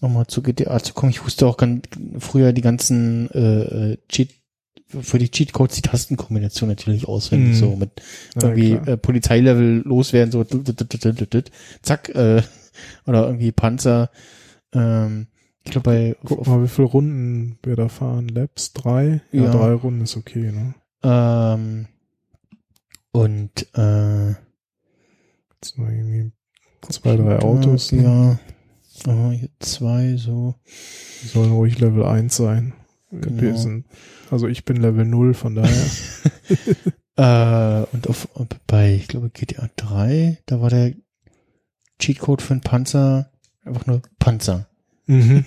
[0.00, 1.10] nochmal zu GTA zu kommen.
[1.10, 1.86] Ich wusste auch ganz
[2.18, 4.30] früher die ganzen äh, äh, Cheat
[5.00, 7.54] für die Cheatcodes die Tastenkombination natürlich auswendig Mhm.
[7.54, 7.90] so mit
[8.34, 10.44] Ja, irgendwie äh, Polizeilevel loswerden so
[11.82, 12.42] zack äh,
[13.06, 14.10] oder irgendwie Panzer
[14.74, 15.28] ähm,
[15.64, 18.28] ich glaube bei Guck mal, wie viele Runden wir da fahren.
[18.28, 18.72] Laps?
[18.72, 19.22] Drei?
[19.32, 19.50] Ja, Ja.
[19.50, 20.74] drei Runden ist okay, ne?
[21.02, 21.86] ähm,
[23.12, 26.32] und äh, Jetzt irgendwie
[26.88, 27.92] zwei, drei Autos.
[27.92, 28.02] Ne?
[28.02, 28.38] ja
[29.06, 30.54] oh, hier zwei so
[31.22, 32.74] Die sollen ruhig Level 1 sein.
[33.10, 33.56] Genau.
[33.56, 33.84] sind,
[34.30, 35.86] also ich bin Level 0, von daher.
[37.14, 38.26] Äh, und auf
[38.66, 40.94] bei, ich glaube, GTA 3, da war der
[41.98, 43.30] Cheatcode für einen Panzer
[43.66, 44.66] einfach nur Panzer.
[45.12, 45.44] Mhm.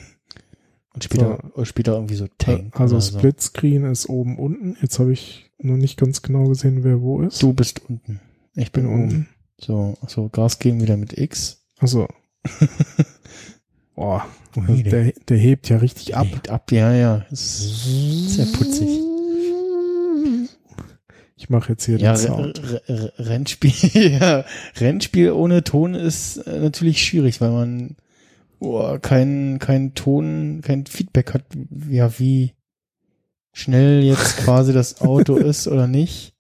[0.96, 2.80] Und später, äh, später irgendwie so Tank.
[2.80, 3.20] Also oder so.
[3.20, 4.78] Splitscreen ist oben unten.
[4.82, 7.44] Jetzt habe ich nur nicht ganz genau gesehen, wer wo ist.
[7.44, 8.22] Du bist unten.
[8.56, 9.04] Ich bin, oben.
[9.04, 9.30] unten.
[9.60, 11.62] So, so Gas geben wieder mit X.
[11.78, 12.08] Also.
[13.96, 14.26] Boah,
[14.56, 16.26] also der, der hebt ja richtig ab.
[16.32, 17.26] Geht ab, ja, ja.
[17.32, 19.02] Sehr putzig.
[21.36, 22.62] Ich mache jetzt hier Ja, den Sound.
[22.64, 23.74] Re Re Rennspiel,
[24.20, 24.46] ja,
[24.78, 27.98] Rennspiel ohne Ton ist äh, natürlich schwierig, weil man
[28.60, 31.44] oh, kein, kein Ton, kein Feedback hat,
[31.90, 32.54] ja, wie
[33.54, 36.34] schnell jetzt quasi das Auto ist oder nicht.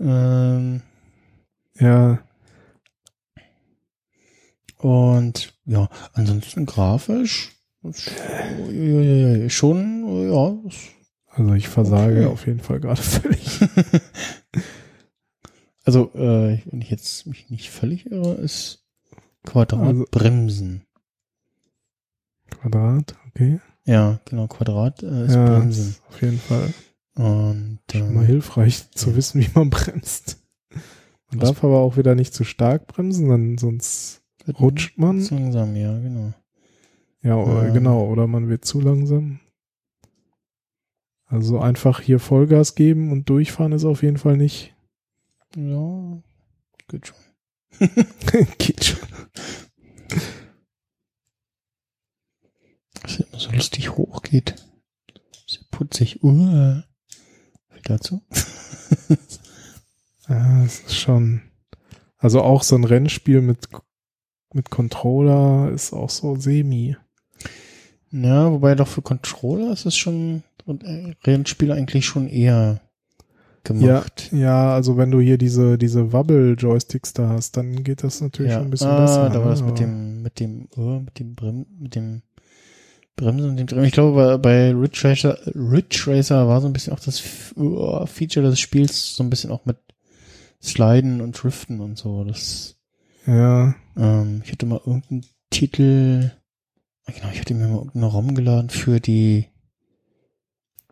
[0.00, 0.82] Ähm,
[1.78, 2.22] Ja,
[4.78, 7.52] und ja, ansonsten grafisch
[9.48, 10.58] schon, ja,
[11.30, 12.26] also ich versage Okay.
[12.26, 13.60] auf jeden Fall gerade völlig.
[15.84, 18.83] also, äh, wenn ich jetzt mich nicht völlig irre, ist
[19.44, 20.84] Quadrat Also- Bremsen.
[22.50, 23.60] Quadrat, okay.
[23.84, 25.88] Ja, genau, Quadrat äh, ist ja, Bremsen.
[25.90, 26.72] ist auf jeden Fall
[27.16, 29.16] Und schon mal äh, hilfreich zu ja.
[29.16, 30.42] wissen, wie man bremst.
[31.30, 35.20] Man Was- darf aber auch wieder nicht zu stark bremsen, dann sonst wird rutscht man.
[35.20, 36.32] zu langsam, ja, genau.
[37.22, 37.72] Ja, oder, Ja.
[37.72, 39.40] genau, oder man wird zu langsam.
[41.26, 44.74] Also einfach hier Vollgas geben und durchfahren ist auf jeden Fall nicht.
[45.56, 46.22] Ja,
[46.88, 47.16] geht schon.
[48.58, 49.08] Geht schon.
[53.02, 54.56] Dass es immer so lustig hochgeht.
[55.46, 56.22] Sehr putzig.
[56.22, 56.82] Uh.
[57.70, 58.22] Viel dazu?
[60.28, 61.42] Ja, es ist schon.
[62.18, 63.68] Also auch so ein Rennspiel mit,
[64.54, 66.96] mit Controller ist auch so semi.
[68.10, 72.80] Ja, wobei doch für Controller ist es schon und äh, Rennspiel eigentlich schon eher
[73.64, 74.30] gemacht.
[74.32, 78.64] Ja, also wenn du hier diese, diese Wobble-Joysticks da hast, dann geht das natürlich schon
[78.64, 79.30] ein bisschen ah, besser.
[79.30, 79.50] Da war ne?
[79.50, 82.22] das mit dem, mit dem, oh, mit dem Brem, mit dem
[83.16, 83.84] Bremsen und dem Drehen.
[83.84, 87.22] Ich glaube, bei, bei Ridge Racer, Ridge Racer war so ein bisschen auch das
[87.56, 89.76] oh, Feature des Spiels so ein bisschen auch mit
[90.62, 92.24] Sliden und Driften und so.
[92.24, 92.76] Das,
[93.26, 96.32] Ja, ähm, ich hatte mal irgendeinen Titel,
[97.06, 99.46] genau, ich hatte mir mal irgendeinen ROM geladen für die,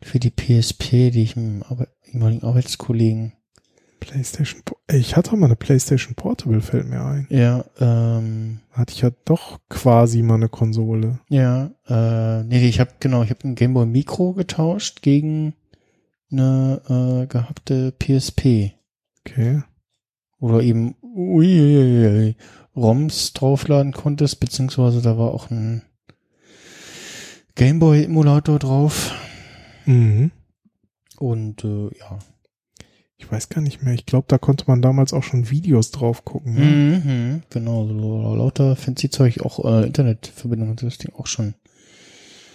[0.01, 3.33] für die PSP, die ich einem Arbe ehemaligen Arbeitskollegen
[4.01, 4.63] PlayStation.
[4.91, 7.27] Ich hatte mal eine PlayStation Portable, fällt mir ein.
[7.31, 11.21] Ja, ähm, Hatte ich ja doch quasi mal eine Konsole.
[11.29, 15.55] ja, äh, nee, ich habe genau, ich habe ein Gameboy Micro getauscht gegen
[16.33, 18.73] eine äh, gehabte PSP,
[19.25, 19.63] Okay.
[20.41, 22.35] du eben uiuiui,
[22.75, 25.83] ROMs draufladen konntest, beziehungsweise da war auch ein
[27.55, 29.15] Gameboy Emulator drauf
[29.85, 30.31] Mhm.
[31.23, 32.19] Und äh, ja.
[33.17, 33.95] Ich weiß gar nicht mehr.
[33.95, 36.55] Ich glaube, da konnte man damals auch schon Videos drauf gucken.
[36.55, 36.61] Ne?
[37.05, 41.55] Mhm, genau, so lauter fancy Zeug, auch äh, Internetverbindung und das Ding auch schon.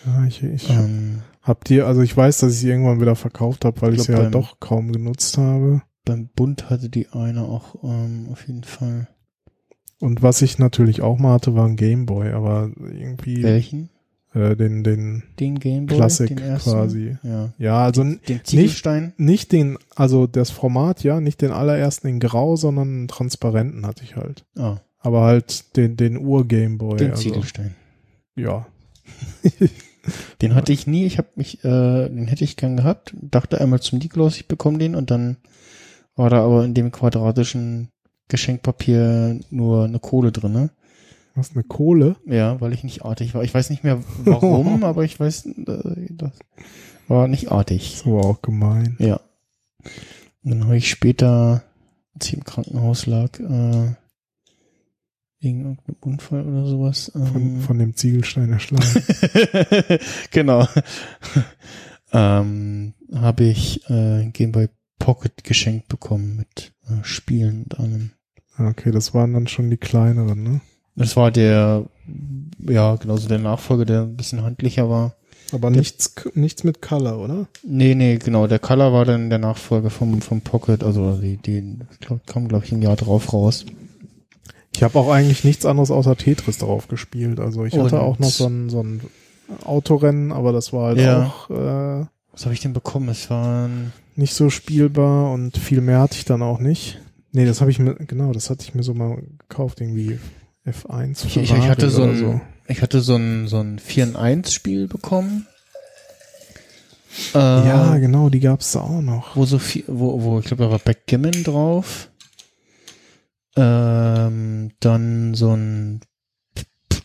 [0.05, 3.63] Ja, ich, ich Ähm, hab dir, also ich weiß, dass ich sie irgendwann wieder verkauft
[3.63, 5.83] habe, weil Ich ich sie glaub, halt beim- doch kaum genutzt habe.
[6.03, 9.07] beim Bund hatte die eine auch ähm, auf jeden Fall.
[9.99, 13.89] Und was ich natürlich auch mal hatte, war ein Gameboy, aber irgendwie Welchen?
[14.37, 15.97] Äh, den, den, Den Gameboy?
[15.97, 16.71] Classic den ersten?
[16.71, 17.17] quasi.
[17.23, 17.53] Ja.
[17.57, 19.13] ja, also n- Den Ziegelstein?
[19.17, 24.03] nicht den, also das Format, ja, nicht den allerersten in Grau, sondern einen transparenten hatte
[24.03, 24.45] ich halt.
[24.57, 26.97] Ah, Aber halt den, den Ur-Gameboy.
[26.97, 27.75] den also, Ziegelstein.
[28.35, 28.65] ja.
[30.41, 31.05] Den hatte ich nie.
[31.05, 33.13] Ich habe mich, äh, den hätte ich gern gehabt.
[33.21, 35.35] Dachte einmal zum Nikolaus, ich bekomme den und dann
[36.15, 37.89] war da aber in dem quadratischen
[38.29, 40.69] Geschenkpapier nur eine Kohle drinne.
[41.37, 42.15] Was, eine Kohle?
[42.25, 43.43] Ja, weil ich nicht artig war.
[43.43, 46.31] Ich weiß nicht mehr warum, aber ich weiß, äh, das
[47.07, 47.91] war nicht artig.
[47.93, 48.95] Das war auch gemein.
[48.99, 49.19] Ja.
[50.43, 51.63] Und dann habe ich später,
[52.15, 53.93] als ich im Krankenhaus lag, äh,
[55.39, 57.11] wegen irgendeinem Unfall oder sowas.
[57.13, 59.03] Von, Ähm, von dem Ziegelstein erschlagen.
[60.31, 60.67] genau.
[62.11, 68.11] ähm, habe ich äh, Game Boy Pocket geschenkt bekommen mit äh, Spielen und allem.
[68.57, 70.61] okay, das waren dann schon die kleineren, ne?
[70.97, 71.85] Das war der,
[72.67, 75.13] ja, genauso der Nachfolger, der ein bisschen handlicher war.
[75.53, 77.47] Aber Der- nichts, nichts mit Color, oder?
[77.63, 78.47] Nee, nee, genau.
[78.47, 82.65] Der Color war dann der Nachfolger vom, vom Pocket, also die, die glaub, kam, glaube
[82.65, 83.65] ich, ein Jahr drauf raus.
[84.75, 87.39] Ich habe auch eigentlich nichts anderes außer Tetris darauf gespielt.
[87.39, 89.01] Also ich hatte Und- auch noch so ein, so ein
[89.63, 91.25] Autorennen, aber das war halt Ja.
[91.27, 93.07] auch äh, Was habe ich denn bekommen?
[93.09, 96.99] Es waren, nicht so spielbar und viel mehr hatte ich dann auch nicht.
[97.31, 100.19] Nee, das habe ich mir, genau, das hatte ich mir so mal gekauft, irgendwie
[100.67, 101.25] F1.
[101.25, 104.53] ich, ich, ich hatte so ein, ich hatte so ein, so ein 4 in 1
[104.53, 105.47] Spiel bekommen.
[107.33, 109.35] Äh, Ja, genau, die gab's da auch noch.
[109.35, 112.09] wo so viel, wo, wo, ich glaube, da war Backgammon drauf.
[113.55, 116.01] Ähm, dann so ein,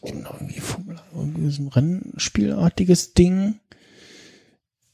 [0.03, 3.55] genau, irgendwie Formel, irgendwie so ein Rennspielartiges Ding.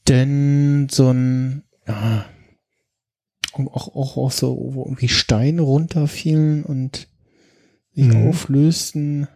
[0.07, 2.25] Denn so ein, ja,
[3.51, 7.08] auch, auch, auch so, wo irgendwie Steine runterfielen und
[7.95, 8.27] sich Mhm.
[8.29, 9.27] auflösten.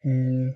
[0.00, 0.54] Hm.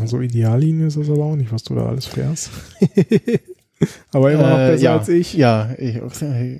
[0.00, 2.50] Also Ideallinie ist das aber auch nicht, was du da alles fährst.
[4.12, 5.34] aber immer noch Äh, besser ja, als ich.
[5.34, 5.98] Ja, ich,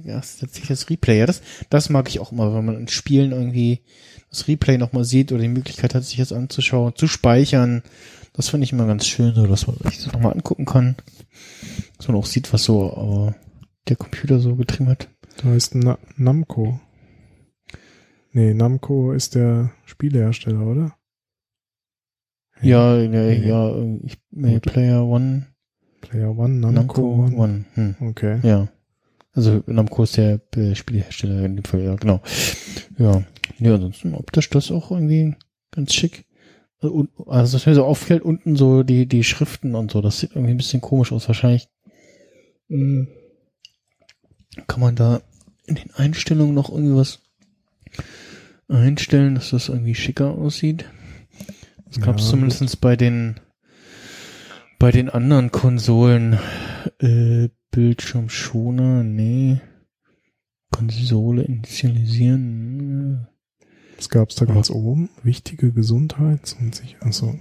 [0.04, 0.38] das
[0.68, 1.18] das Replay.
[1.18, 3.80] Ja, das, das mag ich auch immer, wenn man in Spielen irgendwie
[4.30, 7.82] das Replay nochmal sieht oder die Möglichkeit hat, sich das anzuschauen, zu speichern.
[8.34, 10.96] Das finde ich immer ganz schön, so dass man sich das nochmal angucken kann.
[11.96, 13.40] Dass man auch sieht, was so äh,
[13.88, 15.08] der Computer so getrieben hat.
[15.38, 16.80] Da heißt Na Namco.
[18.32, 20.96] Nee, Namco ist der Spielehersteller, oder?
[22.62, 23.46] Ja, ja, Nee.
[23.46, 24.58] ja, ich, nee.
[24.60, 25.48] Player One,
[26.00, 27.36] Player One, Namco, Namco One.
[27.36, 27.64] One.
[27.74, 27.96] Hm.
[28.00, 28.40] Okay.
[28.42, 28.68] Ja.
[29.32, 32.20] Also Namco ist der äh, Spielehersteller in dem Fall, ja, genau.
[32.98, 33.22] Ja.
[33.58, 35.34] Ja, ansonsten optisch das auch irgendwie
[35.70, 36.26] ganz schick.
[36.82, 40.20] Äh, Und, also was mir so auffällt, unten so die, die Schriften und so, das
[40.20, 41.28] sieht irgendwie ein bisschen komisch aus.
[41.28, 41.68] Wahrscheinlich
[42.68, 43.06] mh,
[44.66, 45.22] kann man da
[45.66, 47.21] in den Einstellungen noch irgendwie was
[48.68, 50.86] einstellen, dass das irgendwie schicker aussieht.
[51.86, 53.40] Das gab es Ja, zumindest bei den
[54.78, 56.38] bei den anderen Konsolen.
[56.98, 59.60] Äh, Bildschirmschoner, nee.
[60.70, 63.28] Konsole initialisieren.
[63.96, 65.08] Was gab's da ganz oben?
[65.22, 67.38] Wichtige Gesundheits- und Sicher also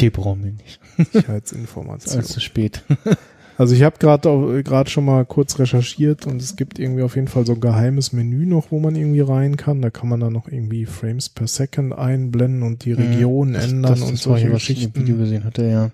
[0.00, 0.80] Die brauchen wir nicht.
[0.96, 2.20] Das Sicherheitsinformationen.
[2.24, 2.82] ist zu spät.
[3.56, 7.28] Also ich habe gerade gerade schon mal kurz recherchiert und es gibt irgendwie auf jeden
[7.28, 9.80] Fall so ein geheimes Menü noch, wo man irgendwie rein kann.
[9.80, 13.82] Da kann man dann noch irgendwie Frames per Second einblenden und die Regionen ändern Mhm.
[13.82, 15.18] das, und das war solche hier, was ich im Video Geschichten.
[15.18, 15.90] gesehen hatte, ja.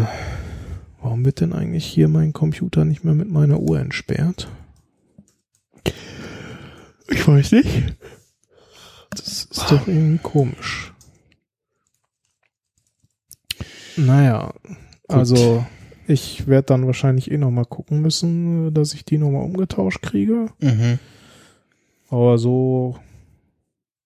[0.00, 0.06] Äh,
[1.02, 4.48] warum wird denn eigentlich hier mein Computer nicht mehr mit meiner Uhr entsperrt?
[7.10, 7.94] Ich weiß nicht.
[9.10, 10.92] Das ist doch irgendwie komisch.
[13.96, 14.52] Naja,
[15.08, 15.64] also
[16.06, 20.02] ich werde dann wahrscheinlich eh noch mal gucken müssen, dass ich die noch mal umgetauscht
[20.02, 20.48] kriege.
[20.60, 20.98] Mhm.
[22.10, 22.96] Aber so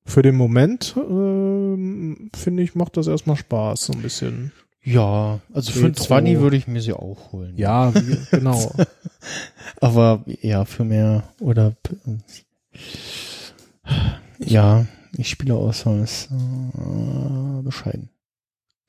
[0.04, 4.52] für den Moment ähm, finde ich, macht das erstmal Spaß, so ein bisschen.
[4.82, 6.04] Ja, also für Retro.
[6.04, 7.54] 20 würde ich mir sie auch holen.
[7.56, 7.92] Ja,
[8.30, 8.72] genau.
[9.80, 11.74] Aber ja, für mehr oder
[14.38, 15.58] ja, ich spiele
[16.02, 18.08] ist äh, bescheiden.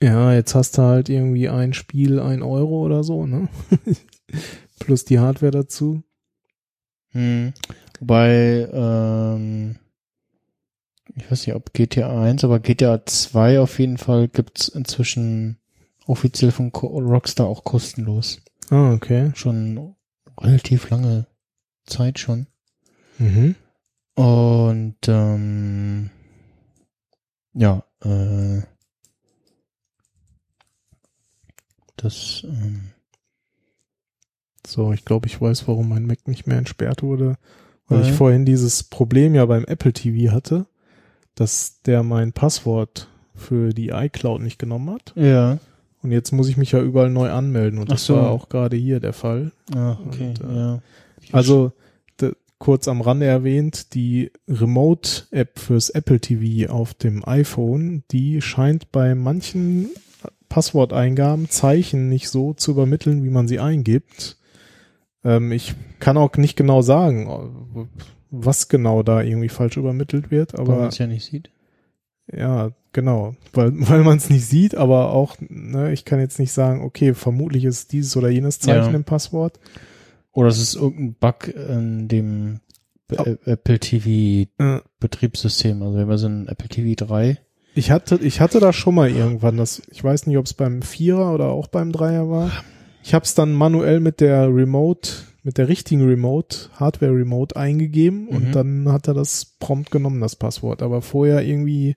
[0.02, 3.50] Ja, jetzt hast du halt irgendwie ein Spiel, ein Euro oder so, ne?
[4.80, 6.04] Plus die Hardware dazu.
[7.12, 7.54] Hm.
[8.00, 9.76] Wobei, ähm,
[11.16, 15.58] ich weiß nicht, ob GTA 1, aber GTA 2 auf jeden Fall gibt's inzwischen
[16.06, 18.42] offiziell von Rockstar auch kostenlos.
[18.70, 19.32] Ah, okay.
[19.36, 19.96] Schon
[20.40, 21.28] relativ lange
[21.86, 22.48] Zeit schon.
[23.18, 23.56] Mhm.
[24.16, 26.10] Und ähm,
[27.54, 28.62] ja, äh,
[32.04, 32.90] das ähm,
[34.66, 37.36] So, ich glaube, ich weiß, warum mein Mac nicht mehr entsperrt wurde.
[37.88, 38.16] Weil ich Mhm.
[38.16, 40.68] vorhin dieses Problem ja beim Apple TV hatte,
[41.36, 45.14] dass der mein Passwort für die iCloud nicht genommen hat.
[45.16, 45.58] ja.
[46.02, 47.78] Und jetzt muss ich mich ja überall neu anmelden.
[47.78, 48.16] Und das so.
[48.16, 49.52] war auch gerade hier der Fall.
[49.76, 50.82] Ah, okay, Und, äh, ja.
[51.34, 51.74] Also
[52.58, 59.14] kurz am Rande erwähnt, die Remote-App fürs Apple TV auf dem iPhone, die scheint bei
[59.14, 59.90] manchen
[60.50, 64.38] Passworteingaben Zeichen nicht so zu übermitteln, wie man sie eingibt.
[65.24, 67.90] Ähm, ich kann auch nicht genau sagen,
[68.32, 71.50] was genau da irgendwie falsch übermittelt wird, Weil man aber es ja nicht sieht.
[72.32, 76.52] ja, genau, weil, weil man es nicht sieht, aber auch, ne, ich kann jetzt nicht
[76.52, 78.96] sagen, okay, vermutlich ist dieses oder jenes Zeichen Ja.
[78.96, 79.60] im Passwort.
[80.32, 82.60] Oder es ist irgendein Bug in dem
[83.18, 83.24] Oh.
[83.46, 85.82] Apple TV Äh, Betriebssystem.
[85.82, 87.40] Also wenn wir so ein Apple TV 3.
[87.80, 90.82] Ich hatte, ich hatte da schon mal irgendwann das, ich weiß nicht, ob es beim
[90.82, 92.52] Vierer oder auch beim Dreier war.
[93.04, 95.10] Ich habe es dann manuell mit der Remote,
[95.44, 98.28] mit der richtigen Remote, Hardware Remote eingegeben Mhm.
[98.36, 100.82] und dann hat er das prompt genommen, das Passwort.
[100.82, 101.96] Aber vorher irgendwie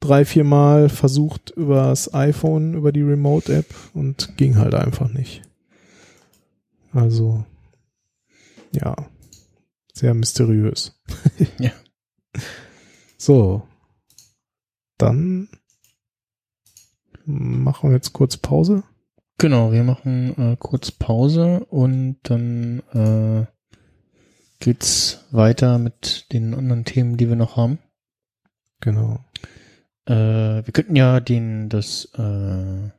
[0.00, 5.10] drei, vier Mal versucht über das iPhone, über die Remote App und ging halt einfach
[5.10, 5.40] nicht.
[6.92, 7.44] Also,
[8.72, 8.94] ja,
[9.94, 11.00] sehr mysteriös.
[11.58, 11.70] Ja.
[13.18, 13.62] So,
[14.98, 15.48] dann
[17.24, 18.82] machen wir jetzt kurz Pause.
[19.38, 23.46] Genau, wir machen äh, kurz Pause und dann äh,
[24.60, 27.78] geht's weiter mit den anderen Themen, die wir noch haben.
[28.80, 29.24] Genau.
[30.06, 30.14] Äh,
[30.64, 32.90] wir könnten ja den das äh,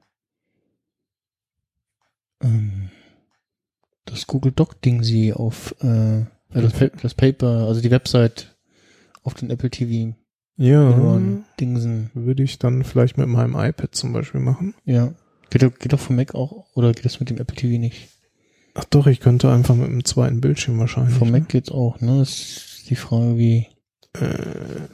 [2.42, 2.90] ähm,
[4.06, 8.56] das Google Doc Ding sie auf äh, äh, das, das Paper, also die Website
[9.24, 10.16] auf den Apple TV
[10.58, 12.10] Ja, Ohren Dingsen.
[12.16, 14.74] würde ich dann vielleicht mit meinem iPad zum Beispiel machen.
[14.86, 15.14] Ja.
[15.50, 18.10] Geht, doch- geht doch vom Mac auch oder geht das mit dem Apple TV nicht?
[18.74, 21.16] Ach doch, ich könnte einfach mit dem zweiten Bildschirm wahrscheinlich.
[21.16, 21.40] Vom ne?
[21.40, 22.20] Mac geht's auch, ne?
[22.20, 23.68] Das ist die Frage, wie
[24.14, 24.88] Äh,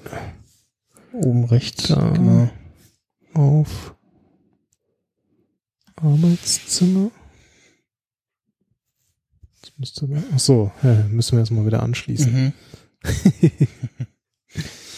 [1.14, 1.88] oben rechts.
[1.88, 2.50] Genau.
[3.34, 3.96] auf
[5.96, 7.10] Arbeitszimmer.
[9.62, 12.34] Das müsste, ach so, ja, müssen wir erstmal wieder anschließen.
[12.34, 12.54] Mhm.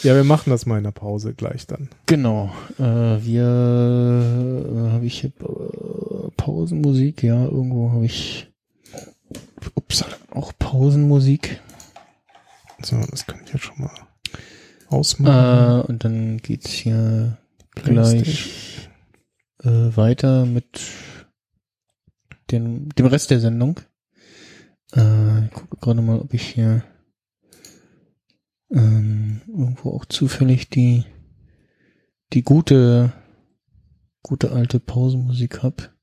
[0.04, 1.90] Ja, wir machen das mal in der Pause gleich dann.
[2.06, 2.52] Genau.
[2.78, 8.52] Äh, wir äh, habe ich hier äh, Pausenmusik, ja, irgendwo habe ich
[9.76, 11.62] ups, auch Pausenmusik.
[12.82, 13.92] So, das kann ich jetzt schon mal
[14.90, 15.82] ausmachen.
[15.82, 17.38] Äh, und dann geht's hier
[17.74, 18.90] gleich
[19.64, 20.82] äh, weiter mit
[22.52, 23.80] den, dem Rest der Sendung.
[24.94, 26.84] Äh, ich gucke gerade mal, ob ich hier
[28.76, 31.04] ähm, irgendwo auch zufällig die
[32.34, 33.14] die gute
[34.22, 35.94] gute alte Pausenmusik hab.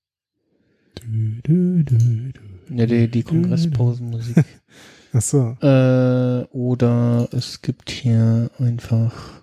[0.94, 1.96] Du, du, du,
[2.32, 2.74] du.
[2.74, 4.44] Ja, die, die Kongresspausenmusik.
[5.12, 5.56] Ach so.
[5.60, 9.42] äh, oder es gibt hier einfach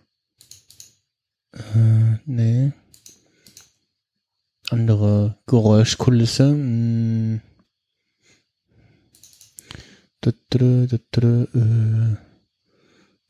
[1.54, 2.72] äh, nee.
[4.70, 6.52] Andere Geräuschkulisse.
[6.52, 7.42] Hm.
[10.22, 12.18] Da, da, da, da, äh,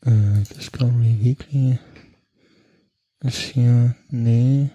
[0.02, 1.78] äh, Discovery Weekly
[3.20, 4.70] ist hier, nee.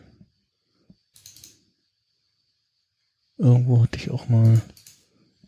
[3.37, 4.61] Irgendwo hatte ich auch mal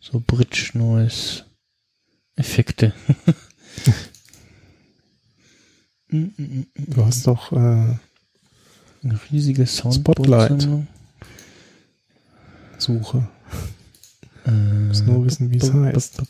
[0.00, 1.44] so Bridge Noise
[2.36, 2.92] Effekte.
[6.10, 6.66] Mm, mm, mm.
[6.74, 10.04] Du hast doch, äh, eine riesige Spotlight.
[10.04, 10.86] Soundboard-Sammlung.
[12.78, 13.28] Suche.
[14.46, 16.22] Äh, muss nur wissen, wie es heißt.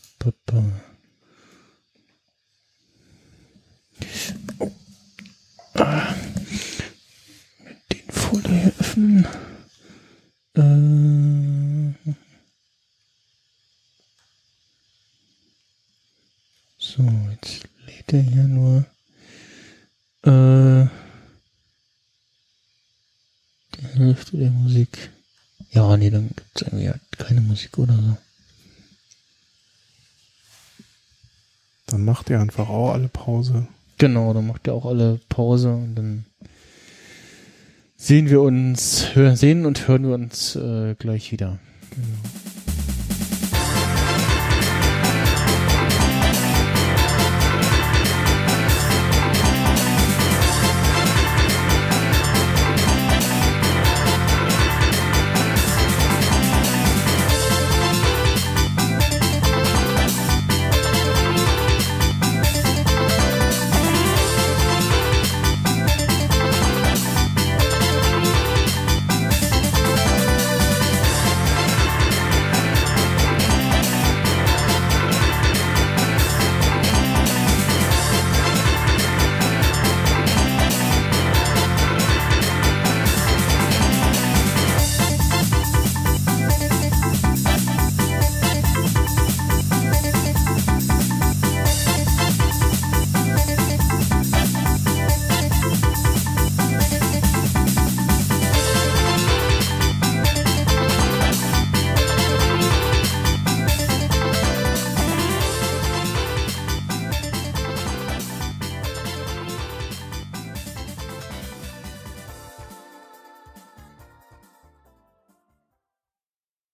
[4.59, 4.71] Oh.
[5.75, 6.15] Ah.
[7.91, 9.25] Den Folder öffnen.
[10.55, 12.13] Äh.
[16.77, 18.85] So, jetzt lädt er hier nur
[20.23, 20.87] äh,
[23.75, 25.11] die Hälfte der Musik.
[25.71, 28.17] Ja, nee, dann gibt's irgendwie halt keine Musik oder so.
[31.87, 33.67] Dann macht ihr einfach auch alle Pause.
[33.99, 36.25] Genau, dann macht ihr auch alle Pause und dann
[37.97, 41.59] sehen wir uns, hören, sehen und hören wir uns äh, gleich wieder.
[41.91, 42.48] Genau.